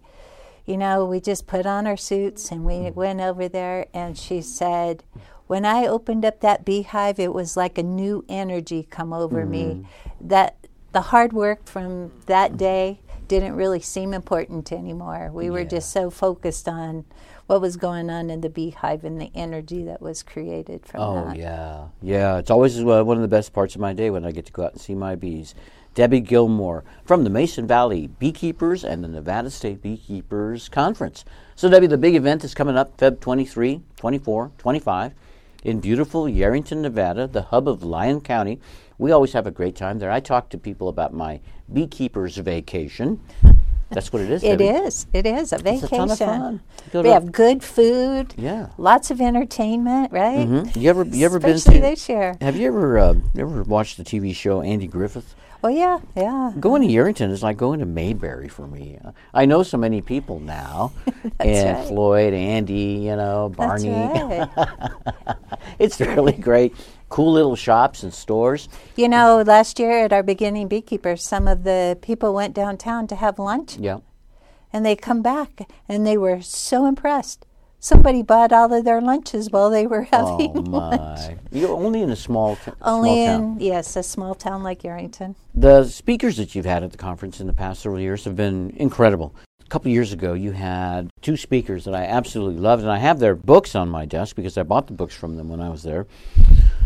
You 0.66 0.76
know, 0.76 1.06
we 1.06 1.20
just 1.20 1.46
put 1.46 1.64
on 1.64 1.86
our 1.86 1.96
suits 1.96 2.50
and 2.50 2.64
we 2.64 2.74
Mm-hmm. 2.74 2.98
went 3.00 3.20
over 3.20 3.48
there. 3.48 3.86
And 3.94 4.18
she 4.18 4.42
said, 4.42 5.04
When 5.48 5.64
I 5.64 5.86
opened 5.86 6.24
up 6.24 6.40
that 6.40 6.64
beehive, 6.64 7.18
it 7.18 7.32
was 7.34 7.56
like 7.56 7.78
a 7.78 7.82
new 7.82 8.24
energy 8.28 8.86
come 8.88 9.12
over 9.12 9.44
me. 9.44 9.64
Mm-hmm. 9.64 10.28
That 10.28 10.56
the 10.92 11.00
hard 11.00 11.32
work 11.32 11.66
from 11.66 12.12
that 12.26 12.56
day 12.56 13.00
didn't 13.28 13.56
really 13.56 13.80
seem 13.80 14.14
important 14.14 14.72
anymore. 14.72 15.30
We 15.32 15.50
were 15.50 15.64
just 15.64 15.90
so 15.90 16.10
focused 16.10 16.68
on 16.68 17.04
what 17.46 17.60
was 17.62 17.76
going 17.76 18.10
on 18.10 18.28
in 18.30 18.42
the 18.42 18.48
beehive 18.50 19.04
and 19.04 19.20
the 19.20 19.30
energy 19.34 19.82
that 19.84 20.02
was 20.02 20.22
created 20.22 20.84
from 20.86 21.00
Oh 21.00 21.24
that. 21.26 21.36
yeah, 21.36 21.84
yeah. 22.02 22.38
It's 22.38 22.50
always 22.50 22.78
uh, 22.78 23.02
one 23.04 23.16
of 23.16 23.22
the 23.22 23.28
best 23.28 23.52
parts 23.54 23.74
of 23.74 23.80
my 23.80 23.92
day 23.94 24.10
when 24.10 24.24
I 24.24 24.32
get 24.32 24.46
to 24.46 24.52
go 24.52 24.64
out 24.64 24.72
and 24.72 24.80
see 24.80 24.94
my 24.94 25.14
bees. 25.14 25.54
Debbie 25.94 26.20
Gilmore 26.20 26.84
from 27.04 27.24
the 27.24 27.30
Mason 27.30 27.66
Valley 27.66 28.06
Beekeepers 28.06 28.84
and 28.84 29.02
the 29.02 29.08
Nevada 29.08 29.50
State 29.50 29.82
Beekeepers 29.82 30.68
Conference. 30.68 31.24
So, 31.56 31.68
Debbie, 31.68 31.86
the 31.86 31.98
big 31.98 32.14
event 32.14 32.44
is 32.44 32.54
coming 32.54 32.76
up 32.76 32.96
Feb 32.98 33.18
23, 33.20 33.80
24, 33.96 34.52
25 34.58 35.14
in 35.64 35.80
beautiful 35.80 36.24
Yerington, 36.24 36.78
Nevada, 36.78 37.26
the 37.26 37.42
hub 37.42 37.68
of 37.68 37.82
Lyon 37.82 38.20
County. 38.20 38.60
We 38.98 39.12
always 39.12 39.32
have 39.32 39.46
a 39.46 39.50
great 39.50 39.76
time 39.76 39.98
there. 39.98 40.10
I 40.10 40.20
talk 40.20 40.48
to 40.50 40.58
people 40.58 40.88
about 40.88 41.12
my 41.12 41.40
beekeeper's 41.72 42.36
vacation. 42.36 43.20
That's 43.90 44.12
what 44.12 44.22
it 44.22 44.30
is. 44.30 44.42
It 44.44 44.60
is. 44.60 45.06
It 45.12 45.24
is 45.26 45.52
a 45.52 45.56
It's 45.56 45.62
vacation. 45.62 46.10
a 46.10 46.16
fun. 46.16 46.60
You 46.92 47.00
We 47.02 47.08
have 47.08 47.32
good 47.32 47.62
food. 47.62 48.34
Yeah. 48.36 48.68
Lots 48.76 49.10
of 49.10 49.20
entertainment, 49.20 50.12
right? 50.12 50.46
Mm-hmm. 50.46 50.78
You 50.78 50.90
ever 50.90 51.04
you 51.04 51.24
ever 51.24 51.38
Especially 51.38 51.80
been 51.80 51.82
to 51.82 51.88
this 51.90 52.08
year. 52.08 52.36
Have 52.40 52.56
you 52.56 52.68
ever 52.68 52.98
uh, 52.98 53.14
ever 53.38 53.62
watched 53.62 53.96
the 53.96 54.04
TV 54.04 54.34
show 54.34 54.60
Andy 54.62 54.86
Griffith? 54.86 55.34
Oh 55.64 55.68
yeah, 55.68 55.98
yeah. 56.16 56.52
Going 56.60 56.82
to 56.86 56.88
Yerington 56.88 57.30
is 57.32 57.42
like 57.42 57.56
going 57.56 57.80
to 57.80 57.86
Mayberry 57.86 58.48
for 58.48 58.66
me. 58.68 58.98
I 59.34 59.44
know 59.44 59.64
so 59.64 59.76
many 59.76 60.00
people 60.02 60.38
now, 60.38 60.92
and 61.40 61.78
right. 61.78 61.88
Floyd, 61.88 62.32
Andy, 62.32 63.00
you 63.02 63.16
know, 63.16 63.48
That's 63.56 63.82
Barney. 63.82 63.90
right. 63.90 65.36
it's 65.84 66.00
really 66.00 66.32
great. 66.32 66.74
Cool 67.08 67.32
little 67.32 67.56
shops 67.56 68.02
and 68.02 68.12
stores. 68.12 68.68
you 68.96 69.08
know, 69.08 69.42
last 69.46 69.78
year 69.78 70.04
at 70.04 70.12
our 70.12 70.22
beginning 70.22 70.68
beekeepers, 70.68 71.24
some 71.24 71.48
of 71.48 71.64
the 71.64 71.98
people 72.02 72.34
went 72.34 72.54
downtown 72.54 73.06
to 73.06 73.16
have 73.16 73.38
lunch, 73.38 73.76
Yeah. 73.78 73.98
and 74.72 74.84
they 74.84 74.94
come 74.94 75.22
back 75.22 75.68
and 75.88 76.06
they 76.06 76.18
were 76.18 76.40
so 76.42 76.84
impressed. 76.86 77.46
Somebody 77.80 78.22
bought 78.22 78.52
all 78.52 78.72
of 78.74 78.84
their 78.84 79.00
lunches 79.00 79.50
while 79.52 79.70
they 79.70 79.86
were 79.86 80.06
oh, 80.12 80.32
having 80.32 80.50
Oh 80.58 80.60
lunch. 80.62 81.00
my! 81.00 81.36
You're 81.52 81.70
only 81.76 82.02
in 82.02 82.10
a 82.10 82.16
small, 82.16 82.56
t- 82.56 82.72
Only 82.82 83.10
small 83.10 83.24
in 83.34 83.40
town. 83.40 83.56
yes, 83.60 83.94
a 83.96 84.02
small 84.02 84.34
town 84.34 84.64
like 84.64 84.82
Yerington. 84.82 85.36
The 85.54 85.84
speakers 85.84 86.36
that 86.38 86.54
you've 86.56 86.64
had 86.66 86.82
at 86.82 86.90
the 86.90 86.98
conference 86.98 87.40
in 87.40 87.46
the 87.46 87.52
past 87.52 87.80
several 87.82 88.00
years 88.00 88.24
have 88.24 88.34
been 88.34 88.70
incredible. 88.76 89.32
A 89.68 89.70
couple 89.70 89.90
years 89.92 90.14
ago, 90.14 90.32
you 90.32 90.52
had 90.52 91.10
two 91.20 91.36
speakers 91.36 91.84
that 91.84 91.94
I 91.94 92.04
absolutely 92.04 92.58
loved, 92.58 92.84
and 92.84 92.90
I 92.90 92.96
have 92.96 93.18
their 93.18 93.34
books 93.34 93.74
on 93.74 93.90
my 93.90 94.06
desk 94.06 94.34
because 94.34 94.56
I 94.56 94.62
bought 94.62 94.86
the 94.86 94.94
books 94.94 95.14
from 95.14 95.36
them 95.36 95.50
when 95.50 95.60
I 95.60 95.68
was 95.68 95.82
there. 95.82 96.06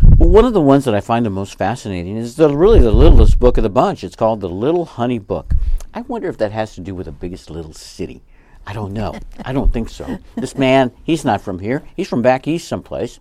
But 0.01 0.27
one 0.27 0.43
of 0.43 0.51
the 0.51 0.59
ones 0.59 0.83
that 0.83 0.93
I 0.93 0.99
find 0.99 1.25
the 1.25 1.29
most 1.29 1.57
fascinating 1.57 2.17
is 2.17 2.35
the, 2.35 2.53
really 2.53 2.81
the 2.81 2.91
littlest 2.91 3.39
book 3.39 3.55
of 3.55 3.63
the 3.63 3.69
bunch. 3.69 4.03
It's 4.03 4.17
called 4.17 4.41
The 4.41 4.49
Little 4.49 4.83
Honey 4.83 5.17
Book. 5.17 5.53
I 5.93 6.01
wonder 6.01 6.27
if 6.27 6.37
that 6.39 6.51
has 6.51 6.75
to 6.75 6.81
do 6.81 6.93
with 6.93 7.05
the 7.05 7.13
biggest 7.13 7.49
little 7.49 7.71
city. 7.71 8.21
I 8.67 8.73
don't 8.73 8.91
know. 8.91 9.17
I 9.45 9.53
don't 9.53 9.71
think 9.71 9.87
so. 9.87 10.19
This 10.35 10.57
man, 10.57 10.91
he's 11.05 11.23
not 11.23 11.39
from 11.39 11.59
here. 11.59 11.83
He's 11.95 12.09
from 12.09 12.21
back 12.21 12.49
east 12.49 12.67
someplace. 12.67 13.17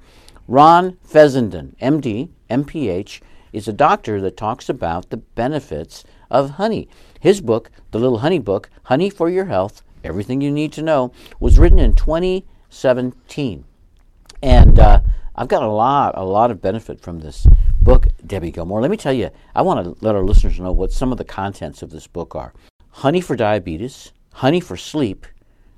Ron 0.49 0.99
Fessenden, 1.05 1.77
MD, 1.81 2.31
MPH, 2.51 3.21
is 3.53 3.69
a 3.69 3.73
doctor 3.73 4.21
that 4.23 4.37
talks 4.37 4.69
about 4.69 5.11
the 5.11 5.19
benefits 5.19 6.03
of 6.33 6.51
honey. 6.51 6.89
His 7.23 7.41
book, 7.41 7.71
The 7.93 8.01
Little 8.01 8.19
Honey 8.19 8.41
Book, 8.41 8.69
Honey 8.83 9.09
for 9.09 9.31
Your 9.31 9.45
Health, 9.45 9.85
Everything 10.03 10.41
You 10.41 10.51
Need 10.51 10.73
to 10.73 10.83
Know, 10.83 11.13
was 11.39 11.57
written 11.57 11.79
in 11.79 11.95
2017. 11.95 13.65
And 14.43 14.81
uh, 14.81 15.01
I've 15.37 15.47
got 15.47 15.63
a 15.63 15.69
lot, 15.69 16.15
a 16.17 16.25
lot 16.25 16.51
of 16.51 16.61
benefit 16.61 16.99
from 16.99 17.21
this 17.21 17.47
book, 17.81 18.09
Debbie 18.27 18.51
Gilmore. 18.51 18.81
Let 18.81 18.91
me 18.91 18.97
tell 18.97 19.13
you, 19.13 19.31
I 19.55 19.63
want 19.63 19.85
to 19.85 20.05
let 20.05 20.17
our 20.17 20.25
listeners 20.25 20.59
know 20.59 20.73
what 20.73 20.91
some 20.91 21.13
of 21.13 21.19
the 21.19 21.25
contents 21.25 21.81
of 21.81 21.91
this 21.91 22.09
book 22.09 22.35
are 22.35 22.53
honey 22.91 23.21
for 23.21 23.37
diabetes, 23.37 24.11
honey 24.33 24.59
for 24.59 24.77
sleep, 24.77 25.25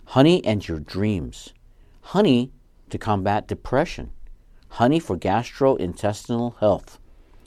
honey 0.06 0.42
and 0.46 0.66
your 0.66 0.80
dreams, 0.80 1.52
honey 2.00 2.52
to 2.88 2.96
combat 2.96 3.46
depression, 3.46 4.12
honey 4.70 4.98
for 4.98 5.18
gastrointestinal 5.18 6.58
health, 6.60 6.98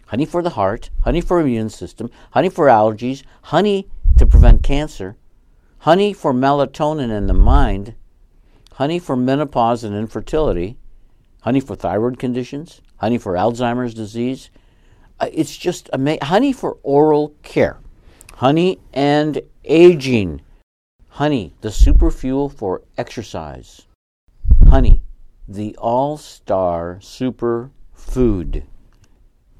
honey 0.08 0.26
for 0.26 0.42
the 0.42 0.52
heart, 0.52 0.90
honey 1.02 1.22
for 1.22 1.40
immune 1.40 1.70
system, 1.70 2.10
honey 2.32 2.50
for 2.50 2.68
allergies, 2.68 3.24
honey 3.44 3.88
to 4.18 4.26
prevent 4.26 4.64
cancer, 4.64 5.16
honey 5.80 6.14
for 6.14 6.34
melatonin 6.34 7.16
in 7.16 7.28
the 7.28 7.34
mind, 7.34 7.94
honey 8.74 9.00
for 9.00 9.16
menopause 9.16 9.84
and 9.84 9.96
infertility, 9.96 10.78
honey 11.42 11.60
for 11.60 11.76
thyroid 11.76 12.18
conditions, 12.18 12.82
honey 12.98 13.18
for 13.18 13.34
Alzheimer's 13.34 13.94
disease. 13.94 14.50
Uh, 15.20 15.30
it's 15.34 15.58
just 15.58 15.90
amazing. 15.94 16.22
Honey 16.22 16.54
for 16.54 16.78
oral 16.84 17.34
care, 17.44 17.78
honey 18.36 18.80
and 18.94 19.42
aging, 19.66 20.42
honey, 21.10 21.54
the 21.62 21.72
super 21.72 22.12
fuel 22.12 22.50
for 22.50 22.82
exercise, 22.98 23.88
honey, 24.70 25.02
the 25.48 25.76
all 25.78 26.18
star 26.18 27.00
super 27.02 27.72
food. 27.94 28.64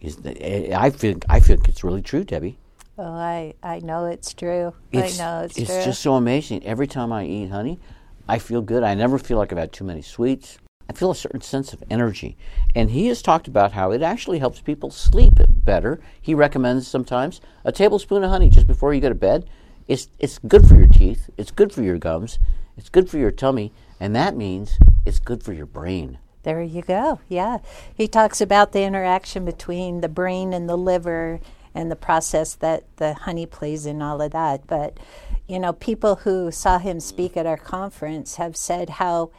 Is 0.02 0.18
the, 0.18 0.38
eh, 0.42 0.78
I 0.78 0.90
feel 0.92 1.18
I 1.28 1.40
feel 1.40 1.58
it's 1.68 1.84
really 1.84 2.02
true, 2.02 2.24
Debbie. 2.24 2.58
Oh, 3.00 3.04
I, 3.04 3.54
I 3.62 3.80
know 3.80 4.06
it's 4.06 4.34
true. 4.34 4.74
It's, 4.92 5.20
I 5.20 5.24
know 5.24 5.44
it's, 5.44 5.58
it's 5.58 5.68
true. 5.68 5.76
It's 5.76 5.86
just 5.86 6.02
so 6.02 6.14
amazing. 6.16 6.66
Every 6.66 6.88
time 6.88 7.12
I 7.12 7.26
eat 7.26 7.50
honey, 7.50 7.80
I 8.28 8.40
feel 8.40 8.62
good. 8.62 8.84
I 8.84 8.96
never 8.96 9.20
feel 9.20 9.38
like 9.38 9.52
I've 9.52 9.58
had 9.58 9.72
too 9.72 9.84
many 9.84 10.02
sweets. 10.02 10.58
I 10.90 10.94
feel 10.94 11.12
a 11.12 11.16
certain 11.16 11.42
sense 11.42 11.74
of 11.74 11.84
energy. 11.90 12.38
And 12.74 12.92
he 12.92 13.08
has 13.08 13.22
talked 13.22 13.48
about 13.48 13.74
how 13.74 13.92
it 13.92 14.02
actually 14.02 14.40
helps 14.40 14.62
people 14.62 14.90
sleep 14.90 15.34
better. 15.66 16.00
He 16.22 16.34
recommends 16.34 16.88
sometimes 16.88 17.42
a 17.66 17.72
tablespoon 17.72 18.24
of 18.24 18.30
honey 18.30 18.50
just 18.50 18.68
before 18.68 18.94
you 18.94 19.02
go 19.02 19.10
to 19.10 19.16
bed. 19.16 19.50
It's, 19.88 20.10
it's 20.18 20.40
good 20.40 20.68
for 20.68 20.76
your 20.76 20.88
teeth, 20.88 21.30
it's 21.38 21.52
good 21.52 21.72
for 21.72 21.82
your 21.82 21.98
gums, 21.98 22.40
it's 22.78 22.90
good 22.90 23.10
for 23.10 23.18
your 23.18 23.32
tummy, 23.32 23.72
and 24.00 24.16
that 24.16 24.36
means 24.36 24.78
it's 25.06 25.20
good 25.20 25.44
for 25.44 25.54
your 25.54 25.66
brain. 25.66 26.20
There 26.48 26.64
you 26.64 26.82
go. 26.82 27.20
Yeah. 27.28 27.58
He 27.94 28.08
talks 28.08 28.40
about 28.40 28.72
the 28.72 28.84
interaction 28.84 29.44
between 29.44 30.00
the 30.00 30.08
brain 30.08 30.54
and 30.54 30.70
the 30.70 30.78
liver 30.78 31.42
and 31.76 31.92
the 31.92 31.98
process 31.98 32.56
that 32.56 32.86
the 32.96 33.16
honey 33.16 33.46
plays 33.46 33.86
in 33.86 34.02
all 34.02 34.22
of 34.22 34.32
that. 34.32 34.66
But, 34.66 34.98
you 35.46 35.60
know, 35.60 35.74
people 35.74 36.16
who 36.16 36.50
saw 36.50 36.78
him 36.78 37.02
speak 37.02 37.36
at 37.36 37.46
our 37.46 37.58
conference 37.58 38.38
have 38.38 38.56
said 38.56 38.92
how 38.92 39.30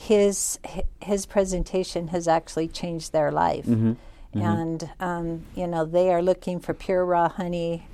his 0.00 0.58
his 1.02 1.26
presentation 1.26 2.08
has 2.08 2.26
actually 2.26 2.68
changed 2.68 3.12
their 3.12 3.30
life. 3.30 3.66
Mm-hmm. 3.66 3.90
Mm-hmm. 3.90 4.40
And, 4.40 4.90
um, 4.98 5.44
you 5.54 5.66
know, 5.66 5.84
they 5.84 6.10
are 6.10 6.22
looking 6.22 6.58
for 6.58 6.72
pure 6.72 7.04
raw 7.04 7.28
honey 7.28 7.86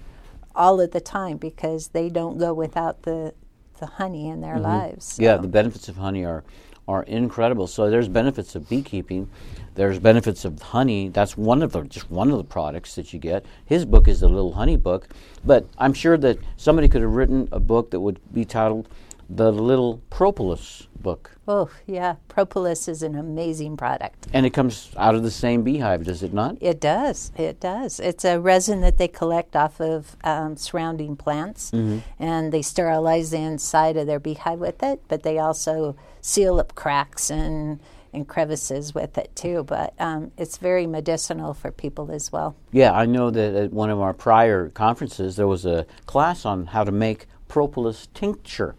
all 0.54 0.80
of 0.80 0.92
the 0.92 1.00
time 1.00 1.36
because 1.36 1.88
they 1.88 2.08
don't 2.08 2.38
go 2.38 2.54
without 2.54 3.02
the, 3.02 3.34
the 3.80 3.86
honey 3.86 4.28
in 4.28 4.40
their 4.40 4.54
mm-hmm. 4.54 4.62
lives. 4.62 5.18
Yeah, 5.18 5.36
the 5.38 5.48
benefits 5.48 5.88
of 5.88 5.96
honey 5.96 6.24
are 6.24 6.44
are 6.89 7.03
incredible. 7.05 7.66
So 7.66 7.91
there's 7.91 8.09
benefits 8.09 8.55
of 8.55 8.68
beekeeping. 8.68 9.30
There's 9.74 9.99
benefits 9.99 10.45
of 10.45 10.61
honey. 10.61 11.09
That's 11.09 11.37
one 11.37 11.62
of 11.62 11.72
the 11.72 11.83
just 11.85 12.11
one 12.11 12.30
of 12.30 12.37
the 12.37 12.45
products 12.45 12.95
that 12.97 13.12
you 13.12 13.18
get. 13.18 13.47
His 13.64 13.85
book 13.85 14.09
is 14.09 14.20
the 14.20 14.28
Little 14.28 14.53
Honey 14.53 14.76
Book, 14.76 15.09
but 15.45 15.66
I'm 15.78 15.95
sure 15.95 16.18
that 16.18 16.39
somebody 16.57 16.89
could 16.89 17.03
have 17.03 17.12
written 17.12 17.49
a 17.53 17.61
book 17.61 17.91
that 17.91 18.01
would 18.01 18.20
be 18.35 18.45
titled 18.45 18.89
The 19.30 19.51
Little 19.51 20.03
Propolis 20.11 20.89
Book. 21.01 21.30
Oh, 21.49 21.70
yeah. 21.87 22.16
Propolis 22.28 22.87
is 22.87 23.03
an 23.03 23.16
amazing 23.16 23.76
product. 23.76 24.28
And 24.33 24.47
it 24.47 24.51
comes 24.51 24.93
out 24.97 25.14
of 25.14 25.22
the 25.22 25.30
same 25.30 25.62
beehive, 25.62 26.05
does 26.05 26.22
it 26.22 26.33
not? 26.33 26.57
It 26.61 26.80
does. 26.80 27.33
It 27.37 27.59
does. 27.59 27.99
It's 27.99 28.24
a 28.24 28.39
resin 28.39 28.80
that 28.83 28.99
they 28.99 29.09
collect 29.09 29.57
off 29.57 29.80
of 29.80 30.16
um, 30.22 30.57
surrounding 30.57 31.16
plants, 31.16 31.72
and 31.72 32.53
they 32.53 32.62
sterilize 32.62 33.30
the 33.30 33.39
inside 33.39 33.97
of 33.97 34.07
their 34.07 34.20
beehive 34.20 34.61
with 34.61 34.83
it. 34.83 35.03
But 35.09 35.22
they 35.22 35.39
also 35.39 35.97
seal 36.23 36.59
up 36.59 36.75
cracks 36.75 37.31
and 37.31 37.79
and 38.14 38.29
crevices 38.29 38.95
with 38.95 39.16
it 39.16 39.35
too. 39.35 39.64
But 39.64 39.95
um, 39.99 40.33
it's 40.37 40.59
very 40.59 40.87
medicinal 40.87 41.55
for 41.55 41.70
people 41.70 42.11
as 42.11 42.31
well. 42.31 42.57
Yeah, 42.70 42.93
I 42.93 43.07
know 43.07 43.31
that 43.31 43.55
at 43.55 43.73
one 43.73 43.91
of 43.91 44.01
our 44.01 44.12
prior 44.12 44.68
conferences 44.70 45.37
there 45.37 45.47
was 45.47 45.66
a 45.66 45.87
class 46.07 46.45
on 46.45 46.66
how 46.66 46.85
to 46.85 46.93
make 46.93 47.27
propolis 47.49 48.09
tincture. 48.14 48.75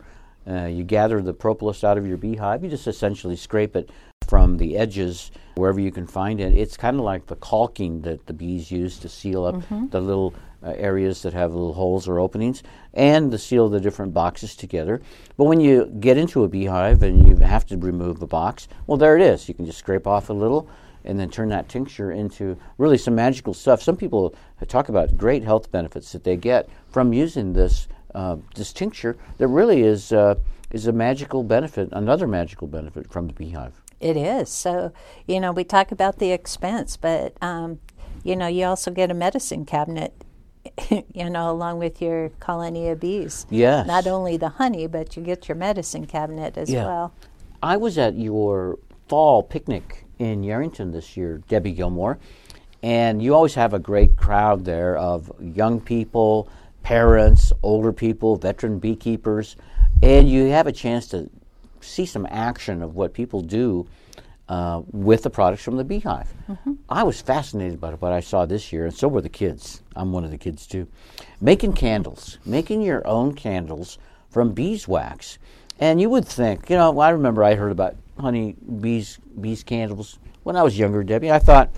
Uh, 0.46 0.66
you 0.66 0.84
gather 0.84 1.22
the 1.22 1.34
propolis 1.34 1.84
out 1.84 1.98
of 1.98 2.06
your 2.06 2.18
beehive. 2.18 2.64
You 2.64 2.70
just 2.70 2.88
essentially 2.88 3.36
scrape 3.36 3.76
it 3.76 3.90
from 4.28 4.58
the 4.58 4.78
edges 4.78 5.32
wherever 5.56 5.80
you 5.80 5.92
can 5.92 6.08
find 6.08 6.40
it. 6.40 6.54
It's 6.54 6.78
kind 6.78 6.98
of 6.98 7.04
like 7.04 7.28
the 7.28 7.36
caulking 7.36 8.02
that 8.02 8.26
the 8.26 8.34
bees 8.34 8.72
use 8.72 8.98
to 9.00 9.10
seal 9.10 9.46
up 9.46 9.62
the 9.92 10.02
little 10.02 10.34
uh, 10.64 10.74
areas 10.76 11.22
that 11.22 11.34
have 11.34 11.54
little 11.54 11.74
holes 11.74 12.08
or 12.08 12.20
openings 12.20 12.64
and 12.94 13.32
to 13.32 13.38
seal 13.38 13.70
the 13.70 13.80
different 13.80 14.14
boxes 14.14 14.56
together. 14.56 15.02
But 15.38 15.46
when 15.46 15.60
you 15.60 15.86
get 16.00 16.18
into 16.18 16.44
a 16.44 16.48
beehive 16.48 17.04
and 17.04 17.28
you 17.28 17.38
have 17.38 17.66
to 17.68 17.78
remove 17.78 18.22
a 18.22 18.28
box, 18.28 18.68
well, 18.88 18.98
there 18.98 19.16
it 19.16 19.22
is. 19.22 19.48
You 19.48 19.56
can 19.56 19.66
just 19.66 19.80
scrape 19.80 20.08
off 20.08 20.30
a 20.30 20.34
little 20.34 20.70
and 21.06 21.20
then 21.20 21.30
turn 21.30 21.50
that 21.50 21.68
tincture 21.68 22.12
into 22.12 22.58
really 22.78 22.98
some 22.98 23.16
magical 23.16 23.54
stuff. 23.54 23.82
Some 23.82 23.98
people 23.98 24.36
talk 24.68 24.90
about 24.90 25.18
great 25.18 25.44
health 25.44 25.72
benefits 25.72 26.12
that 26.14 26.24
they 26.24 26.38
get 26.38 26.70
from 26.90 27.14
using 27.14 27.54
this 27.54 27.88
uh, 28.16 28.38
this 28.54 28.72
tincture 28.72 29.18
that 29.40 29.48
really 29.48 29.82
is 29.82 30.12
uh, 30.14 30.36
is 30.72 30.88
a 30.88 30.92
magical 30.92 31.44
benefit, 31.44 31.90
another 31.92 32.28
magical 32.28 32.68
benefit 32.68 33.12
from 33.12 33.28
the 33.28 33.34
beehive. 33.34 33.82
It 34.00 34.18
is. 34.18 34.50
So, 34.50 34.92
you 35.28 35.40
know, 35.40 35.54
we 35.54 35.64
talk 35.64 35.92
about 35.92 36.20
the 36.20 36.32
expense, 36.32 36.98
but, 36.98 37.38
um, 37.42 37.80
you 38.24 38.36
know, 38.36 38.48
you 38.48 38.66
also 38.66 38.92
get 38.92 39.10
a 39.10 39.14
medicine 39.14 39.66
cabinet, 39.66 40.14
you 41.14 41.30
know, 41.30 41.52
along 41.52 41.80
with 41.80 42.02
your 42.02 42.30
colony 42.40 42.90
of 42.90 43.00
bees. 43.00 43.46
Yes. 43.50 43.86
Not 43.88 44.08
only 44.08 44.38
the 44.38 44.50
honey, 44.50 44.88
but 44.88 45.16
you 45.16 45.24
get 45.24 45.48
your 45.48 45.56
medicine 45.56 46.06
cabinet 46.06 46.58
as 46.58 46.70
Yeah. 46.70 46.86
well. 46.86 47.14
I 47.62 47.78
was 47.78 47.98
at 47.98 48.16
your 48.16 48.80
fall 49.08 49.44
picnic 49.44 50.06
in 50.20 50.42
Yerington 50.42 50.92
this 50.92 51.16
year, 51.18 51.42
Debbie 51.48 51.72
Gilmore, 51.72 52.18
and 52.82 53.22
you 53.22 53.34
always 53.34 53.56
have 53.56 53.74
a 53.74 53.80
great 53.80 54.16
crowd 54.18 54.66
there 54.66 54.98
of 54.98 55.32
young 55.40 55.80
people, 55.80 56.50
parents, 56.84 57.54
older 57.62 57.94
people, 57.94 58.36
veteran 58.36 58.80
beekeepers, 58.80 59.56
and 60.02 60.30
you 60.30 60.48
have 60.48 60.68
a 60.68 60.72
chance 60.72 61.08
to 61.08 61.30
see 61.82 62.06
some 62.06 62.28
action 62.30 62.82
of 62.82 62.96
what 62.96 63.14
people 63.14 63.42
do 63.42 63.86
uh, 64.50 64.82
with 64.92 65.24
the 65.24 65.30
products 65.30 65.64
from 65.64 65.78
the 65.78 65.84
beehive. 65.84 66.34
I 66.90 67.04
was 67.04 67.22
fascinated 67.22 67.80
by 67.80 67.92
what 67.94 68.12
I 68.12 68.20
saw 68.20 68.46
this 68.46 68.74
year, 68.74 68.86
and 68.86 68.94
so 68.94 69.08
were 69.08 69.22
the 69.22 69.30
kids. 69.30 69.82
I'm 69.96 70.12
one 70.12 70.24
of 70.24 70.32
the 70.32 70.38
kids 70.38 70.68
too. 70.68 70.88
Making 71.40 71.74
candles, 71.74 72.38
making 72.46 72.82
your 72.82 73.06
own 73.08 73.34
candles 73.34 73.98
from 74.30 74.52
beeswax. 74.52 75.38
And 75.80 76.00
you 76.00 76.10
would 76.10 76.28
think, 76.28 76.70
you 76.70 76.76
know, 76.76 77.00
I 77.00 77.10
remember 77.10 77.44
I 77.44 77.56
heard 77.56 77.72
about 77.72 77.96
honey 78.20 78.56
bees 78.80 79.18
bees 79.40 79.64
candles 79.64 80.20
when 80.44 80.56
I 80.56 80.64
was 80.64 80.78
younger, 80.78 81.04
Debbie. 81.04 81.32
I 81.32 81.40
thought, 81.40 81.72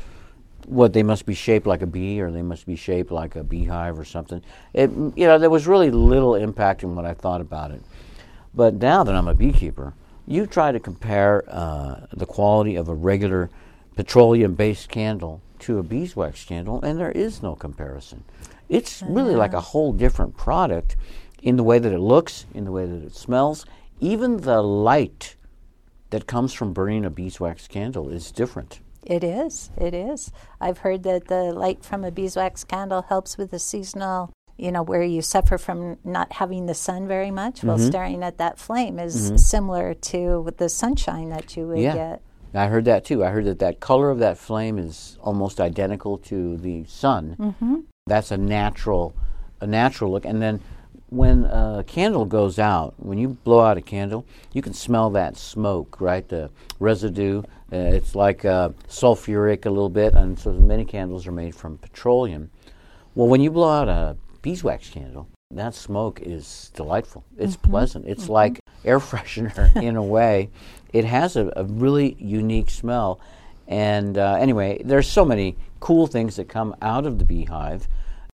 what 0.66 0.94
they 0.94 1.04
must 1.04 1.26
be 1.26 1.34
shaped 1.34 1.68
like 1.68 1.82
a 1.82 1.88
bee, 1.88 2.20
or 2.20 2.32
they 2.32 2.42
must 2.42 2.66
be 2.66 2.76
shaped 2.76 3.12
like 3.12 3.36
a 3.36 3.44
beehive, 3.44 4.00
or 4.00 4.06
something. 4.06 4.42
It, 4.74 4.90
you 4.90 5.28
know, 5.28 5.38
there 5.38 5.50
was 5.50 5.68
really 5.68 5.92
little 5.92 6.36
impact 6.36 6.84
in 6.84 6.96
what 6.96 7.06
I 7.06 7.14
thought 7.14 7.42
about 7.42 7.72
it. 7.72 7.82
But 8.54 8.76
now 8.76 9.04
that 9.04 9.16
I'm 9.16 9.28
a 9.28 9.36
beekeeper, 9.36 9.94
you 10.28 10.46
try 10.46 10.72
to 10.72 10.80
compare 10.80 11.44
uh, 11.48 12.08
the 12.14 12.26
quality 12.26 12.76
of 12.76 12.90
a 12.90 12.94
regular 12.94 13.50
petroleum-based 13.96 14.90
candle 14.90 15.42
to 15.60 15.78
a 15.78 15.84
beeswax 15.84 16.44
candle, 16.44 16.82
and 16.82 17.00
there 17.00 17.12
is 17.12 17.42
no 17.42 17.56
comparison. 17.56 18.24
It's 18.68 19.02
really 19.04 19.36
like 19.36 19.54
a 19.54 19.62
whole 19.62 19.94
different 19.94 20.36
product 20.36 20.96
in 21.42 21.56
the 21.56 21.64
way 21.64 21.80
that 21.80 21.94
it 21.94 22.00
looks, 22.00 22.46
in 22.54 22.66
the 22.66 22.72
way 22.72 22.86
that 22.86 23.04
it 23.04 23.16
smells. 23.16 23.66
Even 24.00 24.38
the 24.38 24.62
light 24.62 25.36
that 26.10 26.28
comes 26.28 26.54
from 26.54 26.74
burning 26.74 27.06
a 27.06 27.10
beeswax 27.10 27.68
candle 27.68 28.10
is 28.10 28.32
different. 28.32 28.80
It 29.04 29.24
is. 29.24 29.70
It 29.78 29.94
is. 29.94 30.32
I've 30.60 30.80
heard 30.80 31.04
that 31.04 31.28
the 31.28 31.54
light 31.54 31.86
from 31.86 32.04
a 32.04 32.12
beeswax 32.12 32.64
candle 32.64 33.04
helps 33.04 33.38
with 33.38 33.52
the 33.52 33.60
seasonal, 33.60 34.32
you 34.58 34.72
know, 34.72 34.84
where 34.84 35.04
you 35.04 35.22
suffer 35.22 35.58
from 35.58 35.98
not 36.04 36.32
having 36.34 36.66
the 36.66 36.74
sun 36.74 37.08
very 37.08 37.32
much 37.32 37.64
while 37.64 37.78
Mm-hmm. 37.78 37.88
staring 37.88 38.24
at 38.24 38.38
that 38.38 38.58
flame 38.58 39.00
is 39.00 39.34
similar 39.36 39.94
to 39.94 40.50
the 40.58 40.70
sunshine 40.70 41.30
that 41.30 41.56
you 41.58 41.68
would 41.68 41.80
Yeah. 41.80 41.94
get. 41.94 42.22
I 42.54 42.68
heard 42.68 42.86
that 42.86 43.04
too. 43.04 43.24
I 43.26 43.30
heard 43.32 43.46
that 43.46 43.60
that 43.60 43.82
color 43.82 44.10
of 44.10 44.20
that 44.20 44.38
flame 44.38 44.78
is 44.78 45.18
almost 45.22 45.60
identical 45.60 46.18
to 46.20 46.56
the 46.56 46.86
sun. 46.86 47.36
Mm-hmm. 47.38 47.76
That's 48.08 48.32
a 48.32 48.38
natural, 48.38 49.14
a 49.60 49.68
natural 49.68 50.12
look. 50.12 50.24
And 50.26 50.42
then 50.42 50.62
when 51.10 51.44
a 51.46 51.84
candle 51.86 52.24
goes 52.24 52.58
out, 52.58 52.94
when 52.98 53.18
you 53.18 53.30
blow 53.44 53.60
out 53.60 53.78
a 53.78 53.82
candle, 53.82 54.26
you 54.54 54.62
can 54.62 54.74
smell 54.74 55.10
that 55.12 55.36
smoke, 55.38 56.00
right? 56.00 56.26
The 56.28 56.50
residue. 56.80 57.44
Uh, 57.74 57.78
it's 57.78 58.16
like 58.16 58.46
uh, 58.46 58.70
sulfuric 58.88 59.66
a 59.66 59.70
little 59.70 59.90
bit, 59.90 60.14
and 60.14 60.40
so 60.40 60.52
many 60.54 60.86
candles 60.86 61.28
are 61.28 61.32
made 61.34 61.56
from 61.56 61.78
petroleum. 61.78 62.52
Well, 63.16 63.28
when 63.28 63.42
you 63.42 63.52
blow 63.52 63.70
out 63.70 63.90
a 63.90 64.16
beeswax 64.46 64.92
candle, 64.92 65.28
that 65.50 65.74
smoke 65.74 66.22
is 66.22 66.70
delightful. 66.76 67.24
It's 67.36 67.56
pleasant. 67.56 68.06
It's 68.08 68.30
like 68.30 68.60
air 68.86 69.00
freshener 69.10 69.76
in 69.82 69.96
a 69.96 70.04
way. 70.04 70.52
It 70.94 71.04
has 71.04 71.36
a, 71.36 71.52
a 71.56 71.64
really 71.64 72.16
unique 72.20 72.70
smell. 72.70 73.20
And 73.68 74.20
uh, 74.20 74.36
anyway, 74.40 74.84
there's 74.86 75.08
so 75.08 75.26
many 75.26 75.58
cool 75.80 76.06
things 76.06 76.36
that 76.36 76.48
come 76.48 76.76
out 76.80 77.08
of 77.08 77.18
the 77.18 77.26
beehive, 77.26 77.88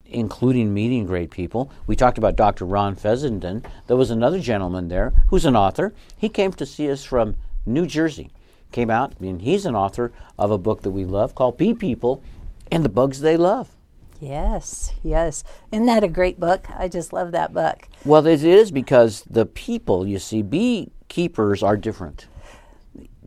including 0.06 0.74
meeting 0.74 1.06
great 1.06 1.30
people. 1.30 1.70
We 1.88 1.98
talked 1.98 2.18
about 2.18 2.38
Dr. 2.38 2.64
Ron 2.64 2.96
Fessenden. 2.96 3.66
There 3.88 3.98
was 3.98 4.10
another 4.10 4.40
gentleman 4.40 4.88
there 4.88 5.12
who's 5.28 5.44
an 5.44 5.58
author. 5.58 5.94
He 6.16 6.30
came 6.30 6.54
to 6.54 6.66
see 6.66 6.90
us 6.90 7.04
from 7.04 7.36
New 7.66 7.86
Jersey. 7.86 8.32
Came 8.72 8.90
out, 8.90 9.14
I 9.22 9.26
and 9.26 9.42
he's 9.42 9.66
an 9.66 9.76
author 9.76 10.14
of 10.40 10.52
a 10.52 10.58
book 10.58 10.84
that 10.84 10.92
we 10.92 11.04
love 11.04 11.36
called 11.36 11.58
Bee 11.58 11.74
People 11.74 12.24
and 12.72 12.86
the 12.86 12.90
Bugs 12.90 13.20
They 13.20 13.36
Love. 13.36 13.77
Yes, 14.20 14.94
yes. 15.04 15.44
Isn't 15.72 15.86
that 15.86 16.04
a 16.04 16.08
great 16.08 16.40
book? 16.40 16.68
I 16.76 16.88
just 16.88 17.14
love 17.14 17.32
that 17.32 17.54
book. 17.54 17.88
Well, 18.06 18.26
it 18.26 18.44
is 18.44 18.72
because 18.72 19.24
the 19.30 19.46
people, 19.46 20.08
you 20.08 20.20
see, 20.20 20.42
beekeepers 20.42 21.62
are 21.64 21.78
different. 21.78 22.28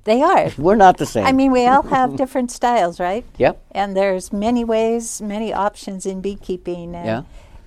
They 0.04 0.22
are. 0.22 0.50
We're 0.56 0.76
not 0.76 0.96
the 0.96 1.06
same. 1.06 1.26
I 1.26 1.32
mean, 1.32 1.52
we 1.52 1.66
all 1.66 1.82
have 1.82 2.16
different 2.16 2.50
styles, 2.50 2.98
right? 2.98 3.24
Yep. 3.38 3.62
And 3.72 3.96
there's 3.96 4.32
many 4.32 4.64
ways, 4.64 5.20
many 5.20 5.52
options 5.52 6.06
in 6.06 6.20
beekeeping. 6.20 6.94
And, 6.94 7.06
Yeah. 7.06 7.22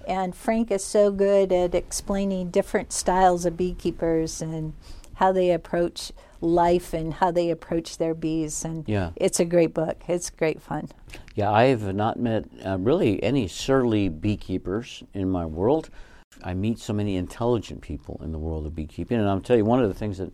And 0.05 0.35
Frank 0.35 0.69
is 0.71 0.83
so 0.83 1.11
good 1.11 1.53
at 1.53 1.73
explaining 1.73 2.49
different 2.49 2.91
styles 2.91 3.45
of 3.45 3.55
beekeepers 3.55 4.41
and 4.41 4.73
how 5.15 5.31
they 5.31 5.51
approach 5.51 6.11
life 6.43 6.93
and 6.93 7.13
how 7.13 7.31
they 7.31 7.49
approach 7.49 7.97
their 7.97 8.13
bees. 8.13 8.65
And 8.65 8.83
Yeah. 8.87 9.11
it's 9.15 9.39
a 9.39 9.45
great 9.45 9.73
book. 9.73 10.03
It's 10.07 10.29
great 10.29 10.61
fun. 10.61 10.89
Yeah, 11.35 11.49
I 11.51 11.65
have 11.65 11.95
not 11.95 12.19
met 12.19 12.45
uh, 12.65 12.77
really 12.79 13.23
any 13.23 13.47
surly 13.47 14.09
beekeepers 14.09 15.03
in 15.13 15.29
my 15.29 15.45
world. 15.45 15.89
I 16.43 16.53
meet 16.53 16.79
so 16.79 16.93
many 16.93 17.15
intelligent 17.15 17.81
people 17.81 18.19
in 18.23 18.31
the 18.31 18.39
world 18.39 18.65
of 18.65 18.75
beekeeping, 18.75 19.17
and 19.19 19.29
I'll 19.29 19.39
tell 19.39 19.55
you 19.55 19.63
one 19.65 19.81
of 19.81 19.87
the 19.87 19.93
things 19.95 20.17
that 20.17 20.33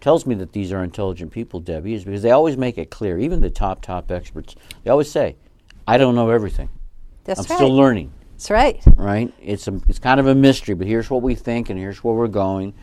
tells 0.00 0.26
me 0.26 0.34
that 0.36 0.52
these 0.52 0.72
are 0.72 0.82
intelligent 0.82 1.30
people, 1.30 1.60
Debbie, 1.60 1.94
is 1.94 2.04
because 2.04 2.22
they 2.22 2.32
always 2.32 2.56
make 2.56 2.76
it 2.78 2.90
clear. 2.90 3.18
Even 3.18 3.40
the 3.40 3.50
top 3.50 3.80
top 3.82 4.10
experts, 4.10 4.56
they 4.82 4.90
always 4.90 5.10
say, 5.10 5.36
"I 5.86 5.98
don't 5.98 6.14
know 6.16 6.30
everything. 6.30 6.68
That's 7.24 7.40
I'm 7.40 7.46
right. 7.46 7.56
still 7.56 7.74
learning." 7.74 8.12
That's 8.32 8.50
right. 8.50 8.82
right? 8.96 9.32
It's 9.40 9.66
a, 9.68 9.80
it's 9.88 9.98
kind 9.98 10.20
of 10.20 10.26
a 10.26 10.34
mystery, 10.34 10.74
but 10.74 10.86
here's 10.86 11.08
what 11.08 11.22
we 11.22 11.34
think 11.34 11.70
and 11.70 11.78
here's 11.78 12.02
where 12.04 12.14
we're 12.14 12.26
going. 12.28 12.74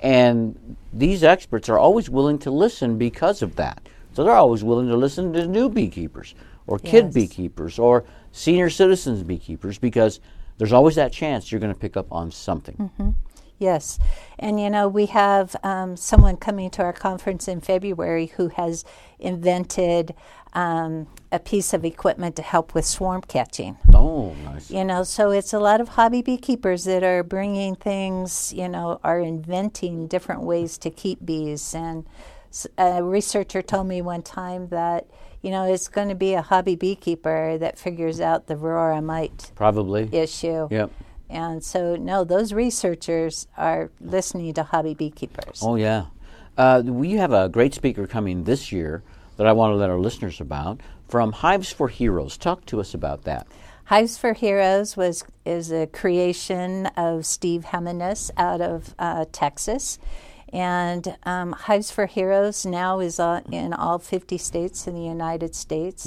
And 0.00 0.76
these 0.92 1.24
experts 1.24 1.68
are 1.68 1.78
always 1.78 2.08
willing 2.08 2.38
to 2.40 2.50
listen 2.50 2.98
because 2.98 3.42
of 3.42 3.56
that. 3.56 3.88
So 4.14 4.24
they're 4.24 4.34
always 4.34 4.64
willing 4.64 4.88
to 4.88 4.96
listen 4.96 5.32
to 5.34 5.46
new 5.46 5.68
beekeepers 5.68 6.34
or 6.66 6.78
kid 6.78 7.06
Yes. 7.06 7.14
beekeepers 7.14 7.78
or 7.78 8.04
senior 8.32 8.70
citizens 8.70 9.22
beekeepers 9.22 9.78
because 9.78 10.20
there's 10.58 10.72
always 10.72 10.96
that 10.96 11.12
chance 11.12 11.50
you're 11.50 11.60
going 11.60 11.72
to 11.72 11.78
pick 11.78 11.96
up 11.96 12.10
on 12.12 12.30
something. 12.30 13.14
Yes. 13.58 13.98
And 14.38 14.60
you 14.60 14.70
know, 14.70 14.86
we 14.88 15.06
have 15.06 15.56
um, 15.64 15.96
someone 15.96 16.36
coming 16.36 16.70
to 16.70 16.82
our 16.82 16.92
conference 16.92 17.48
in 17.48 17.60
February 17.60 18.26
who 18.26 18.48
has 18.48 18.84
invented 19.18 20.14
um, 20.52 21.06
a 21.30 21.38
piece 21.38 21.72
of 21.74 21.84
equipment 21.84 22.36
to 22.36 22.42
help 22.42 22.74
with 22.74 22.84
swarm 22.84 23.22
catching. 23.22 23.76
Oh, 23.94 24.34
nice. 24.44 24.70
You 24.70 24.84
know, 24.84 25.02
so 25.02 25.30
it's 25.30 25.52
a 25.52 25.58
lot 25.58 25.80
of 25.80 25.88
hobby 25.90 26.22
beekeepers 26.22 26.84
that 26.84 27.02
are 27.02 27.22
bringing 27.22 27.74
things, 27.76 28.52
you 28.52 28.68
know, 28.68 29.00
are 29.04 29.20
inventing 29.20 30.06
different 30.08 30.42
ways 30.42 30.78
to 30.78 30.90
keep 30.90 31.24
bees. 31.24 31.74
And 31.74 32.06
a 32.78 33.02
researcher 33.02 33.62
told 33.62 33.86
me 33.86 34.00
one 34.00 34.22
time 34.22 34.68
that, 34.68 35.06
you 35.42 35.50
know, 35.50 35.72
it's 35.72 35.88
going 35.88 36.08
to 36.08 36.14
be 36.14 36.34
a 36.34 36.42
hobby 36.42 36.76
beekeeper 36.76 37.58
that 37.58 37.78
figures 37.78 38.20
out 38.20 38.46
the 38.46 38.54
varroa 38.54 39.02
mite 39.04 39.52
Probably. 39.54 40.08
issue. 40.12 40.68
Yep. 40.70 40.90
And 41.30 41.62
so, 41.62 41.94
no, 41.96 42.24
those 42.24 42.54
researchers 42.54 43.48
are 43.58 43.90
listening 44.00 44.54
to 44.54 44.62
hobby 44.62 44.94
beekeepers. 44.94 45.60
Oh, 45.62 45.76
yeah. 45.76 46.06
Uh, 46.56 46.82
we 46.84 47.12
have 47.12 47.32
a 47.32 47.50
great 47.50 47.74
speaker 47.74 48.06
coming 48.06 48.44
this 48.44 48.72
year 48.72 49.04
that 49.38 49.46
I 49.46 49.52
want 49.52 49.72
to 49.72 49.76
let 49.76 49.88
our 49.88 49.98
listeners 49.98 50.40
about 50.40 50.80
from 51.08 51.32
Hives 51.32 51.72
for 51.72 51.88
Heroes. 51.88 52.36
Talk 52.36 52.66
to 52.66 52.80
us 52.80 52.92
about 52.92 53.24
that. 53.24 53.46
Hives 53.84 54.18
for 54.18 54.34
Heroes 54.34 54.98
was 54.98 55.24
is 55.46 55.72
a 55.72 55.86
creation 55.86 56.86
of 56.96 57.24
Steve 57.24 57.64
Heminis 57.66 58.30
out 58.36 58.60
of 58.60 58.94
uh, 58.98 59.24
Texas, 59.32 59.98
and 60.52 61.16
um, 61.22 61.52
Hives 61.52 61.90
for 61.90 62.04
Heroes 62.04 62.66
now 62.66 63.00
is 63.00 63.18
uh, 63.18 63.40
in 63.50 63.72
all 63.72 63.98
50 63.98 64.36
states 64.36 64.86
in 64.86 64.94
the 64.94 65.02
United 65.02 65.54
States. 65.54 66.04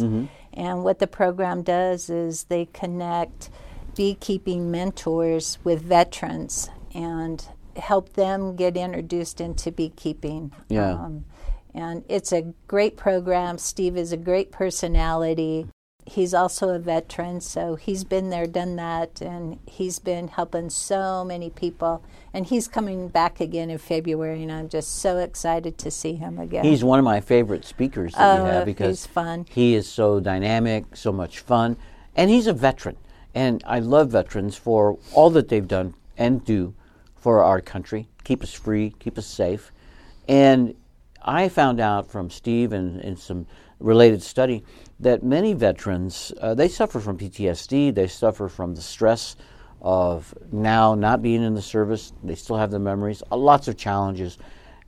And 0.53 0.83
what 0.83 0.99
the 0.99 1.07
program 1.07 1.63
does 1.63 2.09
is 2.09 2.43
they 2.45 2.65
connect 2.65 3.49
beekeeping 3.95 4.69
mentors 4.69 5.57
with 5.63 5.81
veterans 5.81 6.69
and 6.93 7.47
help 7.77 8.13
them 8.13 8.55
get 8.55 8.75
introduced 8.77 9.39
into 9.39 9.71
beekeeping. 9.71 10.51
Yeah. 10.69 10.91
Um, 10.91 11.25
and 11.73 12.03
it's 12.09 12.31
a 12.31 12.53
great 12.67 12.97
program. 12.97 13.57
Steve 13.57 13.97
is 13.97 14.11
a 14.11 14.17
great 14.17 14.51
personality. 14.51 15.67
he's 16.07 16.33
also 16.33 16.69
a 16.69 16.79
veteran, 16.79 17.39
so 17.39 17.75
he's 17.75 18.03
been 18.03 18.31
there, 18.31 18.47
done 18.47 18.75
that, 18.75 19.21
and 19.21 19.59
he's 19.67 19.99
been 19.99 20.27
helping 20.27 20.69
so 20.69 21.23
many 21.23 21.49
people. 21.49 22.03
And 22.33 22.45
he's 22.47 22.67
coming 22.67 23.07
back 23.07 23.39
again 23.39 23.69
in 23.69 23.77
February, 23.77 24.41
and 24.41 24.51
I'm 24.51 24.67
just 24.67 24.97
so 24.99 25.19
excited 25.19 25.77
to 25.77 25.91
see 25.91 26.13
him 26.15 26.39
again. 26.39 26.65
He's 26.65 26.83
one 26.83 26.97
of 26.97 27.05
my 27.05 27.21
favorite 27.21 27.65
speakers 27.65 28.13
that 28.15 28.39
Oh, 28.39 28.43
we 28.43 28.49
have 28.49 28.65
because 28.65 29.01
he's 29.03 29.05
fun. 29.05 29.45
he 29.49 29.75
is 29.75 29.87
so 29.87 30.19
dynamic, 30.19 30.95
so 30.95 31.11
much 31.11 31.39
fun, 31.39 31.77
and 32.15 32.29
he's 32.31 32.47
a 32.47 32.53
veteran. 32.53 32.97
And 33.35 33.63
I 33.67 33.79
love 33.79 34.09
veterans 34.09 34.57
for 34.57 34.97
all 35.13 35.29
that 35.29 35.49
they've 35.49 35.67
done 35.67 35.93
and 36.17 36.43
do 36.43 36.73
for 37.15 37.43
our 37.43 37.61
country, 37.61 38.09
keep 38.23 38.41
us 38.43 38.53
free, 38.53 38.95
keep 38.99 39.17
us 39.19 39.27
safe. 39.27 39.71
And 40.27 40.73
I 41.23 41.49
found 41.49 41.79
out 41.79 42.09
from 42.09 42.29
Steve 42.29 42.73
and, 42.73 42.99
and 43.01 43.17
some 43.17 43.47
related 43.79 44.21
study 44.21 44.63
that 44.99 45.23
many 45.23 45.53
veterans 45.53 46.31
uh, 46.39 46.53
they 46.53 46.67
suffer 46.67 46.99
from 46.99 47.17
PTSD. 47.17 47.93
They 47.93 48.07
suffer 48.07 48.47
from 48.47 48.75
the 48.75 48.81
stress 48.81 49.35
of 49.81 50.33
now 50.51 50.93
not 50.95 51.21
being 51.21 51.43
in 51.43 51.53
the 51.55 51.61
service. 51.61 52.13
They 52.23 52.35
still 52.35 52.57
have 52.57 52.71
the 52.71 52.79
memories. 52.79 53.23
Uh, 53.31 53.37
lots 53.37 53.67
of 53.67 53.77
challenges. 53.77 54.37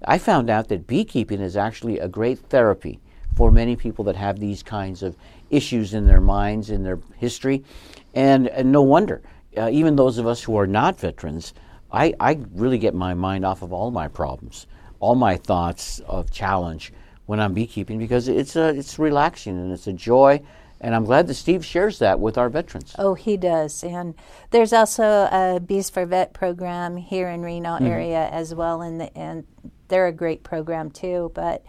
I 0.06 0.18
found 0.18 0.50
out 0.50 0.68
that 0.68 0.88
beekeeping 0.88 1.42
is 1.42 1.58
actually 1.58 2.00
a 2.00 2.08
great 2.08 2.40
therapy 2.40 3.00
for 3.36 3.52
many 3.52 3.76
people 3.76 4.06
that 4.06 4.16
have 4.16 4.40
these 4.40 4.62
kinds 4.62 5.02
of 5.02 5.18
issues 5.50 5.94
in 5.94 6.06
their 6.06 6.22
minds, 6.22 6.70
in 6.70 6.84
their 6.84 7.00
history, 7.18 7.64
and, 8.14 8.48
and 8.48 8.72
no 8.72 8.82
wonder. 8.82 9.22
Uh, 9.58 9.70
even 9.72 9.96
those 9.96 10.18
of 10.18 10.28
us 10.28 10.44
who 10.44 10.56
are 10.58 10.68
not 10.68 11.00
veterans, 11.00 11.54
I, 11.92 12.14
I 12.20 12.40
really 12.54 12.78
get 12.78 12.94
my 12.94 13.14
mind 13.14 13.46
off 13.46 13.62
of 13.62 13.72
all 13.72 13.92
my 13.92 14.08
problems, 14.08 14.68
all 15.04 15.16
my 15.16 15.36
thoughts 15.36 16.00
of 16.08 16.32
challenge 16.32 16.94
when 17.26 17.42
I'm 17.42 17.54
beekeeping 17.54 18.00
because 18.00 18.30
it's 18.30 18.56
a, 18.56 18.70
it's 18.70 18.98
relaxing 18.98 19.58
and 19.58 19.72
it's 19.74 19.86
a 19.88 19.94
joy. 19.94 20.42
And 20.80 20.96
I'm 20.96 21.04
glad 21.04 21.28
that 21.28 21.34
Steve 21.34 21.66
shares 21.66 22.00
that 22.00 22.22
with 22.22 22.38
our 22.38 22.50
veterans. 22.50 22.96
Oh, 22.98 23.14
he 23.14 23.36
does. 23.36 23.84
And 23.84 24.16
there's 24.52 24.72
also 24.72 25.04
a 25.04 25.60
Bees 25.60 25.90
for 25.90 26.06
Vet 26.06 26.34
program 26.34 26.96
here 26.96 27.28
in 27.28 27.42
Reno 27.42 27.76
mm-hmm. 27.76 27.86
area 27.86 28.30
as 28.32 28.56
well, 28.56 28.82
and 28.82 29.02
the, 29.02 29.18
and 29.18 29.46
they're 29.90 30.08
a 30.08 30.14
great 30.14 30.44
program 30.44 30.90
too. 30.90 31.32
But 31.34 31.66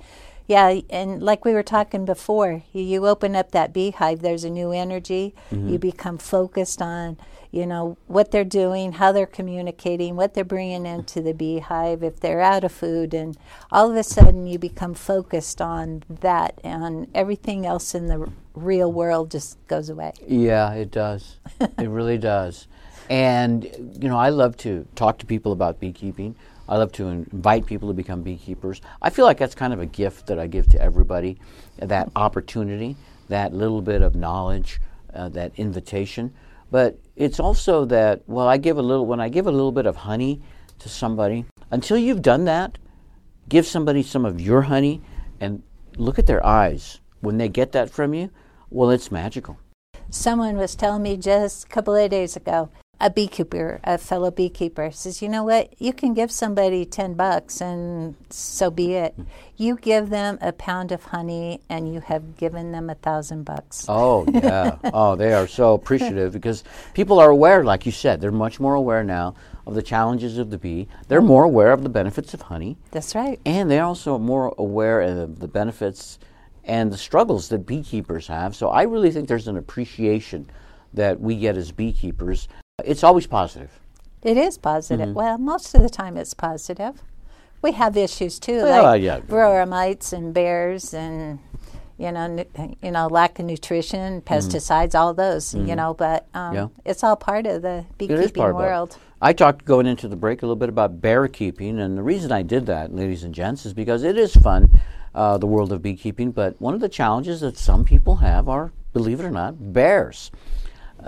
yeah, 0.47 0.81
and 0.91 1.23
like 1.23 1.45
we 1.45 1.55
were 1.55 1.63
talking 1.63 2.05
before, 2.05 2.63
you, 2.73 2.83
you 2.83 3.07
open 3.07 3.35
up 3.35 3.51
that 3.51 3.73
beehive, 3.73 4.21
there's 4.21 4.45
a 4.45 4.51
new 4.51 4.71
energy. 4.73 5.35
You 5.51 5.59
mm-hmm. 5.59 5.77
become 5.77 6.19
focused 6.19 6.81
on, 6.83 7.17
you 7.55 7.67
know, 7.67 7.97
what 8.09 8.33
they're 8.33 8.43
doing, 8.43 8.91
how 8.91 9.13
they're 9.13 9.27
communicating, 9.27 10.17
what 10.17 10.35
they're 10.35 10.45
bringing 10.45 10.87
into 10.87 11.23
the 11.23 11.33
beehive, 11.33 12.03
if 12.03 12.19
they're 12.19 12.41
out 12.41 12.65
of 12.65 12.73
food, 12.73 13.15
and 13.15 13.39
all 13.71 13.89
of 13.89 13.97
a 13.97 14.03
sudden 14.03 14.45
you 14.45 14.59
become 14.59 14.93
focused 14.93 15.61
on 15.61 16.03
that, 16.09 16.61
and 16.65 17.07
everything 17.15 17.65
else 17.65 17.95
in 17.95 18.09
the 18.09 18.19
r- 18.19 18.29
real 18.57 18.91
world 18.91 19.31
just 19.31 19.65
goes 19.69 19.89
away. 19.89 20.13
Yeah, 20.27 20.73
it 20.73 20.91
does. 20.91 21.37
it 21.61 21.89
really 21.89 22.19
does. 22.19 22.67
And, 23.09 23.63
you 24.01 24.09
know, 24.09 24.19
I 24.19 24.31
love 24.31 24.57
to 24.59 24.85
talk 24.97 25.19
to 25.19 25.27
people 25.27 25.53
about 25.53 25.79
beekeeping. 25.79 26.35
I 26.69 26.77
love 26.77 26.91
to 26.93 27.07
invite 27.07 27.67
people 27.67 27.87
to 27.87 27.95
become 27.95 28.23
beekeepers. 28.23 28.81
I 29.01 29.11
feel 29.11 29.27
like 29.27 29.39
that's 29.39 29.55
kind 29.55 29.73
of 29.73 29.79
a 29.79 29.87
gift 29.87 30.27
that 30.27 30.41
I 30.41 30.49
give 30.49 30.69
to 30.71 30.83
everybody 30.83 31.39
that 31.79 32.11
opportunity, 32.17 32.97
that 33.29 33.55
little 33.55 33.81
bit 33.81 34.03
of 34.03 34.17
knowledge, 34.17 34.81
uh, 35.15 35.29
that 35.29 35.53
invitation. 35.57 36.35
But 36.73 36.99
it's 37.17 37.39
also 37.39 37.85
that, 37.87 38.23
well, 38.27 38.49
I 38.49 38.57
give 38.57 38.79
a 38.79 38.83
little, 38.83 39.07
when 39.07 39.21
I 39.21 39.29
give 39.29 39.47
a 39.47 39.53
little 39.53 39.73
bit 39.73 39.87
of 39.87 39.97
honey 39.97 40.43
to 40.81 40.89
somebody, 40.89 41.45
until 41.71 41.97
you've 41.97 42.23
done 42.23 42.45
that, 42.45 42.79
give 43.49 43.67
somebody 43.67 44.03
some 44.03 44.25
of 44.25 44.41
your 44.41 44.63
honey 44.63 45.03
and 45.41 45.63
look 45.97 46.19
at 46.19 46.27
their 46.27 46.45
eyes. 46.45 47.01
When 47.21 47.39
they 47.39 47.49
get 47.49 47.73
that 47.73 47.91
from 47.91 48.15
you, 48.15 48.31
well, 48.71 48.91
it's 48.91 49.11
magical. 49.11 49.59
Someone 50.11 50.57
was 50.57 50.75
telling 50.75 51.03
me 51.03 51.17
just 51.17 51.65
a 51.65 51.69
couple 51.69 51.95
of 51.97 52.11
days 52.11 52.37
ago, 52.37 52.69
a 53.01 53.11
beekeeper, 53.11 53.81
a 53.85 53.99
fellow 53.99 54.31
beekeeper, 54.31 54.91
says, 54.91 55.21
You 55.21 55.29
know 55.29 55.45
what? 55.45 55.75
You 55.81 55.93
can 55.93 56.15
give 56.15 56.31
somebody 56.31 56.85
10 56.85 57.15
bucks 57.15 57.61
and 57.61 58.17
so 58.31 58.71
be 58.71 58.95
it. 58.95 59.15
You 59.57 59.77
give 59.77 60.11
them 60.11 60.39
a 60.41 60.53
pound 60.53 60.93
of 60.93 61.05
honey 61.05 61.61
and 61.69 61.93
you 61.93 62.01
have 62.01 62.37
given 62.37 62.73
them 62.73 62.91
a 62.91 62.95
thousand 62.95 63.45
bucks. 63.45 63.87
Oh 63.89 64.25
yeah. 64.33 64.77
oh, 64.85 65.17
they 65.17 65.33
are 65.33 65.47
so 65.47 65.75
appreciative 65.75 66.33
because 66.33 66.65
people 66.95 67.19
are 67.19 67.31
aware, 67.31 67.65
like 67.65 67.87
you 67.87 67.93
said, 67.93 68.21
they're 68.21 68.33
much 68.33 68.61
more 68.61 68.75
aware 68.75 69.05
now 69.05 69.35
of 69.67 69.75
the 69.75 69.83
challenges 69.83 70.39
of 70.39 70.51
the 70.51 70.59
bee. 70.59 70.89
They're 71.09 71.21
mm-hmm. 71.21 71.29
more 71.29 71.45
aware 71.45 71.73
of 71.73 71.83
the 71.83 71.89
benefits 71.89 72.35
of 72.35 72.43
honey, 72.43 72.77
That's 72.91 73.15
right. 73.15 73.41
and 73.45 73.71
they're 73.71 73.85
also 73.85 74.19
more 74.19 74.55
aware 74.59 75.01
of 75.01 75.41
the 75.41 75.49
benefits 75.49 76.19
and 76.65 76.93
the 76.93 76.99
struggles 76.99 77.49
that 77.49 77.67
beekeepers 77.67 78.27
have. 78.27 78.57
So 78.57 78.69
I 78.69 78.83
really 78.83 79.11
think 79.11 79.29
there's 79.29 79.49
an 79.49 79.57
appreciation 79.57 80.49
that 80.95 81.21
we 81.21 81.37
get 81.37 81.57
as 81.57 81.73
beekeepers. 81.73 82.49
It's 82.83 83.05
always 83.05 83.27
positive. 83.29 83.71
It 84.23 84.37
is 84.37 84.59
positive. 84.59 85.07
Mm-hmm. 85.09 85.15
Well, 85.17 85.39
most 85.39 85.75
of 85.77 85.83
the 85.83 85.89
time 85.89 86.17
it's 86.17 86.35
positive. 86.35 87.03
We 87.63 87.71
have 87.73 87.97
issues 87.97 88.39
too, 88.41 88.57
Well, 88.63 88.83
like 88.83 89.01
yeah. 89.03 89.21
varroa 89.21 89.69
mites 89.69 90.13
and 90.13 90.35
bears 90.35 90.93
and 90.93 91.39
you 91.97 92.11
know, 92.11 92.27
nu- 92.27 92.75
you 92.83 92.91
know, 92.91 93.07
lack 93.07 93.39
of 93.39 93.45
nutrition, 93.47 94.21
pesticides, 94.23 94.97
all 94.97 95.15
those, 95.15 95.55
you 95.55 95.77
know. 95.77 95.95
But 95.95 96.27
um, 96.35 96.43
Mm-hmm. 96.43 96.55
Yeah. 96.57 96.67
it's 96.91 97.05
all 97.05 97.15
part 97.15 97.47
of 97.47 97.63
the 97.63 97.85
It 98.01 98.11
is 98.11 98.19
beekeeping 98.33 98.33
part 98.43 98.55
of 98.57 98.61
it. 98.61 98.65
world. 98.65 98.97
I 99.23 99.33
talked 99.33 99.65
going 99.65 99.87
into 99.87 100.09
the 100.09 100.17
break 100.17 100.43
a 100.43 100.47
little 100.47 100.57
bit 100.57 100.69
about 100.69 101.01
bear 101.01 101.29
keeping, 101.29 101.79
and 101.79 101.97
the 101.97 102.03
reason 102.03 102.33
I 102.33 102.43
did 102.43 102.67
that, 102.67 102.93
ladies 102.93 103.23
and 103.23 103.33
gents, 103.33 103.65
is 103.65 103.73
because 103.73 104.03
it 104.03 104.19
is 104.19 104.35
fun, 104.35 104.69
uh, 105.15 105.39
the 105.39 105.47
world 105.47 105.71
of 105.73 105.81
beekeeping. 105.81 106.33
But 106.33 106.61
one 106.61 106.75
of 106.75 106.81
the 106.81 106.89
challenges 106.89 107.41
that 107.43 107.57
some 107.57 107.85
people 107.85 108.17
have 108.17 108.49
are, 108.49 108.73
believe 108.93 109.21
it 109.21 109.25
or 109.25 109.31
not, 109.31 109.73
bears. 109.73 110.33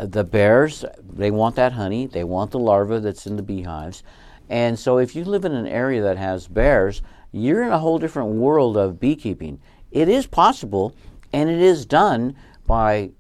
The 0.01 0.25
bears, 0.25 0.85
they 1.03 1.31
want 1.31 1.57
that 1.57 1.73
honey, 1.73 2.07
they 2.07 2.25
want 2.25 2.51
the 2.51 2.59
larva 2.59 3.01
that's 3.01 3.27
in 3.27 3.37
the 3.37 3.43
beehives. 3.43 4.03
And 4.49 4.79
so 4.79 4.99
if 4.99 5.17
you 5.17 5.25
live 5.25 5.45
in 5.45 5.53
an 5.53 5.67
area 5.67 6.03
that 6.03 6.19
has 6.19 6.49
bears, 6.49 7.03
you're 7.33 7.63
in 7.63 7.73
a 7.73 7.79
whole 7.79 7.99
different 7.99 8.31
world 8.31 8.77
of 8.77 9.01
beekeeping. 9.01 9.61
It 9.91 10.09
is 10.09 10.27
possible, 10.27 10.95
and 11.33 11.49
it 11.49 11.61
is 11.61 11.87
done 11.87 12.37
by 12.67 13.11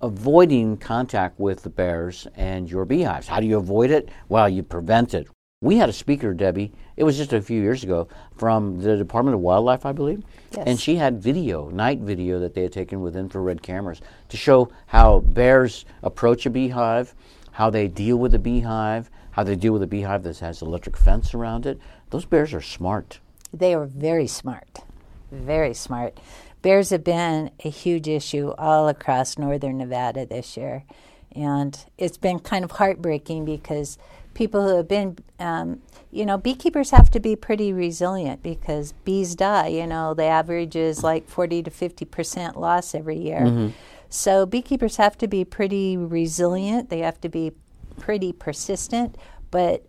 avoiding 0.00 0.76
contact 0.76 1.38
with 1.38 1.62
the 1.62 1.70
bears 1.70 2.26
and 2.34 2.70
your 2.70 2.84
beehives. 2.84 3.28
How 3.28 3.40
do 3.40 3.46
you 3.46 3.58
avoid 3.58 3.90
it? 3.90 4.08
Well, 4.28 4.48
you 4.48 4.62
prevent 4.62 5.14
it. 5.14 5.28
We 5.60 5.78
had 5.78 5.88
a 5.88 5.92
speaker, 5.92 6.34
Debbie, 6.34 6.70
it 6.96 7.02
was 7.02 7.16
just 7.16 7.32
a 7.32 7.42
few 7.42 7.60
years 7.60 7.82
ago, 7.82 8.06
from 8.36 8.80
the 8.80 8.96
Department 8.96 9.34
of 9.34 9.40
Wildlife, 9.40 9.84
I 9.84 9.90
believe. 9.90 10.22
Yes. 10.52 10.62
And 10.68 10.78
she 10.78 10.94
had 10.94 11.20
video, 11.20 11.68
night 11.70 11.98
video, 11.98 12.38
that 12.38 12.54
they 12.54 12.62
had 12.62 12.72
taken 12.72 13.00
with 13.00 13.16
infrared 13.16 13.60
cameras 13.60 14.00
to 14.28 14.36
show 14.36 14.70
how 14.86 15.18
bears 15.18 15.84
approach 16.04 16.46
a 16.46 16.50
beehive, 16.50 17.12
how 17.50 17.70
they 17.70 17.88
deal 17.88 18.18
with 18.18 18.34
a 18.34 18.38
beehive, 18.38 19.10
how 19.32 19.42
they 19.42 19.56
deal 19.56 19.72
with 19.72 19.82
a 19.82 19.88
beehive 19.88 20.22
that 20.22 20.38
has 20.38 20.62
electric 20.62 20.96
fence 20.96 21.34
around 21.34 21.66
it. 21.66 21.80
Those 22.10 22.24
bears 22.24 22.54
are 22.54 22.62
smart. 22.62 23.18
They 23.52 23.74
are 23.74 23.86
very 23.86 24.28
smart, 24.28 24.84
very 25.32 25.74
smart. 25.74 26.20
Bears 26.62 26.90
have 26.90 27.02
been 27.02 27.50
a 27.64 27.68
huge 27.68 28.06
issue 28.06 28.54
all 28.58 28.86
across 28.86 29.36
northern 29.36 29.78
Nevada 29.78 30.24
this 30.24 30.56
year. 30.56 30.84
And 31.32 31.76
it's 31.98 32.16
been 32.16 32.38
kind 32.38 32.64
of 32.64 32.70
heartbreaking 32.70 33.44
because 33.44 33.98
people 34.38 34.66
who 34.66 34.76
have 34.76 34.86
been, 34.86 35.18
um, 35.40 35.82
you 36.12 36.24
know, 36.24 36.38
beekeepers 36.38 36.90
have 36.92 37.10
to 37.10 37.18
be 37.18 37.34
pretty 37.34 37.72
resilient 37.72 38.40
because 38.40 38.92
bees 39.04 39.34
die. 39.34 39.66
You 39.66 39.86
know, 39.86 40.14
the 40.14 40.24
average 40.24 40.76
is 40.76 41.02
like 41.02 41.28
40 41.28 41.64
to 41.64 41.70
50% 41.70 42.54
loss 42.54 42.94
every 42.94 43.18
year. 43.18 43.72
So 44.08 44.46
beekeepers 44.46 44.96
have 44.96 45.18
to 45.18 45.26
be 45.26 45.44
pretty 45.44 45.96
resilient, 45.96 46.88
they 46.88 47.00
have 47.00 47.20
to 47.20 47.28
be 47.28 47.52
pretty 47.98 48.32
persistent, 48.32 49.16
but 49.50 49.84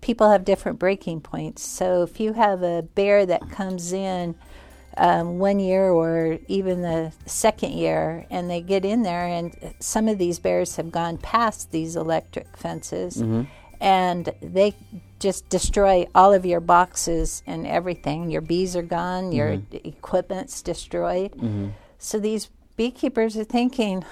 people 0.00 0.30
have 0.30 0.44
different 0.44 0.78
breaking 0.78 1.20
points. 1.20 1.62
So 1.62 2.02
if 2.02 2.18
you 2.18 2.32
have 2.32 2.62
a 2.62 2.82
bear 2.82 3.26
that 3.26 3.50
comes 3.50 3.92
in 3.92 4.34
um, 4.96 5.38
one 5.38 5.60
year 5.60 5.90
or 5.90 6.38
even 6.48 6.80
the 6.80 7.12
second 7.26 7.72
year, 7.72 8.26
and 8.30 8.50
they 8.50 8.62
get 8.62 8.84
in 8.84 9.02
there, 9.02 9.26
and 9.26 9.74
some 9.78 10.08
of 10.08 10.16
these 10.18 10.38
bears 10.38 10.76
have 10.76 10.90
gone 10.90 11.18
past 11.18 11.70
these 11.70 11.94
electric 11.94 12.56
fences, 12.56 13.22
and 13.80 14.32
they 14.40 14.74
just 15.18 15.48
destroy 15.48 16.06
all 16.14 16.32
of 16.32 16.44
your 16.44 16.60
boxes 16.60 17.42
and 17.46 17.66
everything. 17.66 18.30
Your 18.30 18.42
bees 18.42 18.76
are 18.76 18.82
gone, 18.82 19.32
your 19.32 19.56
mm-hmm. 19.56 19.88
equipment's 19.88 20.62
destroyed. 20.62 21.32
Mm-hmm. 21.32 21.68
So 21.98 22.18
these 22.18 22.50
beekeepers 22.76 23.36
are 23.36 23.44
thinking, 23.44 24.04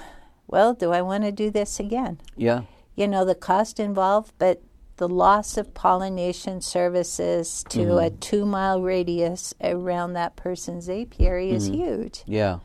well, 0.47 0.73
do 0.73 0.91
I 0.91 1.01
want 1.01 1.23
to 1.23 1.31
do 1.31 1.49
this 1.51 1.79
again? 1.79 2.19
Yeah. 2.35 2.61
you 2.95 3.07
know, 3.07 3.25
the 3.25 3.35
cost 3.35 3.79
involved, 3.79 4.33
but 4.37 4.61
the 4.97 5.09
loss 5.09 5.57
of 5.57 5.73
pollination 5.73 6.61
services 6.61 7.65
to 7.69 7.97
a 7.97 8.09
mm-hmm. 8.09 8.19
two 8.19 8.45
mile 8.45 8.81
radius 8.81 9.53
around 9.61 10.13
that 10.13 10.35
person's 10.37 10.89
apiary 10.89 11.51
is 11.51 11.67
huge. 11.67 12.23
Yeah. 12.25 12.59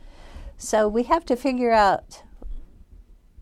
So 0.57 0.87
we 0.87 1.03
have 1.03 1.25
to 1.25 1.35
figure 1.35 1.71
out 1.71 2.23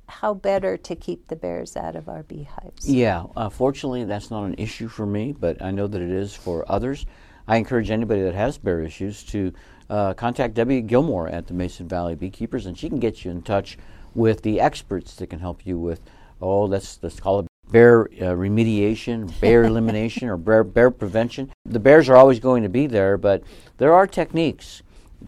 how 0.10 0.34
better 0.34 0.76
to 0.76 0.96
keep 0.96 1.28
the 1.28 1.36
bears 1.36 1.78
out 1.78 1.96
of 1.96 2.10
our 2.10 2.24
beehives. 2.24 2.90
Yeah, 2.90 3.26
uh, 3.36 3.50
fortunately, 3.50 4.04
that's 4.04 4.32
not 4.32 4.44
an 4.44 4.56
issue 4.58 4.88
for 4.88 5.06
me, 5.06 5.32
but 5.32 5.62
I 5.62 5.72
know 5.72 5.88
that 5.88 6.02
it 6.02 6.10
is 6.10 6.36
for 6.36 6.66
others. 6.70 7.06
I 7.48 7.58
encourage 7.58 7.90
anybody 7.90 8.22
that 8.24 8.36
has 8.36 8.58
bear 8.58 8.82
issues 8.82 9.24
to 9.26 9.54
uh, 9.90 10.14
contact 10.14 10.54
Debbie 10.54 10.82
Gilmore 10.82 11.28
at 11.30 11.48
the 11.48 11.54
Mason 11.54 11.88
Valley 11.88 12.16
Beekeepers, 12.16 12.66
and 12.66 12.78
she 12.78 12.90
can 12.90 13.00
get 13.00 13.24
you 13.24 13.32
in 13.32 13.42
touch 13.42 13.78
with 14.14 14.42
the 14.42 14.60
experts 14.60 15.16
that 15.16 15.28
can 15.28 15.40
help 15.40 15.66
you 15.66 15.78
with, 15.78 16.02
oh, 16.42 16.66
let's, 16.66 17.00
let's 17.02 17.20
call 17.20 17.40
it 17.40 17.48
bear 17.72 18.06
uh, 18.06 18.36
remediation, 18.36 19.32
bear 19.40 19.64
elimination, 19.66 20.28
or 20.28 20.38
bear, 20.38 20.64
bear 20.64 20.92
prevention. 20.92 21.52
The 21.66 21.80
bears 21.80 22.10
are 22.10 22.16
always 22.16 22.40
going 22.40 22.64
to 22.64 22.70
be 22.70 22.88
there, 22.88 23.18
but 23.18 23.44
there 23.78 23.94
are 23.94 24.08
techniques 24.08 24.82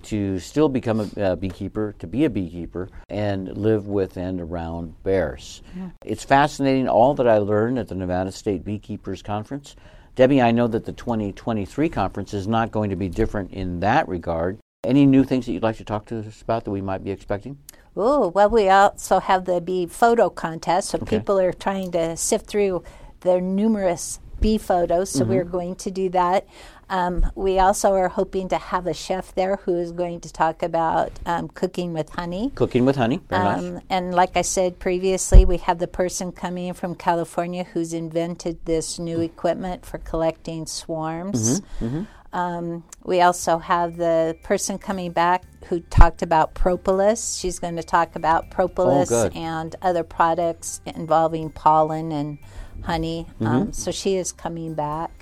to 0.04 0.39
still 0.39 0.70
become 0.70 1.00
a, 1.00 1.32
a 1.32 1.36
beekeeper, 1.36 1.94
to 2.00 2.08
be 2.08 2.26
a 2.26 2.30
beekeeper, 2.30 2.89
and 3.10 3.58
live 3.58 3.88
with 3.88 4.18
and 4.18 4.42
around 4.42 5.02
bears. 5.04 5.62
Yeah. 5.76 5.89
It's 6.06 6.24
fascinating, 6.24 6.88
all 6.88 7.14
that 7.16 7.28
I 7.28 7.38
learned 7.38 7.80
at 7.80 7.88
the 7.88 7.96
Nevada 7.96 8.32
State 8.32 8.64
Beekeepers 8.64 9.22
Conference. 9.22 9.76
Debbie, 10.16 10.42
I 10.42 10.52
know 10.52 10.68
that 10.68 10.86
the 10.86 10.92
2023 10.92 11.89
conference 11.89 12.34
is 12.34 12.48
not 12.48 12.72
going 12.72 12.89
to 12.89 12.96
be 12.96 13.08
different 13.08 13.52
in 13.52 13.80
that 13.80 14.08
regard. 14.08 14.60
Any 14.84 15.06
new 15.06 15.24
things 15.24 15.46
that 15.46 15.54
you'd 15.54 15.64
like 15.64 15.78
to 15.78 15.86
talk 15.86 16.06
to 16.08 16.20
us 16.20 16.42
about 16.42 16.66
that 16.66 16.72
we 16.72 16.82
might 16.82 17.04
be 17.04 17.12
expecting? 17.12 17.58
Oh, 17.96 18.30
well, 18.30 18.50
we 18.50 18.68
also 18.70 19.20
have 19.20 19.46
the 19.46 19.62
bee 19.62 19.86
photo 19.86 20.30
contest, 20.30 20.89
so 20.89 20.98
okay. 21.02 21.20
people 21.20 21.39
are 21.39 21.54
trying 21.54 21.92
to 21.92 22.18
sift 22.18 22.48
through 22.48 22.84
their 23.22 23.39
numerous 23.39 24.20
bee 24.39 24.58
photos, 24.58 25.12
so 25.12 25.22
mm-hmm. 25.22 25.32
we're 25.32 25.44
going 25.44 25.76
to 25.76 25.92
do 25.92 26.10
that. 26.10 26.48
Um, 26.92 27.32
we 27.36 27.58
also 27.58 27.94
are 27.94 28.10
hoping 28.10 28.50
to 28.50 28.58
have 28.58 28.86
a 28.86 28.94
chef 28.94 29.34
there 29.34 29.56
who 29.56 29.78
is 29.78 29.94
going 29.94 30.20
to 30.22 30.32
talk 30.32 30.62
about 30.62 31.10
um, 31.26 31.48
cooking 31.48 31.94
with 31.94 32.10
honey. 32.10 32.52
Cooking 32.54 32.86
with 32.86 32.98
honey, 32.98 33.22
very 33.30 33.42
um, 33.42 33.74
nice. 33.76 33.84
And 33.89 34.14
like 34.14 34.36
I 34.36 34.42
said 34.42 34.78
previously, 34.78 35.46
we 35.46 35.58
have 35.60 35.80
the 35.80 35.88
person 35.88 36.34
coming 36.34 36.68
in 36.68 36.74
from 36.74 36.96
California 36.96 37.64
who's 37.64 37.94
invented 37.94 38.66
this 38.66 39.00
new 39.00 39.22
equipment 39.22 39.86
for 39.86 40.00
collecting 40.00 40.66
swarms. 40.66 41.62
Mm-hmm, 41.62 41.86
mm-hmm. 41.86 42.04
Um, 42.34 42.84
we 43.04 43.22
also 43.22 43.58
have 43.58 43.96
the 43.96 44.38
person 44.44 44.78
coming 44.78 45.12
back 45.12 45.44
who 45.66 45.80
talked 45.80 46.22
about 46.22 46.54
propolis. 46.56 47.38
She's 47.38 47.60
going 47.60 47.78
to 47.78 47.84
talk 47.84 48.18
about 48.18 48.52
propolis 48.52 49.12
oh, 49.12 49.30
and 49.34 49.74
other 49.82 50.04
products 50.04 50.82
involving 50.86 51.52
pollen 51.52 52.12
and 52.12 52.38
honey. 52.84 53.28
Mm-hmm. 53.36 53.48
Um, 53.48 53.74
so 53.74 53.92
she 53.92 54.18
is 54.18 54.34
coming 54.34 54.74
back. 54.74 55.20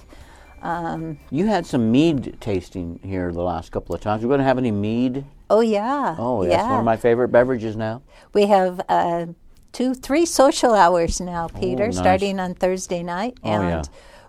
Um, 0.62 1.20
you 1.30 1.48
had 1.48 1.66
some 1.66 1.92
mead 1.92 2.38
tasting 2.40 3.00
here 3.04 3.32
the 3.32 3.42
last 3.42 3.72
couple 3.72 3.96
of 3.96 4.02
times. 4.02 4.24
We're 4.24 4.30
going 4.30 4.40
to 4.40 4.46
have 4.46 4.58
any 4.58 4.72
mead? 4.72 5.26
Oh 5.50 5.62
yeah. 5.62 6.16
Oh, 6.18 6.44
yeah. 6.44 6.50
that's 6.50 6.70
one 6.70 6.80
of 6.80 6.86
my 6.86 6.98
favorite 6.98 7.30
beverages 7.30 7.76
now. 7.76 8.02
We 8.34 8.46
have 8.48 8.82
uh, 8.90 9.28
two, 9.72 9.94
three 9.94 10.26
social 10.26 10.74
hours 10.74 11.20
now, 11.20 11.48
Peter, 11.48 11.84
oh, 11.84 11.88
nice. 11.88 11.98
starting 11.98 12.40
on 12.40 12.54
Thursday 12.54 13.04
night, 13.04 13.38
oh, 13.44 13.50
and 13.50 13.64
yeah. 13.70 13.84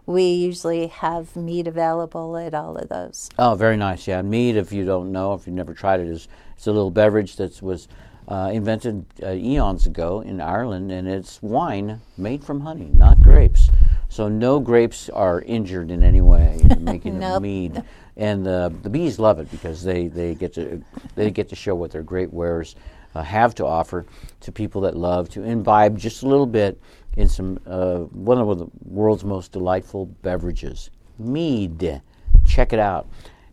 we 0.07 0.25
usually 0.25 0.87
have 0.89 1.35
mead 1.37 1.69
available 1.69 2.37
at 2.37 2.55
all 2.55 2.77
of 2.77 2.89
those. 2.89 3.29
Oh, 3.39 3.55
very 3.55 3.77
nice. 3.77 4.07
Yeah, 4.07 4.23
mead. 4.23 4.57
If 4.57 4.73
you 4.73 4.85
don't 4.85 5.13
know, 5.13 5.35
if 5.35 5.47
you've 5.47 5.57
never 5.57 5.75
tried 5.75 6.01
it, 6.01 6.09
is 6.09 6.29
it's 6.57 6.67
a 6.67 6.73
little 6.73 6.91
beverage 6.91 7.37
that 7.37 7.61
was. 7.63 7.89
Uh, 8.31 8.49
invented 8.53 9.05
uh, 9.25 9.33
eons 9.33 9.87
ago 9.87 10.21
in 10.21 10.41
Ireland, 10.41 10.93
and 10.93 11.09
it's 11.09 11.43
wine 11.43 12.01
made 12.17 12.45
from 12.45 12.61
honey, 12.61 12.89
not 12.95 13.21
grapes. 13.21 13.71
So 14.09 14.29
no 14.29 14.61
grapes 14.61 15.09
are 15.09 15.43
injured 15.43 15.91
in 15.91 16.05
any 16.05 16.21
way 16.21 16.61
in 16.63 16.85
making 16.85 17.19
nope. 17.19 17.43
mead, 17.43 17.83
and 18.17 18.47
uh, 18.47 18.71
the 18.83 18.89
bees 18.89 19.19
love 19.19 19.41
it 19.41 19.51
because 19.51 19.83
they, 19.83 20.07
they 20.07 20.37
get 20.37 20.55
to 20.55 20.81
they 21.17 21.33
get 21.33 21.49
to 21.49 21.57
show 21.57 21.75
what 21.75 21.91
their 21.91 22.05
great 22.05 22.33
wares 22.33 22.77
uh, 23.17 23.23
have 23.23 23.53
to 23.57 23.67
offer 23.67 24.07
to 24.43 24.53
people 24.53 24.81
that 24.83 24.97
love 24.97 25.29
to 25.31 25.43
imbibe 25.43 25.99
just 25.99 26.23
a 26.23 26.29
little 26.29 26.47
bit 26.47 26.81
in 27.17 27.29
some 27.29 27.59
uh, 27.67 27.99
one 27.99 28.39
of 28.39 28.59
the 28.59 28.67
world's 28.85 29.25
most 29.25 29.51
delightful 29.51 30.07
beverages, 30.07 30.91
mead. 31.19 32.01
Check 32.47 32.73
it 32.73 32.79
out. 32.79 33.09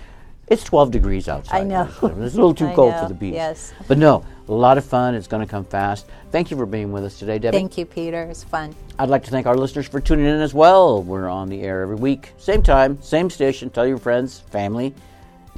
It's 0.50 0.64
12 0.64 0.90
degrees 0.90 1.28
outside. 1.28 1.60
I 1.60 1.64
know. 1.64 1.84
It's 1.84 2.02
a 2.02 2.06
little 2.08 2.54
too 2.54 2.70
cold 2.74 2.92
know. 2.92 3.02
for 3.02 3.08
the 3.08 3.14
bees. 3.14 3.34
Yes. 3.34 3.72
But 3.86 3.98
no, 3.98 4.24
a 4.48 4.52
lot 4.52 4.78
of 4.78 4.84
fun. 4.84 5.14
It's 5.14 5.28
going 5.28 5.46
to 5.46 5.50
come 5.50 5.64
fast. 5.64 6.06
Thank 6.32 6.50
you 6.50 6.56
for 6.56 6.66
being 6.66 6.90
with 6.90 7.04
us 7.04 7.20
today, 7.20 7.38
Debbie. 7.38 7.56
Thank 7.56 7.78
you, 7.78 7.86
Peter. 7.86 8.24
It's 8.24 8.42
fun. 8.42 8.74
I'd 8.98 9.08
like 9.08 9.22
to 9.24 9.30
thank 9.30 9.46
our 9.46 9.56
listeners 9.56 9.86
for 9.86 10.00
tuning 10.00 10.26
in 10.26 10.40
as 10.40 10.52
well. 10.52 11.04
We're 11.04 11.28
on 11.28 11.48
the 11.48 11.62
air 11.62 11.82
every 11.82 11.94
week, 11.94 12.32
same 12.36 12.64
time, 12.64 13.00
same 13.00 13.30
station. 13.30 13.70
Tell 13.70 13.86
your 13.86 13.98
friends, 13.98 14.40
family, 14.40 14.92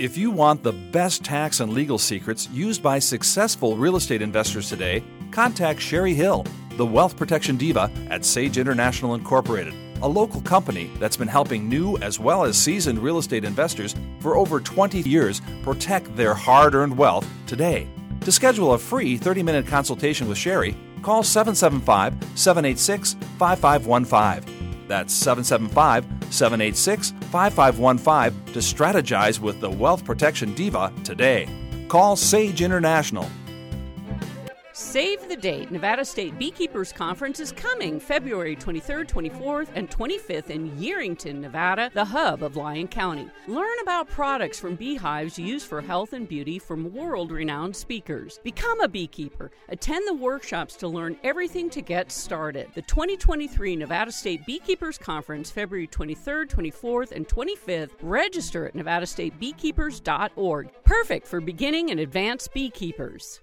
If 0.00 0.16
you 0.18 0.32
want 0.32 0.64
the 0.64 0.72
best 0.72 1.22
tax 1.22 1.60
and 1.60 1.72
legal 1.72 1.98
secrets 1.98 2.48
used 2.50 2.82
by 2.82 2.98
successful 2.98 3.76
real 3.76 3.94
estate 3.94 4.22
investors 4.22 4.68
today, 4.68 5.04
contact 5.30 5.80
Sherry 5.80 6.14
Hill, 6.14 6.44
the 6.76 6.86
wealth 6.86 7.16
protection 7.16 7.56
diva 7.56 7.92
at 8.10 8.24
Sage 8.24 8.58
International 8.58 9.14
Incorporated 9.14 9.91
a 10.02 10.08
local 10.08 10.40
company 10.40 10.90
that's 10.98 11.16
been 11.16 11.28
helping 11.28 11.68
new 11.68 11.96
as 11.98 12.18
well 12.18 12.44
as 12.44 12.58
seasoned 12.58 12.98
real 12.98 13.18
estate 13.18 13.44
investors 13.44 13.94
for 14.18 14.36
over 14.36 14.60
20 14.60 15.00
years 15.00 15.40
protect 15.62 16.14
their 16.16 16.34
hard 16.34 16.74
earned 16.74 16.96
wealth 16.96 17.26
today. 17.46 17.88
To 18.22 18.32
schedule 18.32 18.74
a 18.74 18.78
free 18.78 19.16
30 19.16 19.42
minute 19.42 19.66
consultation 19.66 20.28
with 20.28 20.38
Sherry, 20.38 20.76
call 21.02 21.22
775 21.22 22.14
786 22.34 23.14
5515. 23.38 24.86
That's 24.88 25.14
775 25.14 26.04
786 26.30 27.10
5515 27.30 28.52
to 28.54 28.58
strategize 28.58 29.38
with 29.38 29.60
the 29.60 29.70
Wealth 29.70 30.04
Protection 30.04 30.54
Diva 30.54 30.92
today. 31.04 31.48
Call 31.88 32.16
Sage 32.16 32.62
International 32.62 33.28
Save 34.74 35.28
the 35.28 35.36
date. 35.36 35.70
Nevada 35.70 36.02
State 36.02 36.38
Beekeepers 36.38 36.92
Conference 36.92 37.40
is 37.40 37.52
coming 37.52 38.00
February 38.00 38.56
23rd, 38.56 39.06
24th, 39.06 39.68
and 39.74 39.90
25th 39.90 40.48
in 40.48 40.70
Yerington, 40.78 41.40
Nevada, 41.40 41.90
the 41.92 42.06
hub 42.06 42.42
of 42.42 42.56
Lyon 42.56 42.88
County. 42.88 43.28
Learn 43.48 43.78
about 43.82 44.08
products 44.08 44.58
from 44.58 44.74
beehives 44.74 45.38
used 45.38 45.66
for 45.66 45.82
health 45.82 46.14
and 46.14 46.26
beauty 46.26 46.58
from 46.58 46.90
world 46.94 47.32
renowned 47.32 47.76
speakers. 47.76 48.40
Become 48.42 48.80
a 48.80 48.88
beekeeper. 48.88 49.50
Attend 49.68 50.08
the 50.08 50.14
workshops 50.14 50.74
to 50.76 50.88
learn 50.88 51.18
everything 51.22 51.68
to 51.68 51.82
get 51.82 52.10
started. 52.10 52.68
The 52.74 52.80
2023 52.82 53.76
Nevada 53.76 54.10
State 54.10 54.46
Beekeepers 54.46 54.96
Conference, 54.96 55.50
February 55.50 55.86
23rd, 55.86 56.48
24th, 56.48 57.12
and 57.12 57.28
25th. 57.28 57.90
Register 58.00 58.66
at 58.66 58.74
nevadastatebeekeepers.org. 58.74 60.70
Perfect 60.84 61.26
for 61.26 61.42
beginning 61.42 61.90
and 61.90 62.00
advanced 62.00 62.54
beekeepers. 62.54 63.42